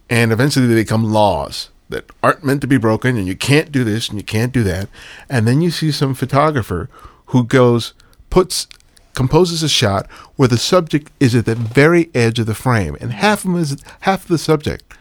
And 0.08 0.32
eventually 0.32 0.66
they 0.66 0.74
become 0.74 1.04
laws 1.04 1.70
that 1.88 2.10
aren't 2.22 2.44
meant 2.44 2.60
to 2.62 2.66
be 2.66 2.78
broken 2.78 3.16
and 3.16 3.26
you 3.26 3.36
can't 3.36 3.70
do 3.70 3.84
this 3.84 4.08
and 4.08 4.18
you 4.18 4.24
can't 4.24 4.52
do 4.52 4.62
that. 4.64 4.88
And 5.28 5.46
then 5.46 5.60
you 5.60 5.70
see 5.70 5.92
some 5.92 6.14
photographer 6.14 6.88
who 7.26 7.44
goes 7.44 7.94
puts 8.30 8.66
composes 9.14 9.62
a 9.62 9.68
shot 9.68 10.10
where 10.36 10.48
the 10.48 10.58
subject 10.58 11.10
is 11.20 11.34
at 11.34 11.44
the 11.44 11.54
very 11.54 12.10
edge 12.14 12.38
of 12.38 12.46
the 12.46 12.54
frame. 12.54 12.96
And 13.00 13.12
half 13.12 13.44
of 13.44 13.52
them 13.52 13.60
is 13.60 13.82
half 14.00 14.22
of 14.22 14.28
the 14.28 14.38
subject 14.38 14.94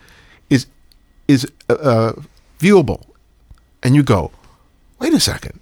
is 0.49 0.68
is 1.28 1.49
uh, 1.70 1.74
uh, 1.74 2.14
viewable 2.60 3.04
and 3.84 3.96
you 3.96 4.04
go 4.04 4.32
wait 5.00 5.14
a 5.14 5.20
second. 5.20 5.60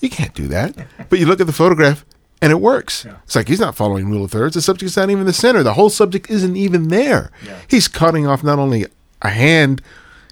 You 0.00 0.08
can't 0.10 0.34
do 0.34 0.46
that. 0.48 0.76
But 1.08 1.18
you 1.18 1.26
look 1.26 1.40
at 1.40 1.46
the 1.48 1.52
photograph 1.52 2.04
and 2.40 2.52
it 2.52 2.60
works. 2.60 3.04
It's 3.24 3.34
like 3.34 3.48
he's 3.48 3.58
not 3.58 3.74
following 3.74 4.08
rule 4.08 4.24
of 4.24 4.30
thirds. 4.30 4.54
The 4.54 4.62
subject's 4.62 4.96
not 4.96 5.10
even 5.10 5.22
in 5.22 5.26
the 5.26 5.32
center. 5.32 5.64
The 5.64 5.74
whole 5.74 5.90
subject 5.90 6.30
isn't 6.30 6.56
even 6.56 6.88
there. 6.88 7.32
He's 7.66 7.88
cutting 7.88 8.26
off 8.26 8.44
not 8.44 8.58
only 8.58 8.86
a 9.22 9.30
hand 9.30 9.82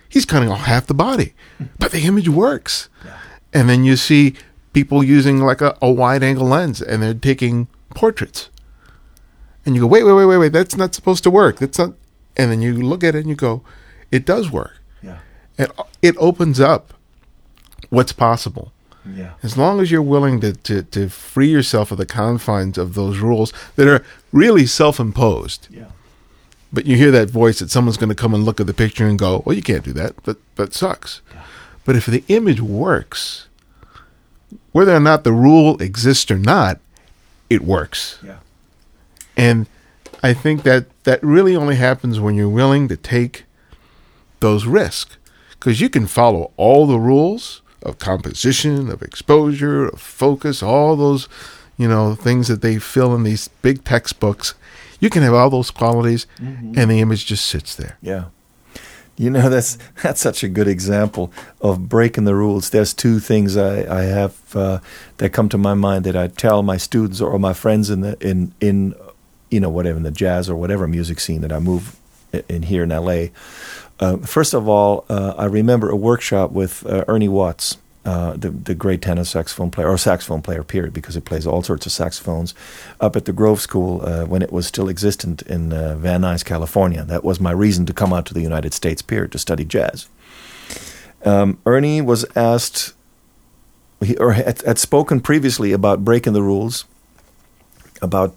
he's 0.08 0.24
cutting 0.24 0.48
off 0.48 0.60
half 0.60 0.86
the 0.86 0.94
body. 0.94 1.34
But 1.78 1.92
the 1.92 2.00
image 2.02 2.28
works. 2.28 2.88
And 3.52 3.68
then 3.68 3.82
you 3.84 3.96
see 3.96 4.34
people 4.72 5.02
using 5.02 5.40
like 5.40 5.60
a, 5.62 5.76
a 5.80 5.90
wide 5.90 6.22
angle 6.22 6.46
lens 6.46 6.82
and 6.82 7.02
they're 7.02 7.14
taking 7.14 7.68
portraits. 7.90 8.50
And 9.64 9.74
you 9.74 9.80
go 9.80 9.86
wait 9.86 10.04
wait 10.04 10.12
wait 10.12 10.26
wait 10.26 10.36
wait. 10.36 10.52
That's 10.52 10.76
not 10.76 10.94
supposed 10.94 11.24
to 11.24 11.30
work. 11.30 11.58
That's 11.58 11.78
not 11.78 11.94
and 12.36 12.50
then 12.52 12.60
you 12.60 12.74
look 12.74 13.02
at 13.02 13.14
it 13.14 13.20
and 13.20 13.28
you 13.28 13.34
go 13.36 13.62
it 14.10 14.26
does 14.26 14.50
work. 14.50 14.74
Yeah. 15.02 15.18
it, 15.58 15.70
it 16.02 16.14
opens 16.18 16.60
up 16.60 16.92
what's 17.96 18.12
possible 18.12 18.66
Yeah. 19.20 19.32
as 19.42 19.56
long 19.62 19.80
as 19.82 19.90
you're 19.90 20.10
willing 20.14 20.40
to, 20.44 20.50
to, 20.68 20.82
to 20.94 21.08
free 21.08 21.50
yourself 21.56 21.90
of 21.92 21.98
the 21.98 22.06
confines 22.22 22.76
of 22.78 22.88
those 22.94 23.18
rules 23.28 23.52
that 23.76 23.86
are 23.92 24.02
really 24.32 24.66
self-imposed 24.66 25.62
Yeah. 25.70 25.90
but 26.72 26.84
you 26.86 26.96
hear 27.02 27.10
that 27.12 27.30
voice 27.30 27.58
that 27.60 27.70
someone's 27.70 27.96
going 28.02 28.14
to 28.16 28.22
come 28.22 28.34
and 28.34 28.44
look 28.44 28.60
at 28.60 28.66
the 28.66 28.74
picture 28.84 29.06
and 29.10 29.18
go, 29.18 29.42
"Well, 29.44 29.56
you 29.58 29.62
can't 29.70 29.84
do 29.84 29.92
that. 30.00 30.12
That 30.24 30.38
that 30.56 30.74
sucks." 30.74 31.22
But 31.86 31.94
if 31.96 32.06
the 32.06 32.24
image 32.28 32.60
works, 32.60 33.46
whether 34.72 34.94
or 34.94 35.00
not 35.00 35.22
the 35.24 35.32
rule 35.48 35.80
exists 35.80 36.30
or 36.30 36.38
not, 36.38 36.74
it 37.48 37.62
works. 37.62 38.18
Yeah. 38.24 38.38
And 39.36 39.66
I 40.22 40.34
think 40.34 40.62
that 40.64 40.82
that 41.04 41.20
really 41.22 41.54
only 41.56 41.76
happens 41.76 42.18
when 42.18 42.34
you're 42.34 42.56
willing 42.62 42.88
to 42.88 42.96
take 42.96 43.44
those 44.40 44.66
risks, 44.66 45.16
because 45.52 45.80
you 45.80 45.88
can 45.88 46.06
follow 46.06 46.50
all 46.56 46.86
the 46.86 46.98
rules 47.12 47.62
of 47.86 47.98
composition, 47.98 48.90
of 48.90 49.02
exposure, 49.02 49.86
of 49.86 50.00
focus, 50.00 50.62
all 50.62 50.96
those, 50.96 51.28
you 51.78 51.88
know, 51.88 52.14
things 52.14 52.48
that 52.48 52.62
they 52.62 52.78
fill 52.78 53.14
in 53.14 53.22
these 53.22 53.48
big 53.62 53.84
textbooks. 53.84 54.54
You 55.00 55.10
can 55.10 55.22
have 55.22 55.34
all 55.34 55.50
those 55.50 55.70
qualities, 55.70 56.26
and 56.38 56.90
the 56.90 57.00
image 57.00 57.26
just 57.26 57.46
sits 57.46 57.74
there. 57.76 57.98
Yeah. 58.00 58.26
You 59.18 59.30
know 59.30 59.48
that's 59.48 59.78
that's 60.02 60.20
such 60.20 60.44
a 60.44 60.48
good 60.48 60.68
example 60.68 61.32
of 61.60 61.88
breaking 61.88 62.24
the 62.24 62.34
rules. 62.34 62.70
There's 62.70 62.92
two 62.92 63.18
things 63.18 63.56
I, 63.56 64.00
I 64.00 64.02
have 64.02 64.38
uh, 64.54 64.80
that 65.16 65.30
come 65.30 65.48
to 65.50 65.58
my 65.58 65.74
mind 65.74 66.04
that 66.04 66.16
I 66.16 66.28
tell 66.28 66.62
my 66.62 66.76
students 66.76 67.20
or 67.20 67.38
my 67.38 67.54
friends 67.54 67.88
in 67.88 68.02
the 68.02 68.16
in 68.20 68.52
in 68.60 68.94
you 69.50 69.60
know 69.60 69.70
whatever 69.70 69.96
in 69.96 70.02
the 70.02 70.10
jazz 70.10 70.50
or 70.50 70.56
whatever 70.56 70.86
music 70.86 71.20
scene 71.20 71.40
that 71.40 71.52
I 71.52 71.60
move 71.60 71.98
in 72.48 72.62
here 72.62 72.82
in 72.82 72.92
L.A. 72.92 73.32
Uh, 73.98 74.18
first 74.18 74.54
of 74.54 74.68
all, 74.68 75.04
uh, 75.08 75.34
I 75.38 75.46
remember 75.46 75.88
a 75.90 75.96
workshop 75.96 76.50
with 76.52 76.84
uh, 76.86 77.04
Ernie 77.08 77.28
Watts, 77.28 77.78
uh, 78.04 78.36
the 78.36 78.50
the 78.50 78.74
great 78.74 79.02
tenor 79.02 79.24
saxophone 79.24 79.70
player 79.70 79.88
or 79.88 79.98
saxophone 79.98 80.42
player, 80.42 80.62
period, 80.62 80.92
because 80.92 81.14
he 81.14 81.20
plays 81.20 81.46
all 81.46 81.62
sorts 81.62 81.86
of 81.86 81.92
saxophones, 81.92 82.54
up 83.00 83.16
at 83.16 83.24
the 83.24 83.32
Grove 83.32 83.60
School 83.60 84.06
uh, 84.06 84.24
when 84.26 84.42
it 84.42 84.52
was 84.52 84.66
still 84.66 84.88
existent 84.88 85.42
in 85.42 85.72
uh, 85.72 85.96
Van 85.96 86.20
Nuys, 86.20 86.44
California. 86.44 87.04
That 87.04 87.24
was 87.24 87.40
my 87.40 87.50
reason 87.50 87.86
to 87.86 87.92
come 87.92 88.12
out 88.12 88.26
to 88.26 88.34
the 88.34 88.42
United 88.42 88.74
States, 88.74 89.02
period, 89.02 89.32
to 89.32 89.38
study 89.38 89.64
jazz. 89.64 90.08
Um, 91.24 91.58
Ernie 91.64 92.00
was 92.00 92.24
asked, 92.36 92.92
he, 94.00 94.16
or 94.18 94.34
had, 94.34 94.62
had 94.62 94.78
spoken 94.78 95.20
previously 95.20 95.72
about 95.72 96.04
breaking 96.04 96.34
the 96.34 96.42
rules, 96.42 96.84
about 98.02 98.34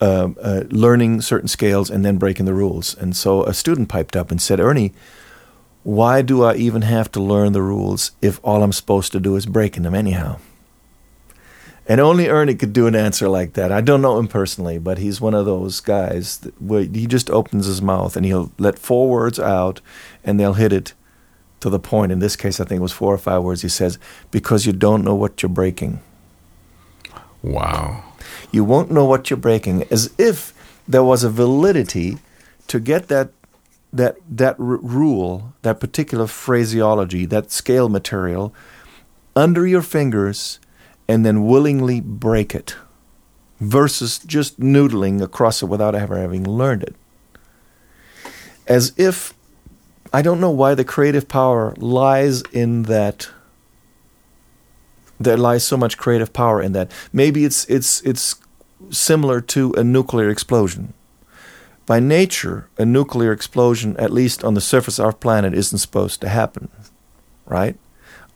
uh, 0.00 0.30
uh, 0.42 0.64
learning 0.70 1.20
certain 1.20 1.48
scales 1.48 1.90
and 1.90 2.04
then 2.04 2.16
breaking 2.16 2.46
the 2.46 2.54
rules. 2.54 2.96
And 2.96 3.16
so 3.16 3.44
a 3.44 3.54
student 3.54 3.88
piped 3.88 4.16
up 4.16 4.30
and 4.30 4.40
said, 4.40 4.60
Ernie, 4.60 4.92
why 5.82 6.22
do 6.22 6.42
I 6.42 6.54
even 6.56 6.82
have 6.82 7.10
to 7.12 7.20
learn 7.20 7.52
the 7.52 7.62
rules 7.62 8.12
if 8.20 8.40
all 8.42 8.62
I'm 8.62 8.72
supposed 8.72 9.12
to 9.12 9.20
do 9.20 9.36
is 9.36 9.46
breaking 9.46 9.82
them 9.82 9.94
anyhow? 9.94 10.38
And 11.86 12.00
only 12.00 12.28
Ernie 12.28 12.54
could 12.54 12.72
do 12.72 12.86
an 12.86 12.94
answer 12.94 13.28
like 13.28 13.54
that. 13.54 13.72
I 13.72 13.80
don't 13.80 14.02
know 14.02 14.18
him 14.18 14.28
personally, 14.28 14.78
but 14.78 14.98
he's 14.98 15.20
one 15.20 15.34
of 15.34 15.44
those 15.44 15.80
guys 15.80 16.38
that, 16.38 16.60
where 16.62 16.84
he 16.84 17.06
just 17.06 17.30
opens 17.30 17.66
his 17.66 17.82
mouth 17.82 18.16
and 18.16 18.24
he'll 18.24 18.52
let 18.58 18.78
four 18.78 19.08
words 19.08 19.40
out 19.40 19.80
and 20.22 20.38
they'll 20.38 20.54
hit 20.54 20.72
it 20.72 20.92
to 21.60 21.68
the 21.68 21.80
point. 21.80 22.12
In 22.12 22.20
this 22.20 22.36
case, 22.36 22.60
I 22.60 22.64
think 22.64 22.78
it 22.78 22.82
was 22.82 22.92
four 22.92 23.12
or 23.12 23.18
five 23.18 23.42
words. 23.42 23.62
He 23.62 23.68
says, 23.68 23.98
Because 24.30 24.66
you 24.66 24.72
don't 24.72 25.04
know 25.04 25.14
what 25.14 25.42
you're 25.42 25.50
breaking. 25.50 26.00
Wow. 27.42 28.04
You 28.52 28.64
won't 28.64 28.90
know 28.90 29.04
what 29.04 29.30
you're 29.30 29.36
breaking, 29.36 29.84
as 29.90 30.12
if 30.18 30.52
there 30.86 31.04
was 31.04 31.22
a 31.22 31.30
validity 31.30 32.18
to 32.66 32.80
get 32.80 33.08
that 33.08 33.30
that 33.92 34.16
that 34.28 34.56
r- 34.58 34.76
rule, 34.76 35.52
that 35.62 35.80
particular 35.80 36.26
phraseology, 36.26 37.26
that 37.26 37.50
scale 37.50 37.88
material 37.88 38.54
under 39.34 39.66
your 39.66 39.82
fingers, 39.82 40.58
and 41.08 41.24
then 41.24 41.46
willingly 41.46 42.00
break 42.00 42.54
it, 42.54 42.76
versus 43.60 44.18
just 44.18 44.60
noodling 44.60 45.22
across 45.22 45.62
it 45.62 45.66
without 45.66 45.94
ever 45.94 46.18
having 46.18 46.44
learned 46.44 46.82
it. 46.82 46.94
As 48.66 48.92
if 48.96 49.34
I 50.12 50.22
don't 50.22 50.40
know 50.40 50.50
why 50.50 50.74
the 50.74 50.84
creative 50.84 51.28
power 51.28 51.74
lies 51.78 52.42
in 52.52 52.84
that 52.84 53.28
there 55.20 55.36
lies 55.36 55.62
so 55.62 55.76
much 55.76 55.98
creative 55.98 56.32
power 56.32 56.62
in 56.62 56.72
that. 56.72 56.90
Maybe 57.12 57.44
it's 57.44 57.66
it's 57.66 58.00
it's 58.02 58.36
similar 58.90 59.40
to 59.42 59.74
a 59.74 59.84
nuclear 59.84 60.30
explosion. 60.30 60.94
By 61.86 62.00
nature, 62.00 62.68
a 62.78 62.86
nuclear 62.86 63.32
explosion, 63.32 63.96
at 63.98 64.12
least 64.12 64.42
on 64.44 64.54
the 64.54 64.60
surface 64.60 64.98
of 64.98 65.04
our 65.04 65.12
planet, 65.12 65.54
isn't 65.54 65.78
supposed 65.78 66.20
to 66.20 66.28
happen, 66.28 66.68
right? 67.46 67.76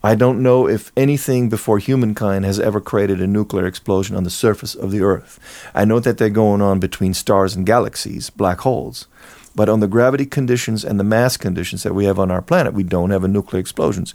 I 0.03 0.13
don't 0.13 0.43
know 0.43 0.67
if 0.67 0.91
anything 0.95 1.49
before 1.49 1.79
humankind 1.79 2.45
has 2.45 2.59
ever 2.59 2.79
created 2.79 3.21
a 3.21 3.27
nuclear 3.27 3.65
explosion 3.65 4.15
on 4.15 4.23
the 4.23 4.29
surface 4.29 4.75
of 4.75 4.91
the 4.91 5.01
Earth. 5.01 5.39
I 5.73 5.83
know 5.83 5.99
that 5.99 6.19
they're 6.19 6.29
going 6.29 6.61
on 6.61 6.79
between 6.79 7.15
stars 7.15 7.55
and 7.55 7.65
galaxies, 7.65 8.29
black 8.29 8.59
holes. 8.59 9.07
But 9.55 9.69
on 9.69 9.79
the 9.79 9.87
gravity 9.87 10.25
conditions 10.25 10.83
and 10.83 10.99
the 10.99 11.03
mass 11.05 11.37
conditions 11.37 11.83
that 11.83 11.95
we 11.95 12.05
have 12.05 12.19
on 12.19 12.29
our 12.29 12.41
planet, 12.41 12.73
we 12.73 12.83
don't 12.83 13.09
have 13.11 13.23
a 13.23 13.29
nuclear 13.29 13.59
explosions. 13.59 14.13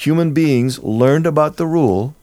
Human 0.00 0.32
beings 0.32 0.78
learned 0.78 1.26
about 1.26 1.58
the 1.58 1.66
rule, 1.66 2.14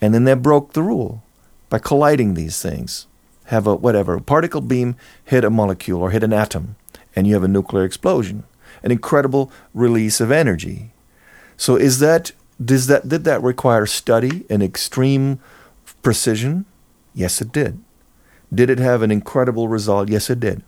and 0.00 0.12
then 0.12 0.24
they 0.24 0.34
broke 0.34 0.72
the 0.72 0.82
rule 0.82 1.22
by 1.68 1.78
colliding 1.78 2.34
these 2.34 2.60
things. 2.60 3.06
Have 3.44 3.64
a 3.64 3.76
whatever, 3.76 4.14
a 4.14 4.20
particle 4.20 4.60
beam 4.60 4.96
hit 5.24 5.44
a 5.44 5.50
molecule 5.50 6.02
or 6.02 6.10
hit 6.10 6.24
an 6.24 6.32
atom, 6.32 6.74
and 7.14 7.28
you 7.28 7.34
have 7.34 7.44
a 7.44 7.48
nuclear 7.48 7.84
explosion, 7.84 8.42
an 8.82 8.90
incredible 8.90 9.52
release 9.72 10.20
of 10.20 10.32
energy. 10.32 10.90
So 11.56 11.76
is 11.76 12.00
that 12.00 12.32
does 12.60 12.88
that 12.88 13.08
did 13.08 13.22
that 13.22 13.40
require 13.40 13.86
study 13.86 14.44
and 14.50 14.60
extreme 14.60 15.38
precision? 16.02 16.64
Yes, 17.14 17.40
it 17.40 17.52
did. 17.52 17.78
Did 18.52 18.68
it 18.68 18.80
have 18.80 19.00
an 19.00 19.12
incredible 19.12 19.68
result? 19.68 20.08
Yes, 20.08 20.28
it 20.28 20.40
did. 20.40 20.64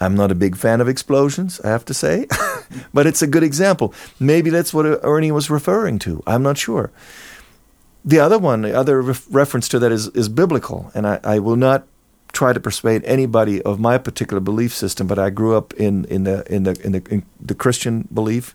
I'm 0.00 0.14
not 0.14 0.30
a 0.30 0.34
big 0.34 0.56
fan 0.56 0.80
of 0.80 0.88
explosions, 0.88 1.60
I 1.60 1.68
have 1.68 1.84
to 1.86 1.94
say, 1.94 2.26
but 2.94 3.06
it's 3.06 3.22
a 3.22 3.26
good 3.26 3.42
example. 3.42 3.94
Maybe 4.18 4.50
that's 4.50 4.74
what 4.74 4.86
uh, 4.86 4.98
Ernie 5.02 5.32
was 5.32 5.50
referring 5.50 5.98
to. 6.00 6.22
I'm 6.26 6.42
not 6.42 6.58
sure. 6.58 6.90
The 8.04 8.20
other 8.20 8.38
one, 8.38 8.62
the 8.62 8.76
other 8.76 9.00
ref- 9.00 9.26
reference 9.30 9.68
to 9.68 9.78
that 9.78 9.92
is, 9.92 10.08
is 10.08 10.28
biblical, 10.28 10.90
and 10.94 11.06
I, 11.06 11.20
I 11.24 11.38
will 11.38 11.56
not 11.56 11.86
try 12.32 12.52
to 12.52 12.60
persuade 12.60 13.04
anybody 13.04 13.62
of 13.62 13.78
my 13.78 13.96
particular 13.96 14.40
belief 14.40 14.74
system, 14.74 15.06
but 15.06 15.18
I 15.18 15.30
grew 15.30 15.56
up 15.56 15.72
in, 15.74 16.04
in 16.06 16.24
the 16.24 16.44
in 16.52 16.64
the 16.64 16.76
in 16.84 16.92
the, 16.92 17.02
in 17.08 17.24
the 17.40 17.54
Christian 17.54 18.08
belief, 18.12 18.54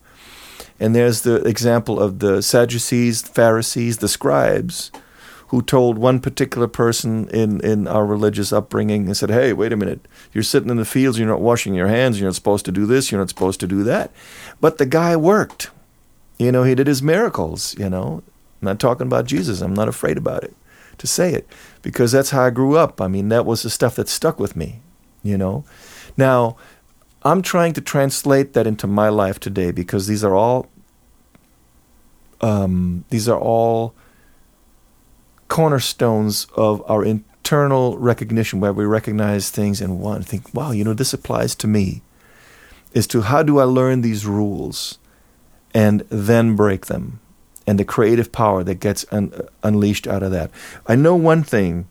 and 0.80 0.94
there's 0.94 1.22
the 1.22 1.36
example 1.48 2.00
of 2.00 2.20
the 2.20 2.42
Sadducees, 2.42 3.22
Pharisees, 3.22 4.00
the 4.00 4.10
scribes, 4.10 4.92
who 5.50 5.62
told 5.62 5.98
one 5.98 6.20
particular 6.20 6.68
person 6.68 7.28
in, 7.30 7.60
in 7.62 7.88
our 7.88 8.06
religious 8.06 8.54
upbringing 8.54 9.06
and 9.08 9.18
said, 9.18 9.30
Hey, 9.30 9.52
wait 9.52 9.74
a 9.74 9.78
minute, 9.78 10.08
you're 10.32 10.44
sitting 10.44 10.70
in 10.70 10.78
the 10.78 10.86
fields, 10.86 11.18
you're 11.18 11.28
not 11.28 11.42
washing 11.42 11.74
your 11.74 11.88
hands, 11.88 12.20
you're 12.20 12.28
not 12.28 12.36
supposed 12.36 12.66
to 12.66 12.72
do 12.72 12.86
this, 12.86 13.12
you're 13.12 13.20
not 13.20 13.30
supposed 13.30 13.60
to 13.60 13.68
do 13.68 13.84
that. 13.84 14.12
But 14.62 14.78
the 14.78 14.86
guy 14.86 15.16
worked. 15.16 15.72
You 16.38 16.52
know, 16.52 16.64
he 16.64 16.76
did 16.76 16.88
his 16.88 17.02
miracles, 17.02 17.78
you 17.78 17.90
know. 17.90 18.24
I'm 18.62 18.66
not 18.66 18.80
talking 18.80 19.08
about 19.08 19.26
Jesus, 19.26 19.62
I'm 19.62 19.74
not 19.74 19.88
afraid 19.88 20.18
about 20.18 20.44
it 20.44 20.56
to 21.00 21.08
say 21.08 21.34
it 21.34 21.48
because 21.82 22.12
that's 22.12 22.30
how 22.30 22.44
I 22.44 22.50
grew 22.52 22.78
up. 22.78 23.02
I 23.02 23.08
mean, 23.08 23.30
that 23.30 23.46
was 23.46 23.64
the 23.64 23.70
stuff 23.70 23.96
that 23.96 24.08
stuck 24.08 24.40
with 24.40 24.56
me, 24.56 24.82
you 25.24 25.38
know. 25.38 25.64
Now, 26.16 26.58
I'm 27.24 27.42
trying 27.42 27.74
to 27.74 27.82
translate 27.82 28.54
that 28.54 28.68
into 28.68 28.86
my 28.86 29.10
life 29.10 29.40
today 29.40 29.72
because 29.72 30.08
these 30.08 30.24
are 30.24 30.36
all 30.36 30.70
um, 32.42 33.04
these 33.10 33.28
are 33.28 33.40
all 33.40 33.94
cornerstones 35.50 36.48
of 36.56 36.82
our 36.90 37.04
internal 37.04 37.98
recognition 37.98 38.60
where 38.62 38.74
we 38.74 38.86
recognize 38.86 39.50
things 39.50 39.82
and 39.82 40.00
want 40.00 40.26
think, 40.26 40.54
wow, 40.54 40.72
you 40.72 40.84
know, 40.84 40.94
this 40.94 41.14
applies 41.14 41.56
to 41.56 41.68
me. 41.68 42.02
Is 42.94 43.06
to 43.08 43.22
how 43.22 43.44
do 43.44 43.60
I 43.60 43.66
learn 43.66 44.02
these 44.02 44.26
rules 44.26 44.98
and 45.74 46.02
then 46.10 46.56
break 46.56 46.88
them 46.88 47.20
and 47.70 47.78
the 47.78 47.86
creative 47.86 48.32
power 48.32 48.64
that 48.64 48.80
gets 48.80 49.06
un- 49.12 49.32
unleashed 49.62 50.08
out 50.08 50.24
of 50.24 50.32
that. 50.32 50.50
I 50.88 50.96
know 50.96 51.16
one 51.16 51.44
thing. 51.44 51.88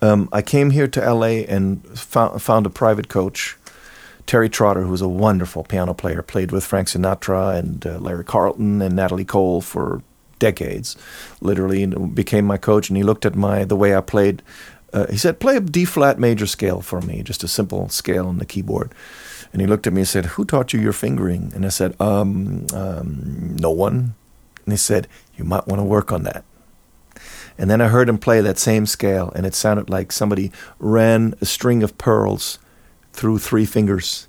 Um, 0.00 0.28
I 0.32 0.42
came 0.42 0.70
here 0.70 0.86
to 0.86 1.12
LA 1.12 1.42
and 1.48 1.84
found, 1.98 2.40
found 2.40 2.66
a 2.66 2.70
private 2.70 3.08
coach, 3.08 3.56
Terry 4.26 4.48
Trotter, 4.48 4.82
who 4.82 4.90
was 4.92 5.02
a 5.02 5.08
wonderful 5.08 5.64
piano 5.64 5.92
player, 5.92 6.22
played 6.22 6.52
with 6.52 6.64
Frank 6.64 6.86
Sinatra 6.86 7.58
and 7.58 7.84
uh, 7.84 7.98
Larry 7.98 8.22
Carlton 8.22 8.80
and 8.80 8.94
Natalie 8.94 9.24
Cole 9.24 9.60
for 9.60 10.02
decades, 10.40 10.96
literally, 11.40 11.84
and 11.84 12.12
became 12.12 12.44
my 12.44 12.56
coach. 12.56 12.90
And 12.90 12.96
he 12.96 13.04
looked 13.04 13.24
at 13.24 13.36
my 13.36 13.62
the 13.62 13.76
way 13.76 13.94
I 13.94 14.00
played. 14.00 14.42
Uh, 14.92 15.06
he 15.06 15.16
said, 15.16 15.38
"Play 15.38 15.56
a 15.56 15.60
D 15.60 15.84
flat 15.84 16.18
major 16.18 16.46
scale 16.46 16.80
for 16.80 17.00
me, 17.00 17.22
just 17.22 17.44
a 17.44 17.48
simple 17.48 17.88
scale 17.88 18.26
on 18.26 18.38
the 18.38 18.44
keyboard." 18.44 18.92
And 19.52 19.60
he 19.60 19.68
looked 19.68 19.86
at 19.86 19.92
me 19.92 20.00
and 20.00 20.08
said, 20.08 20.26
"Who 20.26 20.44
taught 20.44 20.72
you 20.72 20.80
your 20.80 20.92
fingering?" 20.92 21.52
And 21.54 21.64
I 21.64 21.68
said, 21.68 21.94
um, 22.00 22.66
um, 22.74 23.56
"No 23.60 23.70
one." 23.70 24.14
And 24.64 24.72
he 24.72 24.76
said, 24.76 25.06
"You 25.36 25.44
might 25.44 25.68
want 25.68 25.78
to 25.78 25.84
work 25.84 26.10
on 26.10 26.24
that." 26.24 26.44
And 27.58 27.70
then 27.70 27.80
I 27.80 27.88
heard 27.88 28.08
him 28.08 28.18
play 28.18 28.40
that 28.40 28.58
same 28.58 28.86
scale, 28.86 29.32
and 29.36 29.44
it 29.44 29.54
sounded 29.54 29.90
like 29.90 30.12
somebody 30.12 30.50
ran 30.78 31.34
a 31.40 31.46
string 31.46 31.82
of 31.82 31.98
pearls 31.98 32.58
through 33.12 33.38
three 33.38 33.66
fingers. 33.66 34.26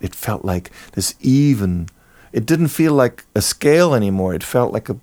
It 0.00 0.14
felt 0.14 0.44
like 0.44 0.70
this 0.92 1.14
even 1.20 1.88
it 2.34 2.44
didn't 2.46 2.68
feel 2.68 2.92
like 2.92 3.24
a 3.36 3.40
scale 3.40 3.94
anymore. 3.94 4.34
It 4.34 4.42
felt 4.42 4.72
like 4.72 4.88
a 4.88 4.96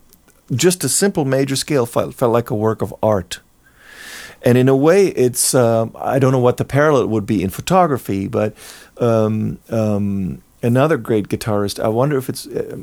just 0.54 0.84
a 0.84 0.90
simple 0.90 1.24
major 1.24 1.56
scale 1.56 1.86
felt, 1.86 2.14
felt 2.14 2.34
like 2.34 2.50
a 2.50 2.56
work 2.56 2.82
of 2.82 2.94
art. 3.02 3.40
And 4.44 4.58
in 4.58 4.68
a 4.68 4.76
way, 4.76 5.08
it's 5.08 5.56
um, 5.56 5.96
I 5.96 6.20
don't 6.20 6.34
know 6.34 6.40
what 6.40 6.58
the 6.58 6.66
parallel 6.66 7.08
would 7.08 7.26
be 7.26 7.42
in 7.42 7.50
photography, 7.50 8.28
but 8.28 8.54
um, 8.98 9.60
um, 9.70 10.44
another 10.62 10.98
great 10.98 11.30
guitarist. 11.30 11.82
I 11.82 11.88
wonder 11.88 12.18
if 12.18 12.28
it's 12.28 12.48
uh, 12.48 12.78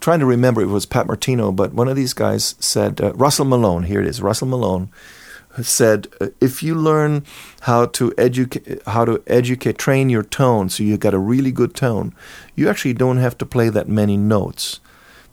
trying 0.00 0.20
to 0.20 0.26
remember. 0.26 0.60
It 0.60 0.66
was 0.66 0.84
Pat 0.84 1.06
Martino, 1.06 1.50
but 1.50 1.72
one 1.72 1.88
of 1.88 1.96
these 1.96 2.12
guys 2.12 2.54
said 2.58 3.00
uh, 3.00 3.14
Russell 3.14 3.46
Malone. 3.46 3.84
Here 3.84 4.00
it 4.00 4.06
is, 4.06 4.20
Russell 4.20 4.48
Malone 4.48 4.90
said 5.62 6.08
uh, 6.20 6.28
if 6.40 6.62
you 6.62 6.74
learn 6.74 7.24
how 7.62 7.86
to 7.86 8.12
educate 8.18 8.82
how 8.86 9.04
to 9.04 9.22
educate 9.26 9.78
train 9.78 10.10
your 10.10 10.22
tone 10.22 10.68
so 10.68 10.82
you 10.82 10.96
got 10.96 11.14
a 11.14 11.18
really 11.18 11.52
good 11.52 11.74
tone 11.74 12.14
you 12.56 12.68
actually 12.68 12.94
don't 12.94 13.18
have 13.18 13.38
to 13.38 13.46
play 13.46 13.68
that 13.68 13.88
many 13.88 14.16
notes. 14.16 14.80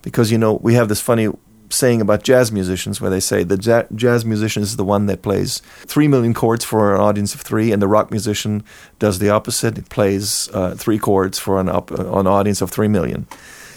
Because 0.02 0.30
you 0.30 0.38
know 0.38 0.54
we 0.54 0.74
have 0.74 0.88
this 0.88 1.00
funny 1.00 1.28
saying 1.70 2.00
about 2.00 2.22
jazz 2.22 2.52
musicians 2.52 3.00
where 3.00 3.10
they 3.10 3.18
say 3.18 3.42
the 3.42 3.86
jazz 3.94 4.24
musician 4.24 4.62
is 4.62 4.76
the 4.76 4.84
one 4.84 5.06
that 5.06 5.22
plays 5.22 5.60
3 5.86 6.06
million 6.06 6.34
chords 6.34 6.62
for 6.64 6.94
an 6.94 7.00
audience 7.00 7.34
of 7.34 7.40
3 7.40 7.72
and 7.72 7.82
the 7.82 7.88
rock 7.88 8.10
musician 8.10 8.62
does 8.98 9.18
the 9.18 9.30
opposite. 9.30 9.78
It 9.78 9.88
plays 9.88 10.48
uh, 10.52 10.76
3 10.76 10.98
chords 10.98 11.38
for 11.38 11.58
an, 11.58 11.68
op- 11.70 11.90
an 11.90 12.26
audience 12.26 12.60
of 12.60 12.70
3 12.70 12.86
million. 12.88 13.26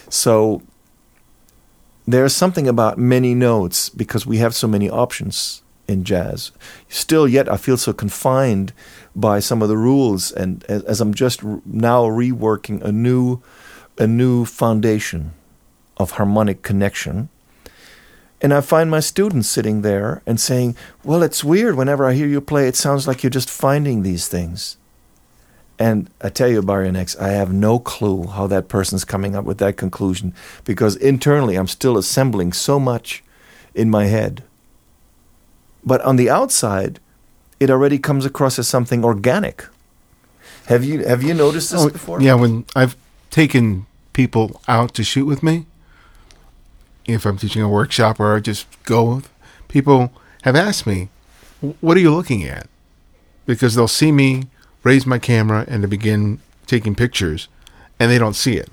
So 0.10 0.62
there's 2.06 2.36
something 2.36 2.68
about 2.68 2.98
many 2.98 3.34
notes 3.34 3.90
because 3.90 4.26
we 4.26 4.38
have 4.38 4.54
so 4.54 4.68
many 4.68 4.90
options 4.90 5.64
in 5.88 6.04
jazz. 6.04 6.52
Still, 6.90 7.28
yet 7.28 7.52
I 7.52 7.58
feel 7.58 7.78
so 7.78 7.94
confined 7.94 8.74
by 9.16 9.40
some 9.40 9.62
of 9.62 9.70
the 9.70 9.78
rules, 9.78 10.32
and 10.32 10.64
as, 10.66 11.02
I'm 11.02 11.14
just 11.14 11.44
now 11.44 12.04
reworking 12.04 12.82
a 12.84 12.92
new, 12.92 13.42
a 13.98 14.08
new 14.08 14.46
foundation 14.46 15.34
of 15.98 16.12
harmonic 16.12 16.62
connection. 16.62 17.30
And 18.40 18.54
I 18.54 18.62
find 18.62 18.92
my 18.92 19.00
students 19.00 19.50
sitting 19.50 19.82
there 19.82 20.22
and 20.28 20.40
saying, 20.40 20.76
Well, 21.04 21.24
it's 21.24 21.44
weird. 21.44 21.76
Whenever 21.76 22.06
I 22.06 22.14
hear 22.14 22.28
you 22.28 22.40
play, 22.40 22.68
it 22.68 22.76
sounds 22.76 23.08
like 23.08 23.24
you're 23.24 23.32
just 23.32 23.50
finding 23.50 24.04
these 24.04 24.28
things. 24.28 24.78
And 25.80 26.10
I 26.22 26.30
tell 26.30 26.48
you, 26.48 26.62
Ibarionex, 26.62 27.20
I 27.20 27.30
have 27.30 27.54
no 27.54 27.80
clue 27.80 28.28
how 28.28 28.48
that 28.48 28.68
person's 28.68 29.06
coming 29.06 29.36
up 29.36 29.46
with 29.46 29.60
that 29.60 29.78
conclusion 29.78 30.34
because 30.64 30.96
internally 30.96 31.56
I'm 31.56 31.68
still 31.68 31.98
assembling 31.98 32.54
so 32.54 32.80
much 32.80 33.24
in 33.76 33.90
my 33.90 34.06
head. 34.06 34.44
But 35.88 36.02
on 36.02 36.18
the 36.18 36.30
outside, 36.30 37.00
it 37.62 37.70
already 37.70 37.98
comes 37.98 38.26
across 38.26 38.60
as 38.60 38.68
something 38.68 39.06
organic. 39.06 39.66
Have 40.66 40.84
you 40.84 41.06
have 41.06 41.24
you 41.24 41.34
noticed 41.34 41.72
this 41.72 41.82
oh, 41.82 41.90
before? 41.90 42.22
Yeah, 42.22 42.34
when 42.34 42.66
I've 42.76 42.98
taken 43.30 43.86
people 44.12 44.60
out 44.68 44.94
to 44.96 45.04
shoot 45.06 45.26
with 45.26 45.42
me, 45.42 45.66
if 47.06 47.26
I'm 47.26 47.38
teaching 47.38 47.62
a 47.62 47.70
workshop 47.70 48.20
or 48.20 48.36
I 48.36 48.42
just 48.42 48.68
go 48.84 49.16
with 49.16 49.30
people 49.70 50.12
have 50.42 50.58
asked 50.58 50.86
me, 50.86 51.08
"What 51.80 51.96
are 51.96 52.02
you 52.02 52.14
looking 52.14 52.44
at?" 52.44 52.68
Because 53.46 53.76
they'll 53.76 53.88
see 53.88 54.12
me 54.12 54.44
raise 54.84 55.06
my 55.06 55.20
camera 55.20 55.64
and 55.70 55.82
to 55.84 55.88
begin 55.88 56.40
taking 56.66 56.96
pictures, 56.96 57.48
and 57.98 58.12
they 58.12 58.18
don't 58.18 58.36
see 58.36 58.58
it. 58.58 58.70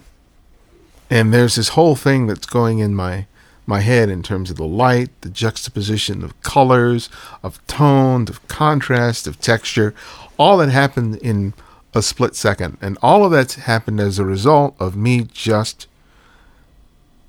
And 1.11 1.33
there's 1.33 1.55
this 1.55 1.69
whole 1.79 1.95
thing 1.95 2.27
that's 2.27 2.47
going 2.47 2.81
in 2.81 2.93
my 2.93 3.27
my 3.67 3.81
head 3.81 4.09
in 4.09 4.23
terms 4.23 4.51
of 4.51 4.57
the 4.57 4.67
light, 4.67 5.11
the 5.23 5.31
juxtaposition 5.31 6.23
of 6.23 6.41
colors, 6.43 7.09
of 7.43 7.65
tone, 7.67 8.23
of 8.29 8.47
contrast, 8.49 9.27
of 9.27 9.41
texture, 9.41 9.95
all 10.39 10.59
that 10.59 10.69
happened 10.69 11.17
in 11.17 11.55
a 11.95 12.03
split 12.03 12.35
second. 12.35 12.77
And 12.81 12.99
all 13.03 13.25
of 13.25 13.33
that's 13.33 13.55
happened 13.55 14.01
as 14.01 14.19
a 14.19 14.25
result 14.25 14.75
of 14.79 14.97
me 14.97 15.23
just 15.33 15.87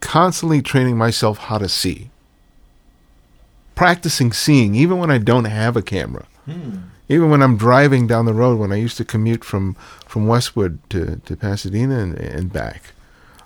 constantly 0.01 0.61
training 0.61 0.97
myself 0.97 1.37
how 1.37 1.57
to 1.57 1.69
see. 1.69 2.09
Practicing 3.75 4.31
seeing, 4.31 4.75
even 4.75 4.97
when 4.97 5.11
I 5.11 5.17
don't 5.17 5.45
have 5.45 5.75
a 5.75 5.81
camera. 5.81 6.25
Hmm. 6.45 6.77
Even 7.07 7.29
when 7.29 7.43
I'm 7.43 7.57
driving 7.57 8.07
down 8.07 8.25
the 8.25 8.33
road, 8.33 8.57
when 8.57 8.71
I 8.71 8.77
used 8.77 8.97
to 8.97 9.05
commute 9.05 9.43
from, 9.43 9.75
from 10.07 10.27
Westwood 10.27 10.79
to, 10.89 11.17
to 11.17 11.35
Pasadena 11.35 11.99
and, 11.99 12.15
and 12.15 12.51
back, 12.51 12.93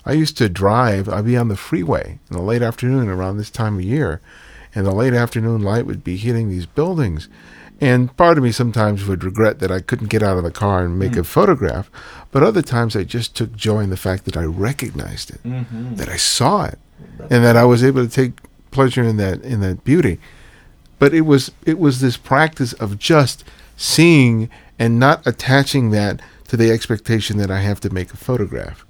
I 0.04 0.12
used 0.12 0.36
to 0.38 0.48
drive, 0.48 1.08
I'd 1.08 1.26
be 1.26 1.36
on 1.36 1.48
the 1.48 1.56
freeway 1.56 2.18
in 2.30 2.36
the 2.36 2.42
late 2.42 2.62
afternoon 2.62 3.08
around 3.08 3.36
this 3.36 3.50
time 3.50 3.76
of 3.76 3.84
year, 3.84 4.20
and 4.74 4.86
the 4.86 4.94
late 4.94 5.14
afternoon 5.14 5.62
light 5.62 5.86
would 5.86 6.04
be 6.04 6.16
hitting 6.16 6.48
these 6.48 6.66
buildings. 6.66 7.28
And 7.80 8.14
part 8.16 8.36
of 8.36 8.44
me 8.44 8.52
sometimes 8.52 9.06
would 9.06 9.24
regret 9.24 9.58
that 9.60 9.70
I 9.70 9.80
couldn't 9.80 10.10
get 10.10 10.22
out 10.22 10.36
of 10.36 10.44
the 10.44 10.50
car 10.50 10.84
and 10.84 10.98
make 10.98 11.12
mm. 11.12 11.20
a 11.20 11.24
photograph, 11.24 11.90
but 12.30 12.42
other 12.42 12.62
times 12.62 12.94
I 12.94 13.04
just 13.04 13.34
took 13.34 13.56
joy 13.56 13.80
in 13.80 13.90
the 13.90 13.96
fact 13.96 14.26
that 14.26 14.36
I 14.36 14.44
recognized 14.44 15.30
it, 15.30 15.42
mm-hmm. 15.42 15.94
that 15.96 16.08
I 16.08 16.16
saw 16.16 16.66
it, 16.66 16.78
and 17.30 17.42
that 17.44 17.56
I 17.56 17.64
was 17.64 17.82
able 17.82 18.06
to 18.06 18.10
take 18.10 18.32
pleasure 18.70 19.02
in 19.02 19.16
that 19.16 19.42
in 19.42 19.60
that 19.60 19.82
beauty. 19.82 20.20
But 20.98 21.14
it 21.14 21.22
was 21.22 21.52
it 21.64 21.78
was 21.78 22.00
this 22.00 22.18
practice 22.18 22.74
of 22.74 22.98
just 22.98 23.44
seeing 23.78 24.50
and 24.78 25.00
not 25.00 25.26
attaching 25.26 25.90
that 25.90 26.20
to 26.48 26.58
the 26.58 26.70
expectation 26.70 27.38
that 27.38 27.50
I 27.50 27.60
have 27.60 27.80
to 27.80 27.90
make 27.90 28.12
a 28.12 28.16
photograph 28.18 28.84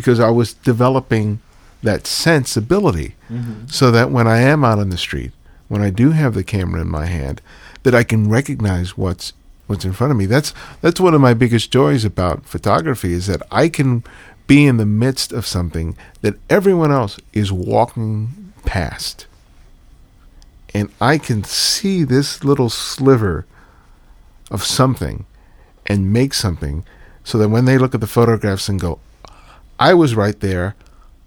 because 0.00 0.20
I 0.20 0.30
was 0.30 0.54
developing 0.54 1.40
that 1.82 2.06
sensibility 2.06 3.14
mm-hmm. 3.30 3.66
so 3.66 3.90
that 3.90 4.10
when 4.10 4.26
I 4.26 4.38
am 4.38 4.64
out 4.64 4.78
on 4.78 4.90
the 4.90 4.98
street 4.98 5.32
when 5.70 5.82
I 5.82 5.90
do 5.90 6.10
have 6.10 6.34
the 6.34 6.42
camera 6.42 6.80
in 6.80 6.88
my 6.88 7.06
hand 7.06 7.40
that 7.84 7.94
I 7.94 8.02
can 8.02 8.28
recognize 8.28 8.98
what's 8.98 9.32
what's 9.68 9.84
in 9.84 9.92
front 9.92 10.10
of 10.10 10.16
me. 10.16 10.26
That's 10.26 10.52
that's 10.80 11.00
one 11.00 11.14
of 11.14 11.20
my 11.20 11.32
biggest 11.32 11.70
joys 11.70 12.04
about 12.04 12.44
photography 12.44 13.12
is 13.12 13.28
that 13.28 13.40
I 13.52 13.68
can 13.68 14.02
be 14.48 14.66
in 14.66 14.78
the 14.78 14.84
midst 14.84 15.32
of 15.32 15.46
something 15.46 15.96
that 16.22 16.34
everyone 16.50 16.90
else 16.90 17.20
is 17.32 17.52
walking 17.52 18.52
past. 18.64 19.26
And 20.74 20.90
I 21.00 21.18
can 21.18 21.44
see 21.44 22.02
this 22.02 22.42
little 22.42 22.68
sliver 22.68 23.46
of 24.50 24.64
something 24.64 25.24
and 25.86 26.12
make 26.12 26.34
something 26.34 26.84
so 27.22 27.38
that 27.38 27.48
when 27.48 27.64
they 27.64 27.78
look 27.78 27.94
at 27.94 28.00
the 28.00 28.08
photographs 28.08 28.68
and 28.68 28.80
go, 28.80 28.98
I 29.80 29.94
was 29.94 30.14
right 30.14 30.38
there. 30.38 30.76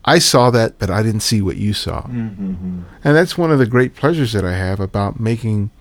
I 0.06 0.20
saw 0.20 0.52
that, 0.52 0.80
but 0.80 0.90
I 0.90 1.02
didn't 1.02 1.22
see 1.22 1.42
what 1.42 1.58
you 1.58 1.74
saw. 1.74 2.04
Mm-hmm. 2.04 2.82
And 3.04 3.16
that's 3.16 3.38
one 3.38 3.52
of 3.52 3.60
the 3.60 3.66
great 3.66 3.96
pleasures 3.96 4.34
that 4.34 4.46
I 4.46 4.54
have 4.54 4.80
about 4.80 5.20
making 5.20 5.72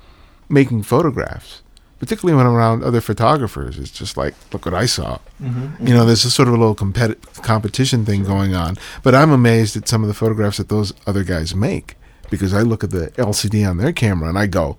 making 0.48 0.82
photographs, 0.82 1.62
particularly 1.98 2.36
when 2.36 2.46
I'm 2.46 2.54
around 2.54 2.82
other 2.82 3.00
photographers. 3.00 3.78
It's 3.78 3.90
just 3.90 4.16
like, 4.16 4.34
look 4.52 4.64
what 4.64 4.74
I 4.74 4.86
saw. 4.86 5.18
Mm-hmm. 5.40 5.86
You 5.86 5.94
know, 5.94 6.04
there's 6.04 6.24
a 6.24 6.30
sort 6.30 6.48
of 6.48 6.54
a 6.54 6.56
little 6.58 6.74
competi- 6.74 7.42
competition 7.42 8.04
thing 8.04 8.20
sure. 8.24 8.34
going 8.34 8.54
on. 8.54 8.76
But 9.02 9.14
I'm 9.14 9.30
amazed 9.30 9.76
at 9.76 9.88
some 9.88 10.02
of 10.02 10.08
the 10.08 10.14
photographs 10.14 10.58
that 10.58 10.68
those 10.68 10.92
other 11.06 11.24
guys 11.24 11.54
make 11.54 11.96
because 12.30 12.54
I 12.54 12.62
look 12.62 12.84
at 12.84 12.90
the 12.90 13.08
LCD 13.12 13.68
on 13.68 13.78
their 13.78 13.92
camera 13.92 14.28
and 14.28 14.38
I 14.38 14.46
go, 14.46 14.78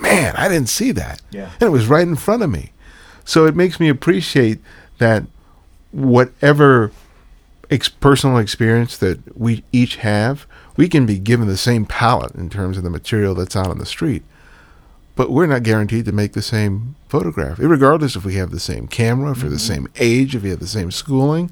man, 0.00 0.34
I 0.36 0.48
didn't 0.48 0.68
see 0.68 0.92
that. 0.92 1.20
Yeah. 1.30 1.50
And 1.54 1.62
it 1.62 1.70
was 1.70 1.86
right 1.86 2.06
in 2.06 2.16
front 2.16 2.42
of 2.42 2.50
me. 2.50 2.72
So 3.24 3.46
it 3.46 3.54
makes 3.54 3.78
me 3.78 3.88
appreciate 3.88 4.58
that 4.98 5.24
whatever 5.92 6.92
ex- 7.70 7.88
personal 7.88 8.38
experience 8.38 8.96
that 8.98 9.38
we 9.38 9.64
each 9.72 9.96
have, 9.96 10.46
we 10.76 10.88
can 10.88 11.06
be 11.06 11.18
given 11.18 11.46
the 11.46 11.56
same 11.56 11.86
palette 11.86 12.34
in 12.34 12.50
terms 12.50 12.76
of 12.76 12.82
the 12.82 12.90
material 12.90 13.34
that's 13.34 13.56
out 13.56 13.68
on 13.68 13.78
the 13.78 13.86
street. 13.86 14.22
But 15.16 15.30
we're 15.30 15.46
not 15.46 15.62
guaranteed 15.62 16.04
to 16.06 16.12
make 16.12 16.32
the 16.32 16.42
same 16.42 16.94
photograph, 17.08 17.58
regardless 17.58 18.16
if 18.16 18.24
we 18.24 18.36
have 18.36 18.50
the 18.50 18.60
same 18.60 18.86
camera, 18.86 19.34
for 19.34 19.42
mm-hmm. 19.42 19.50
the 19.50 19.58
same 19.58 19.88
age, 19.96 20.34
if 20.34 20.42
we 20.42 20.50
have 20.50 20.60
the 20.60 20.66
same 20.66 20.90
schooling. 20.90 21.50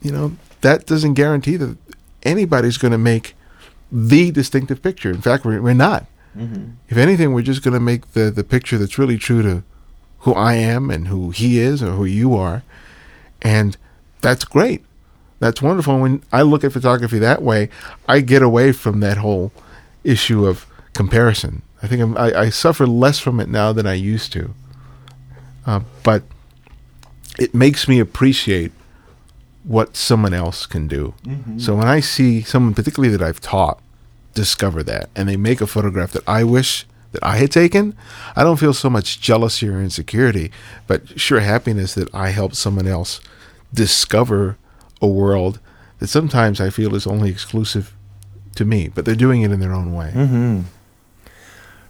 You 0.00 0.12
know, 0.12 0.36
that 0.60 0.86
doesn't 0.86 1.14
guarantee 1.14 1.56
that 1.56 1.76
anybody's 2.22 2.78
going 2.78 2.92
to 2.92 2.98
make 2.98 3.34
the 3.90 4.30
distinctive 4.30 4.82
picture. 4.82 5.10
In 5.10 5.20
fact, 5.20 5.44
we're, 5.44 5.60
we're 5.60 5.74
not. 5.74 6.06
Mm-hmm. 6.36 6.70
If 6.88 6.96
anything, 6.96 7.32
we're 7.32 7.42
just 7.42 7.62
going 7.62 7.74
to 7.74 7.80
make 7.80 8.12
the, 8.12 8.30
the 8.30 8.44
picture 8.44 8.78
that's 8.78 8.98
really 8.98 9.18
true 9.18 9.42
to 9.42 9.64
who 10.20 10.34
I 10.34 10.54
am 10.54 10.90
and 10.90 11.08
who 11.08 11.30
he 11.30 11.58
is 11.58 11.82
or 11.82 11.92
who 11.92 12.04
you 12.04 12.36
are. 12.36 12.62
And 13.42 13.76
that's 14.20 14.44
great. 14.44 14.84
That's 15.38 15.62
wonderful. 15.62 15.98
When 15.98 16.22
I 16.32 16.42
look 16.42 16.64
at 16.64 16.72
photography 16.72 17.18
that 17.18 17.42
way, 17.42 17.70
I 18.06 18.20
get 18.20 18.42
away 18.42 18.72
from 18.72 19.00
that 19.00 19.18
whole 19.18 19.52
issue 20.04 20.46
of 20.46 20.66
comparison. 20.94 21.62
I 21.82 21.86
think 21.86 22.16
I, 22.18 22.42
I 22.42 22.50
suffer 22.50 22.86
less 22.86 23.18
from 23.18 23.40
it 23.40 23.48
now 23.48 23.72
than 23.72 23.86
I 23.86 23.94
used 23.94 24.32
to. 24.34 24.54
Uh, 25.66 25.80
but 26.02 26.22
it 27.38 27.54
makes 27.54 27.88
me 27.88 27.98
appreciate 28.00 28.72
what 29.64 29.96
someone 29.96 30.34
else 30.34 30.66
can 30.66 30.88
do. 30.88 31.14
Mm-hmm. 31.24 31.58
So 31.58 31.74
when 31.76 31.88
I 31.88 32.00
see 32.00 32.42
someone, 32.42 32.74
particularly 32.74 33.14
that 33.16 33.26
I've 33.26 33.40
taught, 33.40 33.80
discover 34.34 34.82
that 34.84 35.10
and 35.16 35.28
they 35.28 35.36
make 35.36 35.60
a 35.60 35.66
photograph 35.66 36.12
that 36.12 36.28
I 36.28 36.44
wish 36.44 36.86
that 37.12 37.24
I 37.24 37.36
had 37.36 37.50
taken, 37.50 37.96
I 38.36 38.42
don't 38.42 38.58
feel 38.58 38.74
so 38.74 38.88
much 38.88 39.20
jealousy 39.20 39.68
or 39.68 39.80
insecurity, 39.80 40.52
but 40.86 41.18
sure 41.18 41.40
happiness 41.40 41.94
that 41.94 42.14
I 42.14 42.30
helped 42.30 42.56
someone 42.56 42.86
else 42.86 43.20
discover 43.72 44.56
a 45.00 45.06
world 45.06 45.60
that 45.98 46.08
sometimes 46.08 46.60
I 46.60 46.70
feel 46.70 46.94
is 46.94 47.06
only 47.06 47.30
exclusive 47.30 47.94
to 48.56 48.64
me, 48.64 48.88
but 48.88 49.04
they're 49.04 49.14
doing 49.14 49.42
it 49.42 49.52
in 49.52 49.60
their 49.60 49.72
own 49.72 49.94
way. 49.94 50.12
Mm-hmm. 50.14 50.62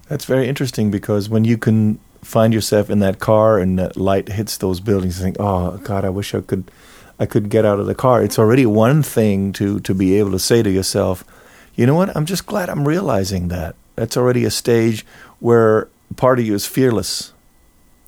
That's 0.07 0.25
very 0.25 0.47
interesting 0.47 0.91
because 0.91 1.29
when 1.29 1.45
you 1.45 1.57
can 1.57 1.99
find 2.21 2.53
yourself 2.53 2.89
in 2.89 2.99
that 2.99 3.19
car 3.19 3.57
and 3.57 3.79
that 3.79 3.97
light 3.97 4.29
hits 4.29 4.57
those 4.57 4.79
buildings, 4.79 5.17
you 5.17 5.23
think, 5.23 5.37
"Oh 5.39 5.77
God, 5.77 6.05
I 6.05 6.09
wish 6.09 6.35
I 6.35 6.41
could, 6.41 6.69
I 7.19 7.25
could 7.25 7.49
get 7.49 7.65
out 7.65 7.79
of 7.79 7.85
the 7.85 7.95
car." 7.95 8.21
It's 8.21 8.37
already 8.37 8.65
one 8.65 9.03
thing 9.03 9.53
to 9.53 9.79
to 9.79 9.93
be 9.93 10.19
able 10.19 10.31
to 10.31 10.39
say 10.39 10.61
to 10.61 10.69
yourself, 10.69 11.23
"You 11.75 11.85
know 11.85 11.95
what? 11.95 12.15
I'm 12.15 12.25
just 12.25 12.45
glad 12.45 12.69
I'm 12.69 12.87
realizing 12.87 13.47
that." 13.47 13.75
That's 13.95 14.17
already 14.17 14.45
a 14.45 14.51
stage 14.51 15.05
where 15.39 15.87
part 16.15 16.39
of 16.39 16.45
you 16.45 16.53
is 16.53 16.65
fearless, 16.65 17.33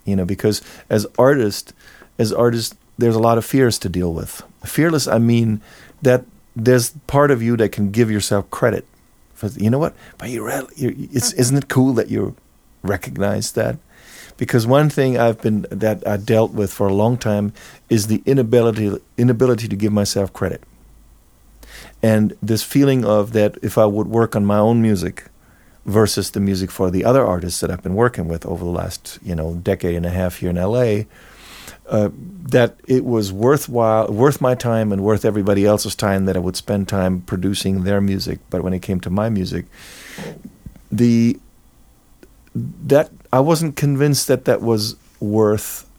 you 0.05 0.15
know, 0.15 0.25
because 0.25 0.61
as 0.89 1.05
artists, 1.17 1.73
as 2.19 2.33
artists, 2.33 2.75
there's 2.97 3.15
a 3.15 3.19
lot 3.19 3.37
of 3.37 3.45
fears 3.45 3.77
to 3.79 3.89
deal 3.89 4.13
with. 4.13 4.43
Fearless, 4.65 5.07
I 5.07 5.17
mean 5.17 5.61
that 6.01 6.25
there's 6.55 6.91
part 7.07 7.31
of 7.31 7.41
you 7.41 7.57
that 7.57 7.71
can 7.71 7.91
give 7.91 8.11
yourself 8.11 8.49
credit. 8.49 8.85
For, 9.33 9.47
you 9.47 9.69
know 9.69 9.79
what? 9.79 9.95
But 10.17 10.29
you, 10.29 10.47
it's, 10.77 11.33
isn't 11.33 11.57
it 11.57 11.67
cool 11.69 11.93
that 11.93 12.09
you 12.09 12.35
recognize 12.83 13.53
that? 13.53 13.77
Because 14.37 14.65
one 14.65 14.89
thing 14.89 15.17
I've 15.17 15.41
been 15.41 15.65
that 15.69 16.05
I 16.07 16.17
dealt 16.17 16.53
with 16.53 16.73
for 16.73 16.87
a 16.87 16.93
long 16.93 17.17
time 17.17 17.53
is 17.89 18.07
the 18.07 18.23
inability 18.25 18.97
inability 19.15 19.67
to 19.67 19.75
give 19.75 19.93
myself 19.93 20.33
credit, 20.33 20.63
and 22.01 22.35
this 22.41 22.63
feeling 22.63 23.05
of 23.05 23.33
that 23.33 23.57
if 23.61 23.77
I 23.77 23.85
would 23.85 24.07
work 24.07 24.35
on 24.35 24.43
my 24.43 24.57
own 24.57 24.81
music, 24.81 25.25
versus 25.85 26.31
the 26.31 26.39
music 26.39 26.71
for 26.71 26.89
the 26.89 27.03
other 27.03 27.25
artists 27.25 27.59
that 27.59 27.69
I've 27.69 27.83
been 27.83 27.95
working 27.95 28.27
with 28.27 28.45
over 28.45 28.63
the 28.63 28.71
last 28.71 29.19
you 29.23 29.35
know 29.35 29.55
decade 29.55 29.95
and 29.95 30.05
a 30.05 30.09
half 30.09 30.37
here 30.37 30.49
in 30.49 30.55
LA. 30.55 31.03
Uh, 31.87 32.09
that 32.13 32.77
it 32.87 33.03
was 33.03 33.31
worthwhile, 33.33 34.07
worth 34.07 34.39
my 34.39 34.55
time, 34.55 34.91
and 34.91 35.03
worth 35.03 35.25
everybody 35.25 35.65
else's 35.65 35.95
time 35.95 36.25
that 36.25 36.35
I 36.35 36.39
would 36.39 36.55
spend 36.55 36.87
time 36.87 37.21
producing 37.21 37.83
their 37.83 37.99
music. 37.99 38.39
But 38.49 38.63
when 38.63 38.73
it 38.73 38.81
came 38.81 38.99
to 39.01 39.09
my 39.09 39.29
music, 39.29 39.65
the 40.91 41.39
that 42.55 43.09
I 43.31 43.39
wasn't 43.39 43.75
convinced 43.75 44.27
that 44.27 44.45
that 44.45 44.61
was 44.61 44.95
worth 45.19 45.89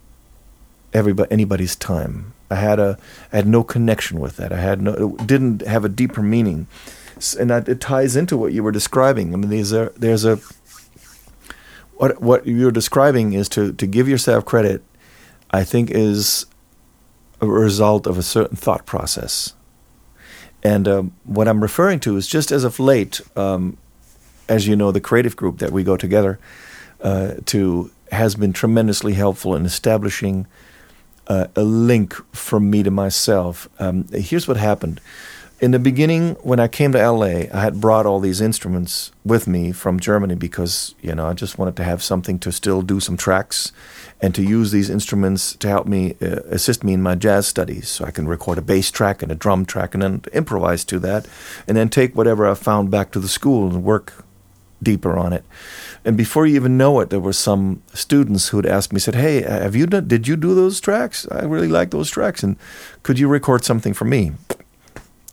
everybody 0.93 1.30
anybody's 1.30 1.76
time. 1.76 2.32
I 2.51 2.57
had 2.57 2.78
a 2.78 2.99
I 3.32 3.37
had 3.37 3.47
no 3.47 3.64
connection 3.64 4.20
with 4.20 4.37
that. 4.37 4.53
I 4.53 4.59
had 4.59 4.80
no 4.80 4.93
it 4.93 5.26
didn't 5.26 5.62
have 5.66 5.85
a 5.85 5.89
deeper 5.89 6.22
meaning 6.22 6.66
and 7.39 7.51
that, 7.51 7.68
it 7.68 7.80
ties 7.80 8.16
into 8.16 8.37
what 8.37 8.53
you 8.53 8.62
were 8.62 8.72
describing. 8.72 9.32
I 9.32 9.37
mean, 9.37 9.51
there's 9.51 9.72
a 9.72 9.93
there's 9.97 10.24
a 10.24 10.39
what 11.97 12.20
what 12.20 12.47
you're 12.47 12.72
describing 12.72 13.32
is 13.32 13.49
to 13.51 13.72
to 13.74 13.87
give 13.87 14.09
yourself 14.09 14.45
credit. 14.45 14.82
I 15.55 15.63
think 15.65 15.91
is 15.91 16.47
a 17.41 17.47
result 17.47 18.07
of 18.07 18.19
a 18.19 18.23
certain 18.23 18.57
thought 18.57 18.87
process, 18.87 19.55
and 20.65 20.89
um, 20.89 21.13
what 21.25 21.47
I'm 21.47 21.63
referring 21.63 22.01
to 22.01 22.17
is 22.17 22.27
just 22.27 22.51
as 22.51 22.65
of 22.65 22.81
late, 22.81 23.21
um, 23.37 23.77
as 24.49 24.67
you 24.67 24.75
know, 24.75 24.91
the 24.91 25.01
creative 25.01 25.37
group 25.37 25.59
that 25.59 25.71
we 25.71 25.85
go 25.85 25.97
together 25.97 26.41
uh, 27.03 27.35
to 27.47 27.93
has 28.11 28.35
been 28.35 28.53
tremendously 28.53 29.15
helpful 29.15 29.55
in 29.55 29.65
establishing 29.65 30.47
uh, 31.29 31.47
a 31.55 31.63
link 31.63 32.15
from 32.35 32.69
me 32.69 32.83
to 32.83 32.91
myself. 32.91 33.69
Um, 33.79 34.07
here's 34.13 34.49
what 34.49 34.57
happened 34.57 35.01
in 35.61 35.71
the 35.71 35.79
beginning, 35.79 36.35
when 36.43 36.61
I 36.61 36.69
came 36.69 36.93
to 36.93 37.11
LA, 37.11 37.47
I 37.51 37.61
had 37.63 37.81
brought 37.81 38.07
all 38.07 38.21
these 38.21 38.41
instruments 38.41 39.13
with 39.25 39.47
me 39.47 39.73
from 39.73 40.01
Germany 40.01 40.35
because 40.35 40.95
you 41.01 41.15
know 41.15 41.27
I 41.27 41.33
just 41.33 41.59
wanted 41.59 41.77
to 41.77 41.85
have 41.85 42.03
something 42.03 42.39
to 42.41 42.53
still 42.53 42.83
do 42.83 43.01
some 43.01 43.17
tracks 43.17 43.73
and 44.25 44.35
to 44.35 44.43
use 44.43 44.70
these 44.70 44.89
instruments 44.89 45.55
to 45.57 45.68
help 45.68 45.87
me 45.87 46.16
uh, 46.22 46.41
assist 46.49 46.83
me 46.83 46.95
in 46.95 47.03
my 47.03 47.14
jazz 47.14 47.47
studies, 47.47 47.89
so 47.89 48.07
I 48.07 48.11
can 48.11 48.27
record 48.27 48.57
a 48.57 48.62
bass 48.62 48.91
track 48.91 49.22
and 49.22 49.31
a 49.31 49.35
drum 49.35 49.66
track 49.66 49.93
and 49.93 50.03
then 50.03 50.22
improvise 50.33 50.83
to 50.87 50.99
that, 51.01 51.29
and 51.68 51.77
then 51.77 51.91
take 51.91 52.16
whatever 52.16 52.49
I 52.49 52.55
found 52.55 52.91
back 52.91 53.12
to 53.12 53.20
the 53.20 53.29
school 53.29 53.68
and 53.68 53.85
work 53.85 54.25
deeper 54.83 55.18
on 55.18 55.35
it. 55.35 55.45
And 56.07 56.16
before 56.16 56.47
you 56.47 56.57
even 56.57 56.79
know 56.79 57.01
it, 57.01 57.11
there 57.11 57.20
were 57.20 57.35
some 57.35 57.83
students 57.93 58.49
who 58.49 58.57
had 58.57 58.64
asked 58.64 58.95
me, 58.95 58.99
said, 58.99 59.14
"Hey, 59.14 59.43
have 59.43 59.77
you 59.77 59.87
done, 59.87 60.09
did 60.09 60.27
you 60.27 60.37
do 60.37 60.55
those 60.55 60.81
tracks? 60.81 61.29
I 61.31 61.45
really 61.45 61.68
like 61.68 61.91
those 61.91 62.09
tracks, 62.09 62.43
and 62.43 62.57
could 63.03 63.18
you 63.18 63.29
record 63.29 63.62
something 63.62 63.93
for 63.93 64.07
me?" 64.07 64.33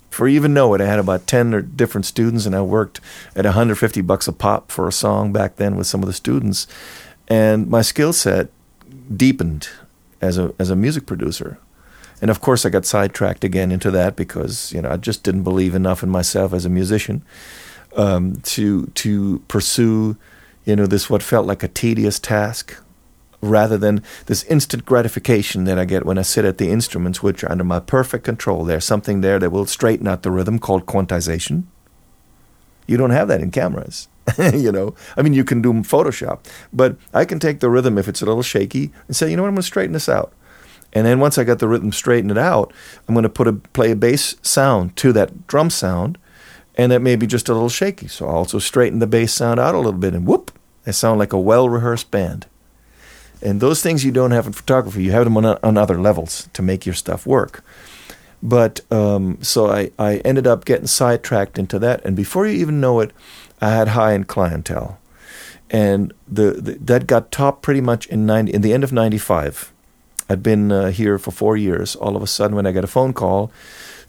before 0.10 0.28
you 0.28 0.36
even 0.36 0.54
know 0.54 0.74
it, 0.74 0.82
I 0.82 0.86
had 0.86 1.00
about 1.00 1.26
10 1.26 1.54
or 1.54 1.62
different 1.62 2.06
students, 2.06 2.46
and 2.46 2.54
I 2.54 2.62
worked 2.62 3.00
at 3.38 3.46
150 3.46 4.02
bucks 4.02 4.28
a 4.28 4.34
pop 4.34 4.70
for 4.70 4.86
a 4.86 4.92
song 4.92 5.32
back 5.32 5.56
then 5.56 5.78
with 5.78 5.88
some 5.88 6.04
of 6.04 6.08
the 6.08 6.14
students. 6.14 6.68
And 7.30 7.70
my 7.70 7.82
skill 7.82 8.12
set 8.12 8.50
deepened 9.16 9.70
as 10.22 10.38
a, 10.38 10.54
as 10.60 10.70
a 10.70 10.76
music 10.76 11.06
producer. 11.06 11.58
And 12.22 12.30
of 12.30 12.40
course, 12.40 12.66
I 12.66 12.70
got 12.70 12.86
sidetracked 12.86 13.44
again 13.44 13.72
into 13.72 13.90
that 13.92 14.16
because 14.16 14.72
you 14.74 14.82
know 14.82 14.92
I 14.92 14.98
just 14.98 15.24
didn't 15.24 15.44
believe 15.44 15.74
enough 15.74 16.04
in 16.04 16.10
myself 16.10 16.54
as 16.54 16.66
a 16.66 16.70
musician 16.70 17.24
um, 17.96 18.36
to 18.44 18.86
to 18.88 19.40
pursue 19.48 20.18
you 20.66 20.76
know 20.76 20.86
this 20.86 21.10
what 21.10 21.24
felt 21.24 21.48
like 21.48 21.64
a 21.64 21.68
tedious 21.68 22.20
task 22.20 22.78
rather 23.42 23.78
than 23.78 24.04
this 24.28 24.44
instant 24.44 24.86
gratification 24.86 25.64
that 25.64 25.80
I 25.80 25.86
get 25.86 26.06
when 26.06 26.20
I 26.20 26.22
sit 26.22 26.46
at 26.46 26.60
the 26.60 26.70
instruments, 26.70 27.24
which 27.24 27.44
are 27.44 27.52
under 27.52 27.64
my 27.64 27.80
perfect 27.80 28.24
control. 28.24 28.64
There's 28.64 28.86
something 28.86 29.22
there 29.22 29.40
that 29.40 29.52
will 29.52 29.66
straighten 29.66 30.08
out 30.08 30.22
the 30.22 30.30
rhythm 30.30 30.60
called 30.60 30.86
quantization. 30.86 31.64
You 32.88 32.98
don't 32.98 33.10
have 33.10 33.28
that 33.30 33.42
in 33.42 33.50
cameras. 33.50 34.08
you 34.54 34.72
know, 34.72 34.96
I 35.18 35.22
mean, 35.22 35.34
you 35.34 35.44
can 35.44 35.62
do 35.62 35.74
Photoshop, 35.74 36.40
but 36.72 36.96
I 37.14 37.26
can 37.26 37.40
take 37.40 37.60
the 37.60 37.70
rhythm 37.70 37.98
if 37.98 38.08
it's 38.08 38.22
a 38.22 38.26
little 38.26 38.44
shaky 38.44 38.92
and 39.08 39.16
say, 39.16 39.30
you 39.30 39.36
know 39.36 39.44
what, 39.44 39.50
I'm 39.50 39.56
going 39.56 39.62
to 39.62 39.68
straighten 39.68 39.94
this 39.94 40.10
out. 40.10 40.34
And 40.94 41.06
then 41.06 41.20
once 41.20 41.38
I 41.38 41.44
got 41.44 41.60
the 41.60 41.68
rhythm 41.68 41.92
straightened 41.92 42.38
out, 42.38 42.74
I'm 43.08 43.16
going 43.16 43.24
to 43.24 43.30
put 43.30 43.48
a 43.48 43.54
play 43.54 43.92
a 43.92 43.96
bass 43.96 44.36
sound 44.42 44.96
to 44.98 45.14
that 45.14 45.48
drum 45.48 45.70
sound, 45.70 46.18
and 46.76 46.92
that 46.92 47.02
may 47.02 47.16
be 47.16 47.28
just 47.28 47.48
a 47.50 47.54
little 47.54 47.70
shaky. 47.70 48.08
So 48.08 48.28
I'll 48.28 48.38
also 48.38 48.60
straighten 48.60 49.00
the 49.00 49.08
bass 49.08 49.34
sound 49.34 49.60
out 49.60 49.76
a 49.76 49.78
little 49.78 49.94
bit, 49.94 50.14
and 50.14 50.26
whoop, 50.26 50.52
they 50.84 50.92
sound 50.92 51.20
like 51.20 51.34
a 51.34 51.40
well 51.40 51.70
rehearsed 51.70 52.12
band. 52.12 52.48
And 53.42 53.60
those 53.60 53.82
things 53.82 54.06
you 54.06 54.12
don't 54.12 54.32
have 54.32 54.46
in 54.46 54.54
photography, 54.54 55.04
you 55.04 55.12
have 55.12 55.24
them 55.24 55.38
on, 55.38 55.46
on 55.46 55.78
other 55.78 56.00
levels 56.00 56.48
to 56.54 56.62
make 56.62 56.86
your 56.86 56.94
stuff 56.94 57.26
work. 57.26 57.64
But 58.44 58.82
um, 58.92 59.38
so 59.42 59.68
I, 59.68 59.92
I 60.00 60.18
ended 60.18 60.48
up 60.48 60.66
getting 60.66 60.88
sidetracked 60.88 61.60
into 61.60 61.78
that, 61.80 62.04
and 62.04 62.16
before 62.16 62.48
you 62.48 62.54
even 62.54 62.82
know 62.82 63.00
it, 63.00 63.12
I 63.60 63.70
had 63.72 63.90
high 63.90 64.14
end 64.14 64.28
clientele, 64.28 65.00
and 65.70 66.12
the, 66.28 66.52
the, 66.54 66.72
that 66.74 67.06
got 67.06 67.32
top 67.32 67.62
pretty 67.62 67.82
much 67.82 68.08
in 68.08 68.26
90, 68.26 68.52
in 68.54 68.62
the 68.62 68.74
end 68.74 68.84
of 68.84 68.92
'95. 68.92 69.72
I'd 70.28 70.42
been 70.42 70.72
uh, 70.72 70.92
here 70.92 71.20
for 71.20 71.32
four 71.32 71.58
years. 71.58 71.96
All 71.96 72.16
of 72.16 72.24
a 72.24 72.28
sudden, 72.28 72.56
when 72.56 72.66
I 72.66 72.72
got 72.72 72.84
a 72.84 72.88
phone 72.88 73.14
call 73.14 73.52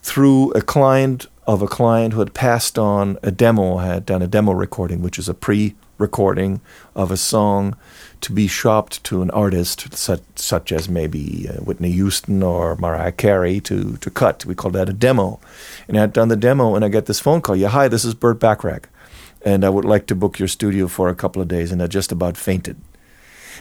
through 0.03 0.53
a 0.53 0.63
client 0.63 1.27
of 1.47 1.61
a 1.61 1.67
client 1.67 2.15
who 2.15 2.21
had 2.21 2.33
passed 2.33 2.79
on 2.79 3.19
a 3.23 3.31
demo, 3.31 3.79
had 3.79 4.07
done 4.07 4.23
a 4.23 4.29
demo 4.29 4.53
recording, 4.53 5.03
which 5.03 5.19
is 5.19 5.29
a 5.29 5.35
pre 5.35 5.75
recording 5.99 6.61
of 6.95 7.11
a 7.11 7.17
song 7.17 7.77
to 8.23 8.33
be 8.33 8.47
shopped 8.47 9.03
to 9.05 9.21
an 9.21 9.31
artist 9.33 9.95
such, 9.95 10.23
such 10.37 10.73
as 10.73 10.89
maybe 10.89 11.49
uh, 11.49 11.55
Whitney 11.61 11.91
Houston 11.93 12.43
or 12.43 12.77
Mariah 12.77 13.13
Carey 13.13 13.61
to, 13.61 13.97
to 13.97 14.11
cut. 14.11 14.47
We 14.47 14.55
call 14.55 14.71
that 14.71 14.89
a 14.89 14.93
demo. 14.93 15.41
And 15.89 15.99
I 15.99 16.03
had 16.03 16.13
done 16.13 16.29
the 16.29 16.37
demo, 16.37 16.75
and 16.75 16.85
I 16.85 16.89
get 16.89 17.07
this 17.07 17.21
phone 17.21 17.41
call. 17.41 17.57
Yeah, 17.57 17.69
hi, 17.69 17.89
this 17.89 18.05
is 18.05 18.15
Burt 18.15 18.39
Bacharach, 18.41 18.89
and 19.45 19.65
I 19.65 19.69
would 19.69 19.85
like 19.85 20.07
to 20.07 20.15
book 20.15 20.39
your 20.39 20.49
studio 20.49 20.89
for 20.89 21.09
a 21.09 21.15
couple 21.15 21.43
of 21.43 21.49
days. 21.49 21.73
And 21.73 21.83
I 21.83 21.89
just 21.89 22.13
about 22.13 22.37
fainted. 22.37 22.77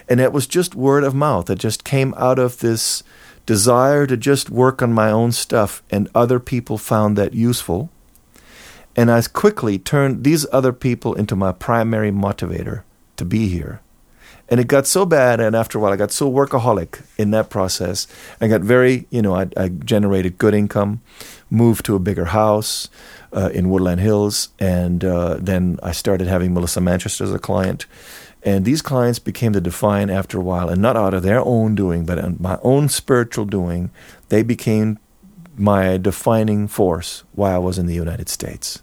And 0.07 0.19
it 0.19 0.31
was 0.31 0.47
just 0.47 0.75
word 0.75 1.03
of 1.03 1.15
mouth. 1.15 1.49
It 1.49 1.59
just 1.59 1.83
came 1.83 2.13
out 2.15 2.39
of 2.39 2.59
this 2.59 3.03
desire 3.45 4.05
to 4.05 4.15
just 4.15 4.49
work 4.49 4.81
on 4.81 4.93
my 4.93 5.09
own 5.09 5.31
stuff, 5.31 5.81
and 5.89 6.07
other 6.13 6.39
people 6.39 6.77
found 6.77 7.17
that 7.17 7.33
useful. 7.33 7.89
And 8.95 9.09
I 9.09 9.21
quickly 9.23 9.79
turned 9.79 10.23
these 10.23 10.45
other 10.51 10.73
people 10.73 11.15
into 11.15 11.35
my 11.35 11.51
primary 11.51 12.11
motivator 12.11 12.83
to 13.17 13.25
be 13.25 13.47
here. 13.47 13.81
And 14.51 14.59
it 14.59 14.67
got 14.67 14.85
so 14.85 15.05
bad, 15.05 15.39
and 15.39 15.55
after 15.55 15.77
a 15.77 15.81
while, 15.81 15.93
I 15.93 15.95
got 15.95 16.11
so 16.11 16.29
workaholic 16.29 17.01
in 17.17 17.31
that 17.31 17.49
process. 17.49 18.05
I 18.41 18.49
got 18.49 18.59
very, 18.59 19.07
you 19.09 19.21
know, 19.21 19.33
I, 19.33 19.47
I 19.55 19.69
generated 19.69 20.37
good 20.37 20.53
income, 20.53 21.01
moved 21.49 21.85
to 21.85 21.95
a 21.95 21.99
bigger 21.99 22.25
house 22.25 22.89
uh, 23.31 23.49
in 23.53 23.69
Woodland 23.69 24.01
Hills, 24.01 24.49
and 24.59 25.05
uh, 25.05 25.37
then 25.39 25.79
I 25.81 25.93
started 25.93 26.27
having 26.27 26.53
Melissa 26.53 26.81
Manchester 26.81 27.23
as 27.23 27.33
a 27.33 27.39
client. 27.39 27.85
And 28.43 28.65
these 28.65 28.81
clients 28.81 29.19
became 29.19 29.53
the 29.53 29.61
define 29.61 30.09
after 30.09 30.37
a 30.37 30.43
while, 30.43 30.67
and 30.67 30.81
not 30.81 30.97
out 30.97 31.13
of 31.13 31.23
their 31.23 31.39
own 31.39 31.73
doing, 31.73 32.05
but 32.05 32.41
my 32.41 32.59
own 32.61 32.89
spiritual 32.89 33.45
doing, 33.45 33.89
they 34.27 34.43
became 34.43 34.99
my 35.55 35.95
defining 35.95 36.67
force 36.67 37.23
while 37.31 37.55
I 37.55 37.59
was 37.59 37.77
in 37.77 37.85
the 37.85 37.93
United 37.93 38.27
States. 38.27 38.81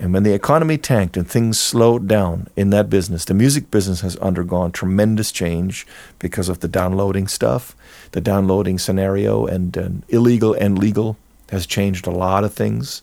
And 0.00 0.14
when 0.14 0.22
the 0.22 0.32
economy 0.32 0.78
tanked 0.78 1.18
and 1.18 1.28
things 1.28 1.60
slowed 1.60 2.08
down 2.08 2.48
in 2.56 2.70
that 2.70 2.88
business, 2.88 3.26
the 3.26 3.34
music 3.34 3.70
business 3.70 4.00
has 4.00 4.16
undergone 4.16 4.72
tremendous 4.72 5.30
change 5.30 5.86
because 6.18 6.48
of 6.48 6.60
the 6.60 6.68
downloading 6.68 7.28
stuff. 7.28 7.76
The 8.12 8.22
downloading 8.22 8.78
scenario 8.78 9.44
and, 9.44 9.76
and 9.76 10.02
illegal 10.08 10.54
and 10.54 10.78
legal 10.78 11.18
has 11.50 11.66
changed 11.66 12.06
a 12.06 12.10
lot 12.10 12.44
of 12.44 12.54
things. 12.54 13.02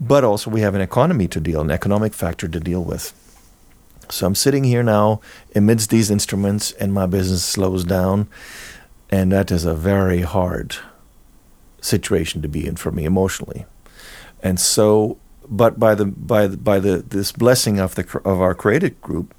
But 0.00 0.24
also, 0.24 0.50
we 0.50 0.62
have 0.62 0.74
an 0.74 0.80
economy 0.80 1.28
to 1.28 1.40
deal, 1.40 1.60
an 1.60 1.70
economic 1.70 2.14
factor 2.14 2.48
to 2.48 2.58
deal 2.58 2.82
with. 2.82 3.12
So 4.08 4.26
I'm 4.26 4.34
sitting 4.34 4.64
here 4.64 4.82
now 4.82 5.20
amidst 5.54 5.90
these 5.90 6.10
instruments, 6.10 6.72
and 6.72 6.94
my 6.94 7.04
business 7.04 7.44
slows 7.44 7.84
down. 7.84 8.28
And 9.10 9.30
that 9.30 9.50
is 9.50 9.66
a 9.66 9.74
very 9.74 10.22
hard 10.22 10.76
situation 11.82 12.40
to 12.40 12.48
be 12.48 12.66
in 12.66 12.76
for 12.76 12.90
me 12.90 13.04
emotionally. 13.04 13.66
And 14.42 14.58
so 14.58 15.18
but 15.50 15.78
by 15.78 15.94
the 15.94 16.06
by 16.06 16.46
the, 16.46 16.56
by 16.56 16.78
the 16.78 16.98
this 16.98 17.32
blessing 17.32 17.78
of 17.78 17.96
the 17.96 18.04
of 18.24 18.40
our 18.40 18.54
creative 18.54 19.00
group, 19.02 19.34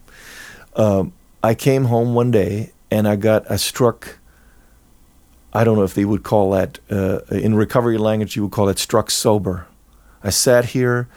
um, 0.76 1.14
I 1.42 1.56
came 1.56 1.86
home 1.86 2.14
one 2.14 2.30
day 2.32 2.74
and 2.92 3.08
I 3.08 3.16
got 3.16 3.50
I 3.50 3.56
struck. 3.56 4.20
I 5.54 5.64
don't 5.64 5.76
know 5.76 5.84
if 5.84 5.94
they 5.94 6.06
would 6.06 6.24
call 6.24 6.52
that 6.52 6.80
uh, 6.90 7.20
in 7.30 7.56
recovery 7.56 7.98
language. 7.98 8.36
You 8.36 8.44
would 8.44 8.52
call 8.52 8.70
it 8.70 8.80
struck 8.80 9.10
sober. 9.10 9.68
I 10.24 10.30
sat 10.30 10.66
here, 10.66 11.08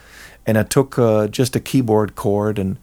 and 0.47 0.57
I 0.57 0.63
took 0.63 0.99
uh, 0.99 1.29
just 1.29 1.55
a 1.55 1.61
keyboard 1.61 2.15
chord 2.15 2.59
and 2.59 2.79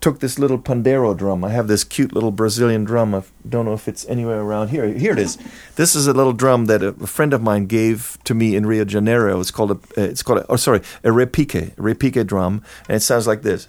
took 0.00 0.20
this 0.20 0.38
little 0.38 0.58
pandeiro 0.58 1.16
drum. 1.16 1.44
I 1.44 1.50
have 1.50 1.68
this 1.68 1.84
cute 1.84 2.12
little 2.12 2.30
Brazilian 2.30 2.84
drum. 2.84 3.14
I 3.14 3.22
don't 3.48 3.66
know 3.66 3.74
if 3.74 3.86
it's 3.86 4.06
anywhere 4.06 4.40
around 4.40 4.68
here. 4.68 4.86
Here 4.86 5.12
it 5.12 5.18
is. 5.18 5.38
This 5.76 5.94
is 5.94 6.06
a 6.06 6.12
little 6.12 6.32
drum 6.32 6.66
that 6.66 6.82
a 6.82 6.92
friend 7.06 7.32
of 7.32 7.42
mine 7.42 7.66
gave 7.66 8.18
to 8.24 8.34
me 8.34 8.56
in 8.56 8.66
Rio 8.66 8.84
de 8.84 8.90
Janeiro. 8.90 9.40
It's 9.40 9.50
called 9.50 9.70
a. 9.70 10.00
Uh, 10.00 10.04
it's 10.04 10.22
called 10.22 10.40
a, 10.40 10.46
oh 10.48 10.56
sorry 10.56 10.80
a 11.04 11.08
repique 11.08 11.74
repique 11.76 12.26
drum, 12.26 12.62
and 12.88 12.96
it 12.96 13.00
sounds 13.00 13.26
like 13.26 13.42
this. 13.42 13.66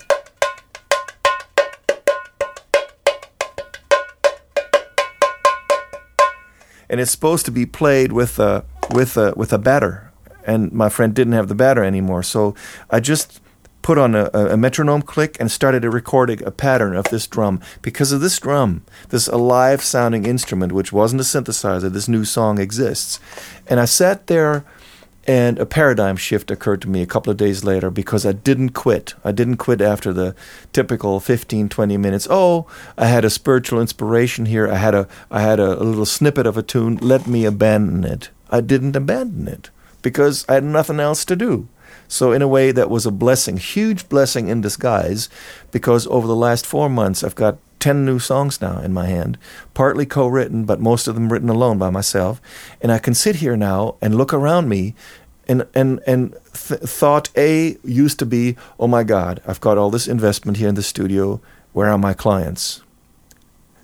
And 6.90 7.00
it's 7.00 7.12
supposed 7.12 7.46
to 7.46 7.52
be 7.52 7.66
played 7.66 8.12
with 8.12 8.40
a 8.40 8.66
with 8.90 9.18
a 9.18 9.34
with 9.36 9.54
a 9.54 9.58
batter, 9.58 10.12
and 10.46 10.72
my 10.72 10.90
friend 10.90 11.14
didn't 11.14 11.34
have 11.34 11.48
the 11.48 11.56
batter 11.56 11.84
anymore, 11.84 12.24
so 12.24 12.54
I 12.90 13.00
just 13.00 13.42
put 13.82 13.98
on 13.98 14.16
a, 14.16 14.30
a, 14.34 14.58
metronome 14.58 15.02
click 15.02 15.38
and 15.40 15.52
started 15.52 15.84
recording 15.84 16.44
a 16.44 16.52
pattern 16.52 16.96
of 16.96 17.06
this 17.06 17.28
drum. 17.28 17.60
Because 17.82 18.12
of 18.12 18.22
this 18.22 18.40
drum, 18.40 18.84
this 19.10 19.28
alive 19.28 19.82
sounding 19.82 20.26
instrument, 20.26 20.72
which 20.72 20.92
wasn't 20.92 21.22
a 21.22 21.24
synthesizer, 21.24 21.92
this 21.92 22.08
new 22.08 22.26
song 22.26 22.60
exists. 22.60 23.20
And 23.68 23.80
I 23.80 23.86
sat 23.86 24.28
there 24.28 24.66
and 25.28 25.60
a 25.60 25.66
paradigm 25.66 26.16
shift 26.16 26.50
occurred 26.50 26.82
to 26.82 26.90
me 26.90 27.02
a 27.02 27.08
couple 27.08 27.30
of 27.30 27.38
days 27.38 27.64
later 27.64 27.92
because 27.92 28.26
I 28.26 28.32
didn't 28.32 28.70
quit. 28.70 29.14
I 29.24 29.32
didn't 29.32 29.58
quit 29.58 29.80
after 29.80 30.12
the 30.12 30.36
typical 30.74 31.20
15, 31.20 31.70
20 31.70 31.98
minutes. 31.98 32.28
Oh, 32.30 32.66
I 32.98 33.06
had 33.06 33.24
a 33.24 33.30
spiritual 33.30 33.80
inspiration 33.80 34.48
here. 34.48 34.68
I 34.68 34.78
had 34.78 34.96
a, 34.96 35.08
I 35.30 35.42
had 35.42 35.60
a, 35.60 35.80
a 35.80 35.84
little 35.84 36.08
snippet 36.08 36.48
of 36.48 36.58
a 36.58 36.64
tune. 36.64 36.98
Let 36.98 37.28
me 37.28 37.46
abandon 37.46 38.04
it. 38.04 38.30
I 38.50 38.62
didn't 38.62 38.96
abandon 38.96 39.48
it 39.48 39.70
because 40.02 40.44
I 40.50 40.56
had 40.56 40.64
nothing 40.64 41.00
else 41.00 41.24
to 41.26 41.36
do. 41.36 41.68
So, 42.12 42.34
in 42.34 42.42
a 42.42 42.48
way, 42.48 42.74
that 42.74 42.90
was 42.90 43.06
a 43.06 43.12
blessing, 43.12 43.56
huge 43.56 44.10
blessing 44.10 44.50
in 44.50 44.60
disguise, 44.60 45.30
because 45.72 46.06
over 46.08 46.28
the 46.28 46.36
last 46.36 46.66
four 46.66 46.90
months, 46.90 47.24
I've 47.24 47.36
got 47.36 47.58
10 47.80 48.04
new 48.04 48.20
songs 48.20 48.60
now 48.60 48.82
in 48.82 48.92
my 48.92 49.06
hand, 49.06 49.38
partly 49.74 50.06
co 50.06 50.28
written, 50.28 50.66
but 50.66 50.82
most 50.82 51.08
of 51.08 51.16
them 51.16 51.32
written 51.32 51.48
alone 51.48 51.78
by 51.78 51.90
myself. 51.90 52.42
And 52.82 52.92
I 52.92 53.00
can 53.00 53.14
sit 53.14 53.38
here 53.38 53.56
now 53.56 53.96
and 54.02 54.18
look 54.18 54.34
around 54.34 54.68
me. 54.68 54.94
And, 55.48 55.66
and, 55.74 56.02
and 56.06 56.34
th- 56.54 56.82
thought 56.82 57.30
A 57.38 57.78
used 57.82 58.20
to 58.20 58.26
be, 58.26 58.58
oh 58.78 58.88
my 58.88 59.06
God, 59.06 59.42
I've 59.48 59.62
got 59.62 59.78
all 59.78 59.90
this 59.90 60.10
investment 60.10 60.58
here 60.58 60.68
in 60.68 60.76
the 60.76 60.84
studio. 60.84 61.40
Where 61.72 61.90
are 61.90 61.98
my 61.98 62.14
clients? 62.14 62.82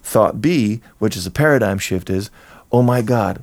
Thought 0.03 0.41
B, 0.41 0.81
which 0.99 1.15
is 1.15 1.25
a 1.25 1.31
paradigm 1.31 1.77
shift, 1.77 2.09
is, 2.09 2.29
oh 2.73 2.81
my 2.81 3.01
God, 3.01 3.41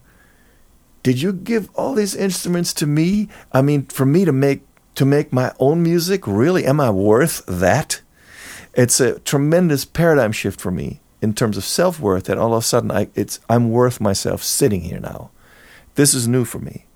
did 1.03 1.23
you 1.23 1.33
give 1.33 1.71
all 1.75 1.95
these 1.95 2.15
instruments 2.15 2.75
to 2.75 2.87
me? 2.87 3.31
I 3.51 3.63
mean, 3.63 3.87
for 3.87 4.05
me 4.05 4.27
to 4.27 4.33
make 4.33 4.63
to 4.95 5.05
make 5.05 5.33
my 5.33 5.53
own 5.59 5.83
music? 5.83 6.27
Really? 6.27 6.65
Am 6.65 6.81
I 6.81 6.91
worth 6.91 7.45
that? 7.47 8.01
It's 8.75 9.01
a 9.01 9.19
tremendous 9.21 9.85
paradigm 9.85 10.33
shift 10.33 10.61
for 10.61 10.71
me 10.71 11.01
in 11.23 11.33
terms 11.33 11.57
of 11.57 11.65
self 11.65 12.01
worth 12.01 12.25
that 12.25 12.39
all 12.39 12.53
of 12.55 12.59
a 12.59 12.63
sudden 12.63 12.91
I, 12.91 13.09
it's, 13.15 13.41
I'm 13.49 13.71
worth 13.71 14.01
myself 14.01 14.43
sitting 14.43 14.83
here 14.83 15.01
now. 15.01 15.31
This 15.95 16.13
is 16.13 16.27
new 16.27 16.45
for 16.45 16.59
me 16.59 16.87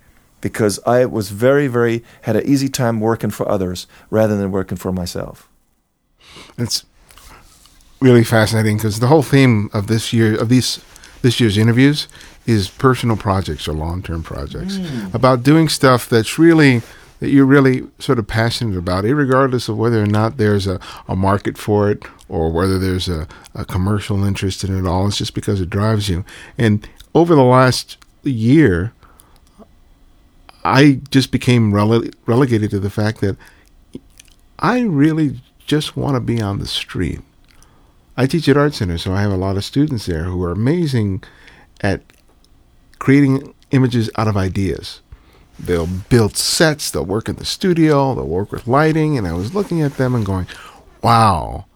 because 0.40 0.80
I 0.86 1.04
was 1.06 1.30
very, 1.30 1.66
very, 1.66 2.04
had 2.22 2.36
an 2.36 2.46
easy 2.46 2.68
time 2.68 3.00
working 3.00 3.30
for 3.30 3.48
others 3.48 3.86
rather 4.10 4.36
than 4.36 4.50
working 4.50 4.76
for 4.76 4.92
myself. 4.92 5.48
It's 6.56 6.84
really 8.00 8.24
fascinating 8.24 8.76
because 8.76 9.00
the 9.00 9.06
whole 9.06 9.22
theme 9.22 9.70
of 9.72 9.86
this 9.86 10.12
year, 10.12 10.38
of 10.38 10.48
these, 10.48 10.80
this 11.22 11.40
year's 11.40 11.58
interviews 11.58 12.08
is 12.46 12.68
personal 12.68 13.16
projects 13.16 13.68
or 13.68 13.72
long 13.72 14.02
term 14.02 14.22
projects 14.22 14.76
mm. 14.76 15.12
about 15.14 15.42
doing 15.42 15.68
stuff 15.68 16.08
that's 16.08 16.38
really 16.38 16.82
that 17.20 17.30
you're 17.30 17.46
really 17.46 17.86
sort 17.98 18.18
of 18.18 18.26
passionate 18.26 18.76
about, 18.76 19.04
regardless 19.04 19.68
of 19.68 19.76
whether 19.76 20.02
or 20.02 20.06
not 20.06 20.36
there's 20.36 20.66
a, 20.66 20.80
a 21.08 21.16
market 21.16 21.58
for 21.58 21.90
it 21.90 22.04
or 22.28 22.50
whether 22.50 22.78
there's 22.78 23.08
a, 23.08 23.26
a 23.54 23.64
commercial 23.64 24.24
interest 24.24 24.62
in 24.64 24.76
it 24.76 24.88
all. 24.88 25.06
It's 25.06 25.18
just 25.18 25.34
because 25.34 25.60
it 25.60 25.70
drives 25.70 26.08
you. 26.08 26.24
And 26.56 26.88
over 27.14 27.34
the 27.34 27.42
last 27.42 27.96
year, 28.22 28.92
I 30.64 31.00
just 31.10 31.30
became 31.30 31.72
rele- 31.72 32.12
relegated 32.26 32.70
to 32.70 32.80
the 32.80 32.90
fact 32.90 33.20
that 33.20 33.36
I 34.58 34.80
really 34.80 35.40
just 35.66 35.96
want 35.96 36.14
to 36.14 36.20
be 36.20 36.40
on 36.40 36.58
the 36.58 36.66
street. 36.66 37.20
I 38.16 38.26
teach 38.26 38.48
at 38.48 38.56
Art 38.56 38.74
Center, 38.74 38.98
so 38.98 39.12
I 39.12 39.22
have 39.22 39.30
a 39.30 39.36
lot 39.36 39.56
of 39.56 39.64
students 39.64 40.06
there 40.06 40.24
who 40.24 40.42
are 40.42 40.50
amazing 40.50 41.22
at 41.80 42.02
creating 42.98 43.54
images 43.70 44.10
out 44.16 44.26
of 44.26 44.36
ideas 44.36 45.00
they'll 45.58 45.86
build 45.86 46.36
sets, 46.36 46.90
they'll 46.90 47.04
work 47.04 47.28
in 47.28 47.36
the 47.36 47.44
studio, 47.44 48.14
they'll 48.14 48.26
work 48.26 48.52
with 48.52 48.66
lighting. 48.66 49.18
And 49.18 49.26
I 49.26 49.32
was 49.32 49.54
looking 49.54 49.82
at 49.82 49.96
them 49.96 50.14
and 50.14 50.24
going, 50.24 50.46
wow, 51.02 51.66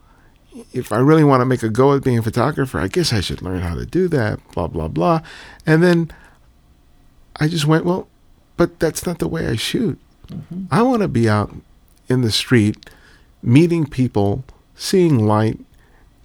if 0.72 0.92
I 0.92 0.98
really 0.98 1.24
want 1.24 1.40
to 1.40 1.46
make 1.46 1.62
a 1.62 1.68
go 1.68 1.94
at 1.94 2.04
being 2.04 2.18
a 2.18 2.22
photographer, 2.22 2.78
I 2.78 2.88
guess 2.88 3.12
I 3.12 3.20
should 3.20 3.42
learn 3.42 3.60
how 3.60 3.74
to 3.74 3.86
do 3.86 4.08
that, 4.08 4.40
blah, 4.52 4.66
blah, 4.68 4.88
blah. 4.88 5.20
And 5.66 5.82
then 5.82 6.10
I 7.36 7.48
just 7.48 7.66
went, 7.66 7.84
well, 7.84 8.08
but 8.56 8.78
that's 8.78 9.06
not 9.06 9.18
the 9.18 9.28
way 9.28 9.46
I 9.46 9.56
shoot. 9.56 9.98
Mm-hmm. 10.28 10.64
I 10.70 10.82
want 10.82 11.02
to 11.02 11.08
be 11.08 11.28
out 11.28 11.54
in 12.08 12.20
the 12.22 12.30
street, 12.30 12.90
meeting 13.42 13.86
people, 13.86 14.44
seeing 14.74 15.26
light, 15.26 15.58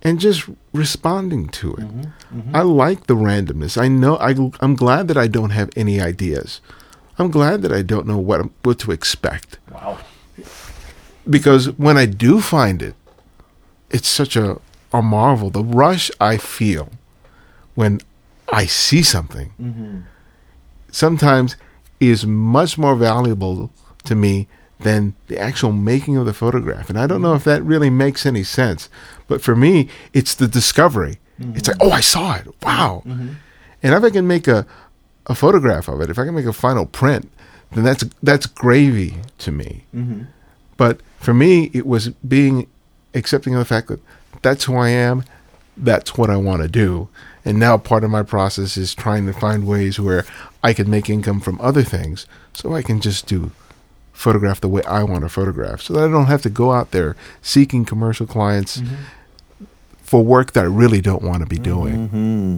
and 0.04 0.20
just 0.20 0.48
responding 0.74 1.48
to 1.50 1.74
it. 1.76 1.88
I 2.54 2.62
like 2.62 3.08
the 3.08 3.16
randomness. 3.16 3.82
I 3.82 3.88
know 3.88 4.18
I, 4.18 4.36
I'm 4.60 4.76
glad 4.76 5.08
that 5.08 5.18
I 5.18 5.28
don't 5.28 5.50
have 5.50 5.70
any 5.76 6.00
ideas. 6.00 6.62
I'm 7.20 7.32
glad 7.32 7.62
that 7.64 7.72
I 7.72 7.82
don't 7.82 8.08
know 8.08 8.18
what 8.18 8.50
what 8.64 8.80
to 8.80 8.92
expect 8.92 9.58
Wow. 9.72 9.98
because 11.30 11.72
when 11.78 11.98
I 11.98 12.06
do 12.06 12.42
find 12.42 12.82
it, 12.82 12.96
it's 13.90 14.08
such 14.08 14.36
a 14.36 14.60
a 14.94 15.02
marvel. 15.02 15.50
The 15.50 15.64
rush 15.64 16.12
I 16.20 16.38
feel 16.38 16.90
when 17.76 18.00
I 18.50 18.66
see 18.66 19.04
something 19.04 19.52
mm-hmm. 19.62 20.00
sometimes 20.92 21.56
is 22.00 22.26
much 22.26 22.78
more 22.78 22.96
valuable 22.96 23.72
to 24.06 24.16
me 24.16 24.48
than 24.80 25.16
the 25.28 25.40
actual 25.40 25.72
making 25.72 26.18
of 26.18 26.26
the 26.26 26.34
photograph. 26.34 26.90
And 26.90 27.00
I 27.00 27.08
don't 27.08 27.22
know 27.22 27.34
if 27.34 27.44
that 27.44 27.64
really 27.64 27.90
makes 27.90 28.26
any 28.26 28.44
sense, 28.44 28.90
but 29.28 29.42
for 29.42 29.56
me, 29.56 29.90
it's 30.14 30.36
the 30.36 30.48
discovery. 30.48 31.18
It's 31.40 31.68
mm-hmm. 31.68 31.72
like, 31.72 31.78
oh, 31.82 31.92
I 31.92 32.02
saw 32.02 32.36
it. 32.36 32.48
Wow. 32.62 33.04
Mm-hmm. 33.06 33.30
And 33.84 33.94
if 33.94 34.04
I 34.04 34.10
can 34.10 34.28
make 34.28 34.48
a 34.48 34.66
a 35.28 35.36
photograph 35.36 35.88
of 35.88 36.02
it, 36.02 36.10
if 36.10 36.18
I 36.18 36.26
can 36.26 36.34
make 36.36 36.46
a 36.46 36.54
final 36.54 36.86
print, 36.86 37.30
then 37.72 37.84
that's 37.84 38.04
that's 38.24 38.46
gravy 38.46 39.18
to 39.40 39.52
me. 39.52 39.84
But 40.78 41.02
for 41.20 41.34
me, 41.34 41.70
it 41.74 41.86
was 41.86 42.10
being 42.28 42.68
accepting 43.14 43.54
of 43.54 43.60
the 43.60 43.66
fact 43.66 43.88
that 43.88 44.00
that's 44.42 44.66
who 44.66 44.76
I 44.76 44.90
am, 44.90 45.24
that's 45.76 46.18
what 46.18 46.30
I 46.30 46.38
want 46.38 46.62
to 46.62 46.68
do. 46.68 47.10
And 47.44 47.60
now 47.60 47.78
part 47.78 48.04
of 48.04 48.10
my 48.12 48.24
process 48.24 48.78
is 48.78 48.94
trying 48.94 49.26
to 49.26 49.34
find 49.34 49.66
ways 49.68 50.00
where 50.00 50.26
I 50.64 50.74
can 50.74 50.90
make 50.90 51.10
income 51.10 51.40
from 51.40 51.60
other 51.62 51.84
things 51.84 52.26
so 52.54 52.74
I 52.74 52.82
can 52.82 53.00
just 53.02 53.26
do 53.26 53.52
photograph 54.14 54.60
the 54.62 54.68
way 54.68 54.82
I 54.84 55.04
want 55.04 55.22
to 55.22 55.30
photograph 55.30 55.82
so 55.82 55.94
that 55.94 56.04
I 56.06 56.12
don't 56.12 56.26
have 56.26 56.42
to 56.44 56.50
go 56.50 56.72
out 56.74 56.92
there 56.92 57.16
seeking 57.42 57.86
commercial 57.86 58.26
clients 58.28 58.82
for 60.02 60.24
work 60.24 60.54
that 60.54 60.64
I 60.64 60.68
really 60.68 61.02
don't 61.02 61.22
want 61.24 61.40
to 61.42 61.46
be 61.46 61.60
doing. 61.60 62.08
hmm 62.08 62.58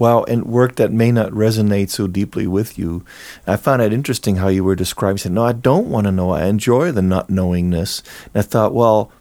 Wow, 0.00 0.24
and 0.24 0.46
work 0.46 0.76
that 0.76 0.90
may 0.90 1.12
not 1.12 1.30
resonate 1.30 1.90
so 1.90 2.06
deeply 2.06 2.46
with 2.46 2.78
you. 2.78 3.04
I 3.46 3.56
found 3.56 3.82
it 3.82 3.92
interesting 3.92 4.36
how 4.36 4.48
you 4.48 4.64
were 4.64 4.74
describing. 4.74 5.18
Said, 5.18 5.32
"No, 5.32 5.44
I 5.44 5.52
don't 5.52 5.90
want 5.90 6.06
to 6.06 6.12
know. 6.12 6.30
I 6.30 6.46
enjoy 6.46 6.90
the 6.90 7.02
not 7.02 7.28
knowingness." 7.28 8.02
And 8.32 8.42
I 8.42 8.42
thought, 8.42 8.74
well, 8.74 9.12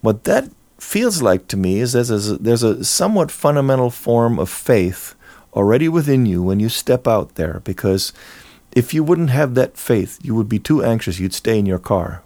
what 0.00 0.24
that 0.24 0.50
feels 0.78 1.20
like 1.20 1.46
to 1.48 1.58
me 1.58 1.78
is 1.78 1.92
there's 1.92 2.10
a, 2.10 2.38
there's 2.38 2.62
a 2.62 2.84
somewhat 2.84 3.30
fundamental 3.30 3.90
form 3.90 4.38
of 4.38 4.48
faith 4.48 5.14
already 5.52 5.88
within 5.88 6.26
you 6.26 6.42
when 6.42 6.58
you 6.58 6.68
step 6.68 7.06
out 7.06 7.34
there. 7.34 7.60
Because 7.64 8.12
if 8.72 8.94
you 8.94 9.04
wouldn't 9.04 9.30
have 9.30 9.54
that 9.54 9.76
faith, 9.76 10.18
you 10.22 10.34
would 10.34 10.48
be 10.48 10.58
too 10.58 10.82
anxious. 10.82 11.18
You'd 11.18 11.34
stay 11.34 11.58
in 11.58 11.66
your 11.66 11.78
car. 11.78 12.22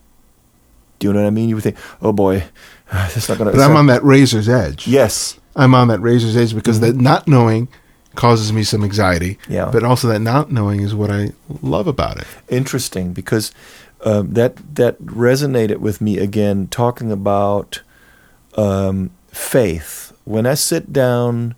Do 0.99 1.07
you 1.09 1.13
know 1.13 1.21
what 1.21 1.27
I 1.27 1.31
mean? 1.31 1.49
You 1.49 1.57
would 1.57 1.65
think, 1.65 1.77
"Oh 2.01 2.13
boy, 2.13 2.45
that's 2.93 3.29
not 3.29 3.39
going 3.39 3.51
to." 3.51 3.57
But 3.57 3.69
I'm 3.69 3.77
on 3.77 3.87
that 3.87 4.05
razor's 4.05 4.49
edge. 4.49 4.87
Yes. 4.87 5.39
I'm 5.57 5.75
on 5.75 5.89
that 5.89 6.01
razor's 6.01 6.37
edge 6.37 6.55
because 6.55 6.79
mm-hmm. 6.79 6.99
that 6.99 7.03
not 7.03 7.27
knowing 7.27 7.69
causes 8.19 8.53
me 8.53 8.65
some 8.65 8.83
anxiety. 8.83 9.39
Yeah. 9.49 9.71
But 9.73 9.85
also 9.85 10.09
that 10.09 10.19
not 10.19 10.51
knowing 10.51 10.81
is 10.81 10.93
what 10.93 11.09
I 11.09 11.31
love 11.63 11.87
about 11.87 12.19
it. 12.19 12.27
interesting 12.49 13.13
because 13.13 13.53
um, 14.05 14.35
that 14.35 14.57
that 14.75 15.01
resonated 15.01 15.79
with 15.79 16.01
me 16.01 16.19
again 16.19 16.67
talking 16.67 17.13
about 17.13 17.81
um, 18.57 19.11
faith. 19.29 20.13
When 20.25 20.47
I 20.47 20.55
sit 20.55 20.93
down 20.93 21.55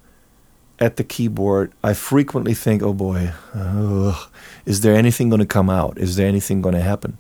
at 0.79 0.97
the 0.97 1.05
keyboard, 1.05 1.73
I 1.83 1.95
frequently 1.95 2.55
think, 2.55 2.83
"Oh 2.83 2.93
boy, 2.93 3.33
ugh, 3.55 4.29
is 4.67 4.83
there 4.83 4.95
anything 4.95 5.31
going 5.31 5.41
to 5.41 5.57
come 5.59 5.71
out? 5.71 5.97
Is 5.97 6.17
there 6.17 6.29
anything 6.29 6.61
going 6.61 6.77
to 6.77 6.89
happen?" 6.93 7.17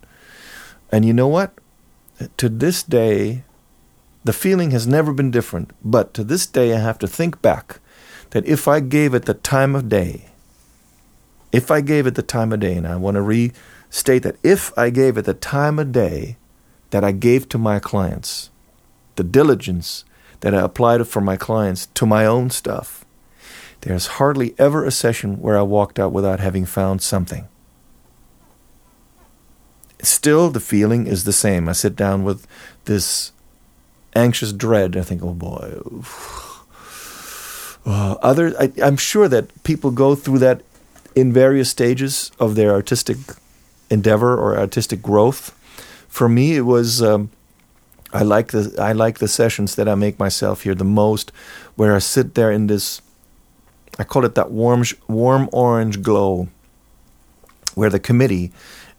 And 0.92 1.04
you 1.04 1.14
know 1.14 1.28
what? 1.28 1.52
To 2.36 2.48
this 2.48 2.82
day, 2.82 3.44
the 4.24 4.32
feeling 4.32 4.70
has 4.72 4.86
never 4.86 5.12
been 5.12 5.30
different. 5.30 5.70
But 5.82 6.12
to 6.14 6.24
this 6.24 6.46
day, 6.46 6.74
I 6.74 6.78
have 6.78 6.98
to 6.98 7.08
think 7.08 7.40
back 7.40 7.80
that 8.30 8.46
if 8.46 8.66
I 8.68 8.80
gave 8.80 9.14
it 9.14 9.26
the 9.26 9.34
time 9.34 9.74
of 9.74 9.88
day, 9.88 10.26
if 11.52 11.70
I 11.70 11.80
gave 11.80 12.06
it 12.06 12.14
the 12.14 12.22
time 12.22 12.52
of 12.52 12.60
day, 12.60 12.74
and 12.74 12.86
I 12.86 12.96
want 12.96 13.16
to 13.16 13.22
restate 13.22 14.22
that 14.22 14.36
if 14.42 14.76
I 14.78 14.90
gave 14.90 15.16
it 15.16 15.24
the 15.24 15.34
time 15.34 15.78
of 15.78 15.92
day 15.92 16.36
that 16.90 17.04
I 17.04 17.12
gave 17.12 17.48
to 17.48 17.58
my 17.58 17.78
clients, 17.78 18.50
the 19.16 19.24
diligence 19.24 20.04
that 20.40 20.54
I 20.54 20.60
applied 20.60 21.06
for 21.06 21.20
my 21.20 21.36
clients 21.36 21.86
to 21.86 22.06
my 22.06 22.24
own 22.24 22.50
stuff, 22.50 23.04
there's 23.82 24.06
hardly 24.18 24.54
ever 24.58 24.84
a 24.84 24.90
session 24.90 25.40
where 25.40 25.58
I 25.58 25.62
walked 25.62 25.98
out 25.98 26.12
without 26.12 26.40
having 26.40 26.66
found 26.66 27.02
something. 27.02 27.48
Still, 30.02 30.50
the 30.50 30.60
feeling 30.60 31.06
is 31.06 31.24
the 31.24 31.32
same. 31.32 31.68
I 31.68 31.72
sit 31.72 31.96
down 31.96 32.24
with 32.24 32.46
this 32.84 33.32
anxious 34.14 34.52
dread. 34.52 34.96
I 34.96 35.02
think, 35.02 35.22
oh 35.22 35.34
boy. 35.34 35.80
Uh, 37.86 38.16
other, 38.22 38.54
I, 38.60 38.72
I'm 38.82 38.96
sure 38.96 39.28
that 39.28 39.62
people 39.62 39.90
go 39.90 40.14
through 40.14 40.38
that 40.40 40.62
in 41.14 41.32
various 41.32 41.70
stages 41.70 42.30
of 42.38 42.54
their 42.54 42.72
artistic 42.72 43.16
endeavor 43.90 44.38
or 44.38 44.58
artistic 44.58 45.02
growth. 45.02 45.50
For 46.08 46.28
me, 46.28 46.56
it 46.56 46.62
was 46.62 47.02
um, 47.02 47.30
I 48.12 48.22
like 48.22 48.48
the 48.48 48.74
I 48.78 48.92
like 48.92 49.18
the 49.18 49.28
sessions 49.28 49.76
that 49.76 49.88
I 49.88 49.94
make 49.94 50.18
myself 50.18 50.62
here 50.62 50.74
the 50.74 50.84
most, 50.84 51.32
where 51.76 51.94
I 51.94 52.00
sit 52.00 52.34
there 52.34 52.50
in 52.50 52.66
this. 52.66 53.00
I 53.98 54.04
call 54.04 54.24
it 54.24 54.34
that 54.34 54.50
warm 54.50 54.84
warm 55.08 55.48
orange 55.52 56.02
glow, 56.02 56.48
where 57.74 57.90
the 57.90 58.00
committee 58.00 58.52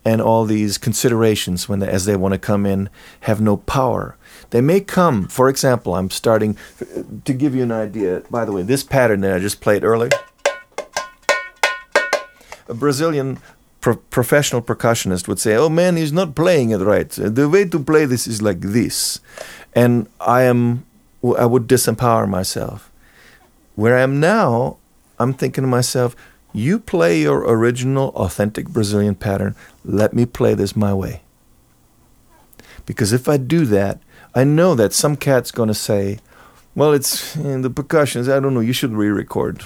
and 0.04 0.22
all 0.22 0.46
these 0.46 0.78
considerations 0.78 1.70
when 1.70 1.84
as 1.84 2.06
they 2.06 2.16
want 2.16 2.34
to 2.34 2.40
come 2.40 2.66
in 2.66 2.90
have 3.22 3.42
no 3.42 3.58
power. 3.58 4.18
They 4.52 4.62
may 4.62 4.82
come. 4.82 5.28
For 5.28 5.50
example, 5.50 5.96
I'm 5.96 6.10
starting 6.10 6.58
to 7.26 7.34
give 7.34 7.56
you 7.56 7.64
an 7.64 7.72
idea. 7.72 8.22
By 8.30 8.46
the 8.46 8.52
way, 8.52 8.64
this 8.64 8.84
pattern 8.84 9.22
that 9.22 9.34
I 9.34 9.40
just 9.40 9.60
played 9.60 9.84
earlier 9.84 10.10
a 12.72 12.74
Brazilian 12.74 13.38
pro- 13.82 13.98
professional 13.98 14.62
percussionist 14.62 15.28
would 15.28 15.40
say, 15.40 15.56
"Oh 15.56 15.70
man, 15.70 15.98
he's 15.98 16.14
not 16.14 16.36
playing 16.36 16.72
it 16.72 16.80
right. 16.80 17.10
The 17.10 17.50
way 17.50 17.66
to 17.66 17.80
play 17.80 18.06
this 18.06 18.26
is 18.28 18.42
like 18.42 18.62
this," 18.62 19.20
and 19.76 20.08
I 20.20 20.44
am, 20.44 20.86
I 21.38 21.46
would 21.46 21.68
disempower 21.68 22.28
myself. 22.28 22.90
Where 23.76 23.98
I 23.98 24.02
am 24.02 24.20
now, 24.20 24.78
I'm 25.20 25.34
thinking 25.34 25.64
to 25.64 25.68
myself, 25.68 26.16
"You 26.54 26.80
play 26.80 27.22
your 27.22 27.44
original, 27.44 28.10
authentic 28.16 28.70
Brazilian 28.70 29.16
pattern. 29.16 29.56
Let 29.84 30.14
me 30.14 30.26
play 30.26 30.54
this 30.56 30.76
my 30.76 30.94
way." 30.94 31.22
Because 32.86 33.12
if 33.14 33.28
I 33.28 33.38
do 33.38 33.66
that, 33.66 34.00
I 34.34 34.44
know 34.44 34.76
that 34.76 34.94
some 34.94 35.16
cat's 35.16 35.52
going 35.52 35.68
to 35.68 35.74
say, 35.74 36.20
"Well, 36.76 36.94
it's 36.94 37.36
in 37.36 37.62
the 37.62 37.70
percussions. 37.70 38.30
I 38.30 38.40
don't 38.40 38.54
know. 38.54 38.60
You 38.60 38.74
should 38.74 38.94
re-record." 38.94 39.66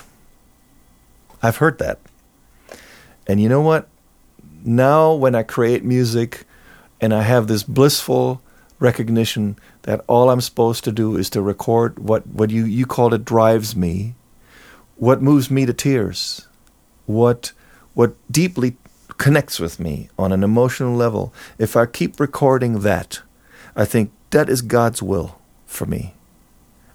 I've 1.41 1.57
heard 1.57 1.77
that. 1.77 1.99
And 3.27 3.39
you 3.41 3.49
know 3.49 3.61
what? 3.61 3.87
Now, 4.63 5.13
when 5.13 5.35
I 5.35 5.43
create 5.43 5.83
music 5.83 6.45
and 6.99 7.13
I 7.13 7.21
have 7.21 7.47
this 7.47 7.61
blissful 7.61 8.41
recognition 8.79 9.57
that 9.83 10.03
all 10.07 10.29
I'm 10.29 10.41
supposed 10.41 10.83
to 10.85 10.91
do 10.91 11.15
is 11.15 11.29
to 11.31 11.41
record 11.41 11.99
what, 11.99 12.25
what 12.25 12.49
you, 12.49 12.65
you 12.65 12.87
called 12.87 13.13
it 13.13 13.25
drives 13.25 13.75
me, 13.75 14.15
what 14.95 15.21
moves 15.21 15.51
me 15.51 15.65
to 15.67 15.73
tears, 15.73 16.47
what, 17.05 17.51
what 17.93 18.15
deeply 18.31 18.77
connects 19.17 19.59
with 19.59 19.79
me 19.79 20.09
on 20.17 20.31
an 20.31 20.43
emotional 20.43 20.95
level, 20.95 21.33
if 21.59 21.75
I 21.75 21.85
keep 21.85 22.19
recording 22.19 22.79
that, 22.79 23.21
I 23.75 23.85
think 23.85 24.11
that 24.35 24.49
is 24.49 24.61
God's 24.61 25.01
will 25.01 25.39
for 25.65 25.85
me. 25.85 26.13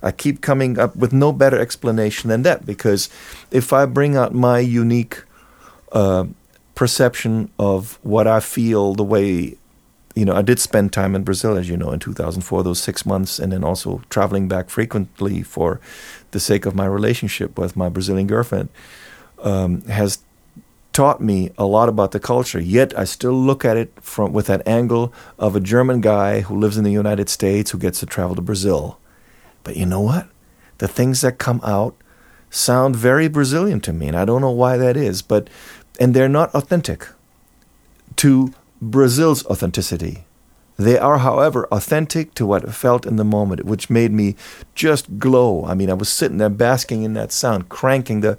I 0.03 0.12
keep 0.12 0.43
coming 0.43 0.78
up 0.78 0.95
with 0.95 1.14
no 1.14 1.32
better 1.32 1.59
explanation 1.59 2.28
than 2.28 2.43
that 2.43 2.66
because 2.66 3.09
if 3.51 3.72
I 3.72 3.86
bring 3.86 4.14
out 4.14 4.34
my 4.34 4.59
unique 4.59 5.24
uh, 5.93 6.26
perception 6.74 7.51
of 7.59 7.99
what 8.03 8.26
I 8.26 8.41
feel, 8.41 8.95
the 8.95 9.05
way, 9.05 9.57
you 10.14 10.26
know, 10.26 10.34
I 10.34 10.43
did 10.43 10.59
spend 10.59 10.93
time 10.93 11.14
in 11.14 11.24
Brazil, 11.24 11.57
as 11.57 11.66
you 11.66 11.78
know, 11.78 11.93
in 11.93 11.99
2004, 11.99 12.62
those 12.62 12.78
six 12.78 13.07
months, 13.07 13.38
and 13.38 13.53
then 13.53 13.64
also 13.64 14.03
traveling 14.11 14.47
back 14.47 14.68
frequently 14.68 15.43
for 15.43 15.80
the 16.32 16.41
sake 16.41 16.66
of 16.66 16.74
my 16.74 16.84
relationship 16.84 17.59
with 17.59 17.74
my 17.74 17.88
Brazilian 17.88 18.26
girlfriend, 18.26 18.68
um, 19.43 19.80
has 19.82 20.18
taught 20.93 21.20
me 21.20 21.51
a 21.57 21.64
lot 21.64 21.88
about 21.88 22.12
the 22.12 22.20
culture. 22.20 22.61
Yet 22.61 22.99
I 22.99 23.05
still 23.05 23.32
look 23.32 23.64
at 23.64 23.76
it 23.76 23.93
from 24.01 24.32
with 24.32 24.47
that 24.47 24.66
angle 24.66 25.12
of 25.38 25.55
a 25.55 25.61
German 25.61 26.01
guy 26.01 26.41
who 26.41 26.59
lives 26.59 26.76
in 26.76 26.84
the 26.84 26.91
United 26.91 27.28
States 27.28 27.70
who 27.70 27.78
gets 27.78 28.01
to 28.01 28.07
travel 28.07 28.36
to 28.36 28.43
Brazil. 28.43 28.99
But 29.62 29.76
you 29.76 29.86
know 29.86 30.01
what? 30.01 30.28
The 30.78 30.88
things 30.88 31.20
that 31.20 31.38
come 31.38 31.61
out 31.62 31.95
sound 32.51 32.97
very 32.97 33.28
Brazilian 33.28 33.80
to 33.80 33.93
me, 33.93 34.09
and 34.09 34.16
I 34.16 34.24
don't 34.24 34.41
know 34.41 34.51
why 34.51 34.76
that 34.76 34.97
is, 34.97 35.22
but 35.22 35.49
and 36.01 36.14
they're 36.14 36.28
not 36.28 36.55
authentic 36.55 37.07
to 38.16 38.53
Brazil's 38.80 39.45
authenticity. 39.47 40.24
They 40.78 40.99
are, 40.99 41.18
however, 41.18 41.66
authentic 41.66 42.32
to 42.34 42.47
what 42.47 42.66
I 42.66 42.72
felt 42.72 43.05
in 43.05 43.16
the 43.16 43.24
moment, 43.24 43.66
which 43.66 43.91
made 43.91 44.12
me 44.12 44.34
just 44.74 45.18
glow. 45.18 45.66
I 45.66 45.74
mean, 45.74 45.91
I 45.91 45.95
was 45.95 46.09
sitting 46.09 46.38
there 46.38 46.49
basking 46.49 47.03
in 47.03 47.12
that 47.14 47.32
sound, 47.32 47.68
cranking 47.68 48.22
the 48.22 48.38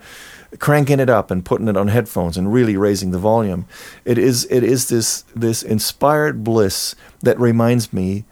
cranking 0.59 0.99
it 0.99 1.09
up 1.09 1.31
and 1.31 1.45
putting 1.45 1.67
it 1.67 1.77
on 1.77 1.87
headphones 1.87 2.37
and 2.37 2.53
really 2.53 2.77
raising 2.77 3.11
the 3.11 3.19
volume. 3.19 3.65
It 4.05 4.17
is 4.17 4.45
it 4.49 4.63
is 4.63 4.89
this 4.89 5.23
this 5.35 5.63
inspired 5.63 6.43
bliss 6.43 6.95
that 7.21 7.39
reminds 7.39 7.93
me 7.93 8.25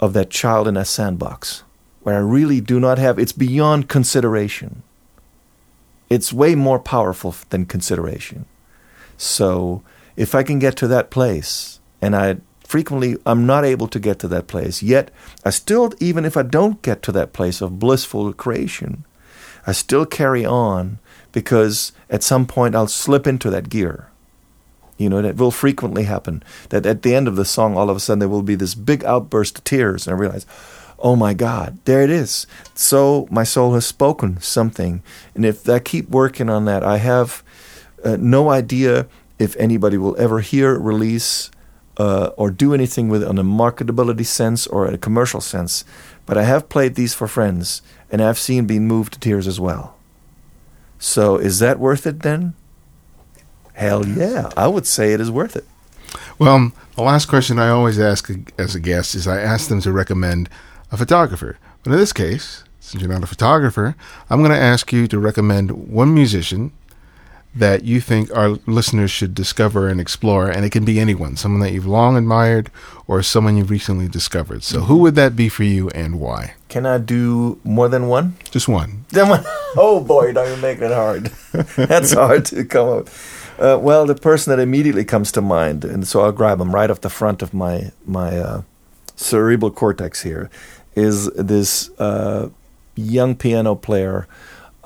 of 0.00 0.12
that 0.12 0.30
child 0.30 0.68
in 0.68 0.76
a 0.76 0.84
sandbox 0.84 1.62
where 2.02 2.16
I 2.16 2.20
really 2.20 2.60
do 2.60 2.80
not 2.80 2.98
have 2.98 3.18
it's 3.18 3.32
beyond 3.32 3.88
consideration. 3.88 4.82
It's 6.08 6.32
way 6.32 6.54
more 6.54 6.78
powerful 6.78 7.34
than 7.50 7.66
consideration. 7.66 8.46
So 9.18 9.82
if 10.16 10.34
I 10.34 10.42
can 10.42 10.58
get 10.58 10.76
to 10.76 10.88
that 10.88 11.10
place, 11.10 11.80
and 12.00 12.16
I 12.16 12.38
frequently 12.64 13.16
I'm 13.26 13.44
not 13.44 13.64
able 13.64 13.88
to 13.88 14.00
get 14.00 14.18
to 14.20 14.28
that 14.28 14.46
place, 14.46 14.82
yet 14.82 15.10
I 15.44 15.50
still, 15.50 15.92
even 16.00 16.24
if 16.24 16.36
I 16.36 16.42
don't 16.42 16.80
get 16.80 17.02
to 17.02 17.12
that 17.12 17.32
place 17.32 17.60
of 17.60 17.78
blissful 17.78 18.32
creation, 18.32 19.04
I 19.66 19.72
still 19.72 20.06
carry 20.06 20.46
on 20.46 20.98
because 21.32 21.92
at 22.10 22.22
some 22.22 22.46
point 22.46 22.74
I'll 22.74 22.88
slip 22.88 23.26
into 23.26 23.50
that 23.50 23.68
gear. 23.68 24.08
You 24.96 25.08
know, 25.08 25.22
that 25.22 25.36
will 25.36 25.52
frequently 25.52 26.04
happen. 26.04 26.42
That 26.70 26.84
at 26.84 27.02
the 27.02 27.14
end 27.14 27.28
of 27.28 27.36
the 27.36 27.44
song, 27.44 27.76
all 27.76 27.88
of 27.88 27.96
a 27.96 28.00
sudden 28.00 28.18
there 28.18 28.28
will 28.28 28.42
be 28.42 28.56
this 28.56 28.74
big 28.74 29.04
outburst 29.04 29.58
of 29.58 29.64
tears, 29.64 30.06
and 30.06 30.16
I 30.16 30.18
realize, 30.18 30.44
oh 30.98 31.14
my 31.14 31.34
God, 31.34 31.78
there 31.84 32.02
it 32.02 32.10
is. 32.10 32.46
So 32.74 33.28
my 33.30 33.44
soul 33.44 33.74
has 33.74 33.86
spoken 33.86 34.40
something. 34.40 35.02
And 35.34 35.46
if 35.46 35.68
I 35.68 35.78
keep 35.78 36.08
working 36.08 36.50
on 36.50 36.64
that, 36.64 36.82
I 36.82 36.96
have 36.98 37.44
uh, 38.04 38.16
no 38.18 38.50
idea 38.50 39.06
if 39.38 39.54
anybody 39.56 39.96
will 39.96 40.16
ever 40.18 40.40
hear, 40.40 40.76
release, 40.76 41.50
uh, 41.96 42.30
or 42.36 42.50
do 42.50 42.74
anything 42.74 43.08
with 43.08 43.22
it 43.22 43.28
on 43.28 43.38
a 43.38 43.44
marketability 43.44 44.26
sense 44.26 44.66
or 44.66 44.86
a 44.86 44.98
commercial 44.98 45.40
sense. 45.40 45.84
But 46.26 46.38
I 46.38 46.44
have 46.44 46.68
played 46.68 46.94
these 46.94 47.14
for 47.14 47.28
friends, 47.28 47.82
and 48.10 48.20
I've 48.20 48.38
seen 48.38 48.66
being 48.66 48.86
moved 48.86 49.14
to 49.14 49.20
tears 49.20 49.46
as 49.46 49.60
well. 49.60 49.97
So 50.98 51.36
is 51.36 51.58
that 51.60 51.78
worth 51.78 52.06
it 52.06 52.20
then? 52.20 52.54
Hell 53.74 54.06
yeah, 54.06 54.50
I 54.56 54.66
would 54.66 54.86
say 54.86 55.12
it 55.12 55.20
is 55.20 55.30
worth 55.30 55.54
it. 55.54 55.64
Well, 56.38 56.72
the 56.96 57.02
last 57.02 57.26
question 57.26 57.58
I 57.58 57.68
always 57.68 57.98
ask 57.98 58.30
as 58.58 58.74
a 58.74 58.80
guest 58.80 59.14
is 59.14 59.28
I 59.28 59.40
ask 59.40 59.68
them 59.68 59.80
to 59.82 59.92
recommend 59.92 60.48
a 60.90 60.96
photographer. 60.96 61.58
But 61.82 61.92
in 61.92 61.98
this 61.98 62.12
case, 62.12 62.64
since 62.80 63.02
you're 63.02 63.12
not 63.12 63.22
a 63.22 63.28
photographer, 63.28 63.94
I'm 64.30 64.40
going 64.40 64.50
to 64.50 64.56
ask 64.56 64.92
you 64.92 65.06
to 65.08 65.18
recommend 65.18 65.70
one 65.92 66.14
musician 66.14 66.72
that 67.54 67.84
you 67.84 68.00
think 68.00 68.34
our 68.36 68.50
listeners 68.66 69.10
should 69.10 69.34
discover 69.34 69.88
and 69.88 70.00
explore, 70.00 70.48
and 70.48 70.64
it 70.64 70.70
can 70.70 70.84
be 70.84 71.00
anyone, 71.00 71.36
someone 71.36 71.60
that 71.60 71.72
you've 71.72 71.86
long 71.86 72.16
admired 72.16 72.70
or 73.06 73.22
someone 73.22 73.56
you've 73.56 73.70
recently 73.70 74.08
discovered. 74.08 74.62
So, 74.62 74.80
who 74.82 74.98
would 74.98 75.14
that 75.16 75.34
be 75.34 75.48
for 75.48 75.64
you 75.64 75.88
and 75.90 76.20
why? 76.20 76.54
Can 76.68 76.84
I 76.84 76.98
do 76.98 77.58
more 77.64 77.88
than 77.88 78.08
one? 78.08 78.36
Just 78.50 78.68
one. 78.68 79.04
Then 79.10 79.28
one. 79.28 79.44
Oh 79.76 80.00
boy, 80.00 80.32
don't 80.32 80.48
you 80.48 80.56
make 80.62 80.80
it 80.80 80.90
hard. 80.90 81.26
That's 81.76 82.14
hard 82.14 82.46
to 82.46 82.64
come 82.64 82.88
up. 82.88 83.08
Uh, 83.58 83.78
well, 83.78 84.06
the 84.06 84.14
person 84.14 84.50
that 84.50 84.62
immediately 84.62 85.04
comes 85.04 85.30
to 85.32 85.42
mind, 85.42 85.84
and 85.84 86.08
so 86.08 86.22
I'll 86.22 86.32
grab 86.32 86.58
him 86.58 86.74
right 86.74 86.90
off 86.90 87.02
the 87.02 87.10
front 87.10 87.42
of 87.42 87.52
my 87.52 87.92
my 88.06 88.38
uh, 88.38 88.62
cerebral 89.14 89.70
cortex 89.70 90.22
here, 90.22 90.48
is 90.94 91.26
this 91.32 91.90
uh, 91.98 92.48
young 92.96 93.36
piano 93.36 93.74
player 93.74 94.26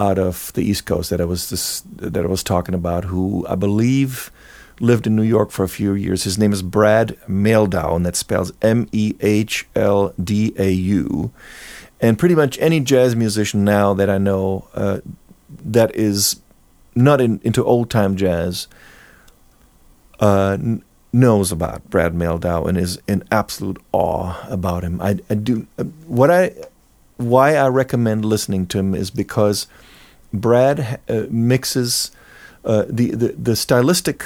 out 0.00 0.18
of 0.18 0.52
the 0.54 0.62
East 0.62 0.84
Coast 0.84 1.10
that 1.10 1.20
I 1.20 1.24
was 1.24 1.48
this, 1.48 1.82
that 1.94 2.24
I 2.24 2.28
was 2.28 2.42
talking 2.42 2.74
about, 2.74 3.04
who 3.04 3.46
I 3.48 3.54
believe 3.54 4.32
lived 4.80 5.06
in 5.06 5.14
New 5.14 5.22
York 5.22 5.52
for 5.52 5.62
a 5.62 5.68
few 5.68 5.94
years. 5.94 6.24
His 6.24 6.38
name 6.38 6.52
is 6.52 6.62
Brad 6.62 7.16
Mehldau, 7.28 7.94
and 7.94 8.04
that 8.04 8.16
spells 8.16 8.52
M 8.62 8.88
E 8.90 9.14
H 9.20 9.66
L 9.76 10.12
D 10.22 10.52
A 10.58 10.70
U. 10.70 11.30
And 12.02 12.18
pretty 12.18 12.34
much 12.34 12.58
any 12.60 12.80
jazz 12.80 13.14
musician 13.14 13.64
now 13.64 13.94
that 13.94 14.10
I 14.10 14.18
know 14.18 14.68
uh, 14.74 14.98
that 15.48 15.94
is 15.94 16.40
not 16.96 17.20
in, 17.20 17.40
into 17.44 17.64
old 17.64 17.90
time 17.90 18.16
jazz 18.16 18.66
uh, 20.20 20.58
n- 20.60 20.82
knows 21.12 21.52
about 21.52 21.88
Brad 21.90 22.12
Mehldau 22.12 22.68
and 22.68 22.76
is 22.76 23.00
in 23.06 23.22
absolute 23.30 23.80
awe 23.92 24.34
about 24.48 24.82
him. 24.82 25.00
I, 25.00 25.20
I 25.30 25.34
do 25.34 25.66
uh, 25.78 25.84
what 26.06 26.30
I 26.30 26.54
why 27.18 27.54
I 27.54 27.68
recommend 27.68 28.24
listening 28.24 28.66
to 28.68 28.78
him 28.78 28.94
is 28.94 29.10
because 29.10 29.68
Brad 30.32 31.00
uh, 31.08 31.24
mixes 31.30 32.10
uh, 32.64 32.84
the, 32.88 33.12
the 33.12 33.28
the 33.28 33.56
stylistic 33.56 34.24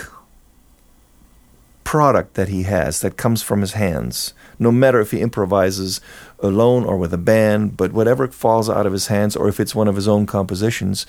product 1.84 2.34
that 2.34 2.48
he 2.48 2.64
has 2.64 3.00
that 3.00 3.16
comes 3.16 3.42
from 3.42 3.60
his 3.60 3.74
hands. 3.74 4.34
No 4.58 4.72
matter 4.72 5.00
if 5.00 5.12
he 5.12 5.20
improvises 5.20 6.00
alone 6.40 6.84
or 6.84 6.96
with 6.96 7.12
a 7.12 7.18
band, 7.18 7.76
but 7.76 7.92
whatever 7.92 8.28
falls 8.28 8.68
out 8.68 8.86
of 8.86 8.92
his 8.92 9.06
hands, 9.08 9.36
or 9.36 9.48
if 9.48 9.60
it's 9.60 9.74
one 9.74 9.88
of 9.88 9.96
his 9.96 10.08
own 10.08 10.26
compositions, 10.26 11.06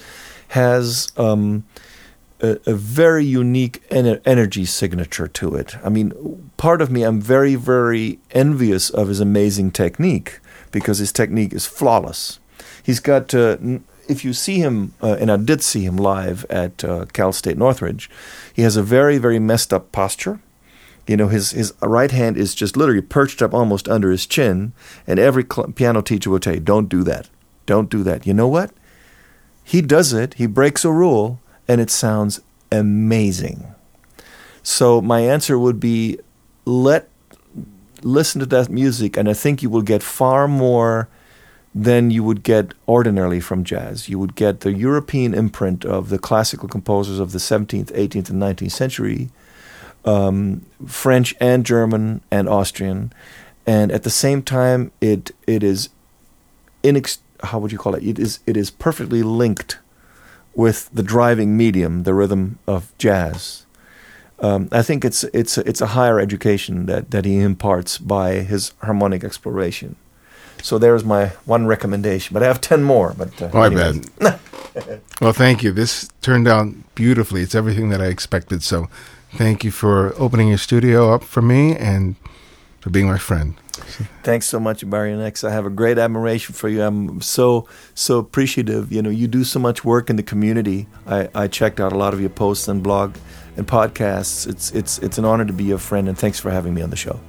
has 0.50 1.12
um, 1.18 1.66
a, 2.42 2.60
a, 2.66 2.74
very 2.74 3.26
unique 3.26 3.88
ener- 3.90 4.22
energy 4.26 4.66
signature 4.66 5.28
to 5.28 5.56
it. 5.56 5.76
I 5.84 5.90
mean, 5.90 6.52
part 6.58 6.82
of 6.82 6.92
me, 6.92 7.04
I'm 7.04 7.22
very, 7.22 7.56
very 7.56 8.20
envious 8.32 8.90
of 8.90 9.08
his 9.08 9.20
amazing 9.20 9.72
technique 9.72 10.40
because 10.72 11.00
his 11.00 11.12
technique 11.12 11.54
is 11.54 11.66
flawless. 11.66 12.40
He's 12.82 13.00
got, 13.00 13.34
uh, 13.34 13.58
if 14.08 14.24
you 14.24 14.34
see 14.34 14.60
him, 14.60 14.94
uh, 15.02 15.18
and 15.20 15.32
I 15.32 15.38
did 15.38 15.62
see 15.62 15.84
him 15.84 15.98
live 15.98 16.46
at 16.50 16.84
uh, 16.84 17.06
Cal 17.12 17.34
State 17.34 17.58
Northridge, 17.58 18.10
he 18.54 18.62
has 18.62 18.78
a 18.78 18.84
very, 18.84 19.18
very 19.18 19.40
messed 19.40 19.74
up 19.74 19.92
posture. 19.92 20.40
You 21.08 21.18
know, 21.18 21.30
his, 21.30 21.52
his 21.52 21.74
right 21.82 22.12
hand 22.12 22.38
is 22.38 22.54
just 22.54 22.76
literally 22.76 23.02
perched 23.02 23.42
up 23.42 23.54
almost 23.54 23.88
under 23.88 24.12
his 24.12 24.26
chin, 24.26 24.74
and 25.06 25.20
every 25.20 25.44
cl- 25.44 25.72
piano 25.72 26.02
teacher 26.02 26.30
will 26.30 26.40
tell 26.40 26.56
you, 26.56 26.60
don't 26.60 26.90
do 26.90 27.04
that. 27.04 27.30
Don't 27.66 27.90
do 27.90 28.04
that. 28.04 28.28
You 28.28 28.34
know 28.34 28.48
what? 28.48 28.72
He 29.64 29.82
does 29.82 30.14
it, 30.14 30.36
he 30.36 30.48
breaks 30.48 30.86
a 30.86 30.92
rule, 30.92 31.42
and 31.68 31.82
it 31.82 31.90
sounds 31.90 32.42
amazing. 32.72 33.74
So 34.64 35.02
my 35.02 35.22
answer 35.22 35.58
would 35.58 35.80
be 35.80 36.20
let 36.66 37.10
listen 38.04 38.40
to 38.40 38.46
that 38.46 38.70
music, 38.70 39.18
and 39.18 39.30
I 39.30 39.34
think 39.34 39.64
you 39.64 39.70
will 39.70 39.82
get 39.82 40.04
far 40.04 40.48
more 40.48 41.10
than 41.74 42.12
you 42.12 42.24
would 42.24 42.44
get 42.44 42.74
ordinarily 42.88 43.40
from 43.40 43.64
jazz. 43.64 44.10
You 44.10 44.20
would 44.20 44.36
get 44.36 44.62
the 44.62 44.74
European 44.74 45.34
imprint 45.34 45.86
of 45.86 46.10
the 46.10 46.18
classical 46.18 46.68
composers 46.68 47.20
of 47.20 47.32
the 47.32 47.38
17th, 47.40 47.92
18th, 47.92 48.30
and 48.30 48.42
19th 48.42 48.72
century, 48.72 49.30
um, 50.08 50.66
French 50.88 51.36
and 51.40 51.66
German 51.66 52.22
and 52.32 52.48
Austrian, 52.48 53.12
and 53.68 53.92
at 53.92 54.04
the 54.04 54.10
same 54.10 54.42
time, 54.42 54.92
it 55.02 55.32
it 55.46 55.62
is 55.62 55.90
inex- 56.84 57.20
how 57.44 57.60
would 57.60 57.72
you 57.72 57.78
call 57.78 57.94
it? 57.94 58.04
It 58.04 58.18
is 58.18 58.40
it 58.48 58.58
is 58.58 58.72
perfectly 58.72 59.22
linked 59.22 59.78
with 60.56 60.90
the 60.92 61.04
driving 61.04 61.56
medium, 61.56 62.04
the 62.04 62.14
rhythm 62.14 62.58
of 62.66 62.92
jazz. 62.98 63.66
Um, 64.40 64.70
I 64.72 64.82
think 64.82 65.04
it's 65.04 65.24
it's 65.26 65.58
it's 65.58 65.82
a 65.82 65.88
higher 65.88 66.20
education 66.20 66.86
that 66.86 67.12
that 67.12 67.26
he 67.26 67.40
imparts 67.40 67.98
by 67.98 68.36
his 68.36 68.74
harmonic 68.82 69.24
exploration. 69.24 69.96
So 70.64 70.78
there's 70.80 71.04
my 71.04 71.28
one 71.46 71.68
recommendation, 71.68 72.34
but 72.34 72.44
I 72.44 72.48
have 72.48 72.62
ten 72.62 72.84
more. 72.84 73.14
But 73.18 73.42
uh, 73.42 73.50
oh, 73.54 73.62
I 73.62 73.70
bet. 73.70 74.40
well, 75.22 75.34
thank 75.34 75.64
you. 75.64 75.72
This 75.72 76.10
turned 76.22 76.48
out 76.48 76.68
beautifully. 76.96 77.42
It's 77.42 77.56
everything 77.56 77.90
that 77.90 78.02
I 78.02 78.06
expected. 78.06 78.64
So, 78.64 78.88
thank 79.32 79.64
you 79.64 79.72
for 79.72 80.14
opening 80.18 80.48
your 80.50 80.58
studio 80.58 81.14
up 81.14 81.24
for 81.24 81.42
me 81.42 81.76
and 81.76 82.16
for 82.80 82.90
being 82.90 83.08
my 83.08 83.18
friend. 83.18 83.56
Thanks 84.24 84.48
so 84.48 84.60
much, 84.60 84.88
Barry 84.90 85.14
X. 85.14 85.44
I 85.44 85.52
have 85.52 85.66
a 85.66 85.70
great 85.70 85.98
admiration 85.98 86.54
for 86.54 86.68
you. 86.68 86.82
I'm 86.84 87.22
so 87.22 87.68
so 87.94 88.18
appreciative. 88.18 88.92
You 88.92 89.02
know, 89.02 89.10
you 89.10 89.28
do 89.28 89.44
so 89.44 89.60
much 89.60 89.86
work 89.86 90.10
in 90.10 90.16
the 90.16 90.24
community. 90.24 90.88
I, 91.06 91.30
I 91.36 91.48
checked 91.48 91.80
out 91.80 91.94
a 91.94 91.98
lot 91.98 92.14
of 92.14 92.20
your 92.20 92.30
posts 92.30 92.68
and 92.68 92.82
blog 92.82 93.16
and 93.56 93.68
podcasts. 93.68 94.48
It's 94.48 94.72
it's 94.72 95.00
it's 95.00 95.18
an 95.18 95.26
honor 95.26 95.46
to 95.46 95.54
be 95.54 95.66
your 95.66 95.78
friend, 95.78 96.08
and 96.08 96.18
thanks 96.18 96.40
for 96.40 96.52
having 96.52 96.74
me 96.74 96.82
on 96.82 96.90
the 96.90 96.96
show. 96.96 97.20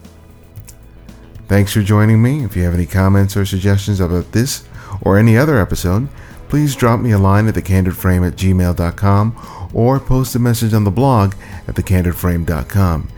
Thanks 1.49 1.73
for 1.73 1.83
joining 1.83 2.23
me. 2.23 2.45
If 2.45 2.57
you 2.57 2.63
have 2.65 2.75
any 2.75 2.87
comments 2.87 3.37
or 3.37 3.47
suggestions 3.47 4.01
about 4.01 4.33
this 4.33 4.67
or 5.01 5.19
any 5.19 5.37
other 5.37 5.59
episode, 5.59 6.09
please 6.49 6.77
drop 6.77 7.01
me 7.01 7.13
a 7.13 7.19
line 7.19 7.47
at 7.47 7.55
thecandidframe 7.55 8.27
at 8.27 8.37
gmail.com 8.37 9.33
or 9.75 10.01
post 10.01 10.35
a 10.35 10.39
message 10.39 10.75
on 10.75 10.85
the 10.85 10.91
blog 10.91 11.35
at 11.67 11.75
thecandidframe.com. 11.75 13.09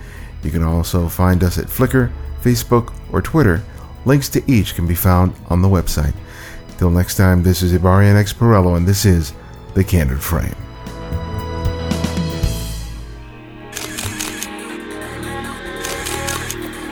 You 0.42 0.51
can 0.51 0.62
also 0.62 1.09
find 1.09 1.44
us 1.44 1.59
at 1.59 1.66
Flickr, 1.66 2.11
Facebook, 2.42 2.92
or 3.12 3.22
Twitter. 3.22 3.62
Links 4.05 4.28
to 4.30 4.42
each 4.51 4.74
can 4.74 4.86
be 4.86 4.94
found 4.94 5.34
on 5.48 5.62
the 5.62 5.68
website. 5.68 6.14
Till 6.78 6.90
next 6.90 7.16
time, 7.16 7.42
this 7.42 7.62
is 7.62 7.74
Ibarionex 7.74 8.34
Perello, 8.34 8.76
and 8.76 8.88
this 8.88 9.05
is 9.05 9.34
The 9.74 9.84
Candid 9.84 10.22
Frame. 10.22 10.57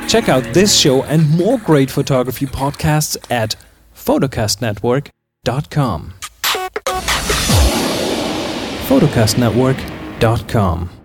Check 0.08 0.28
out 0.30 0.42
this 0.54 0.74
show 0.74 1.02
and 1.04 1.28
more 1.30 1.58
great 1.58 1.90
photography 1.90 2.46
podcasts 2.46 3.18
at 3.30 3.56
photocastnetwork.com. 3.94 6.17
photocastnetwork.com 8.88 10.97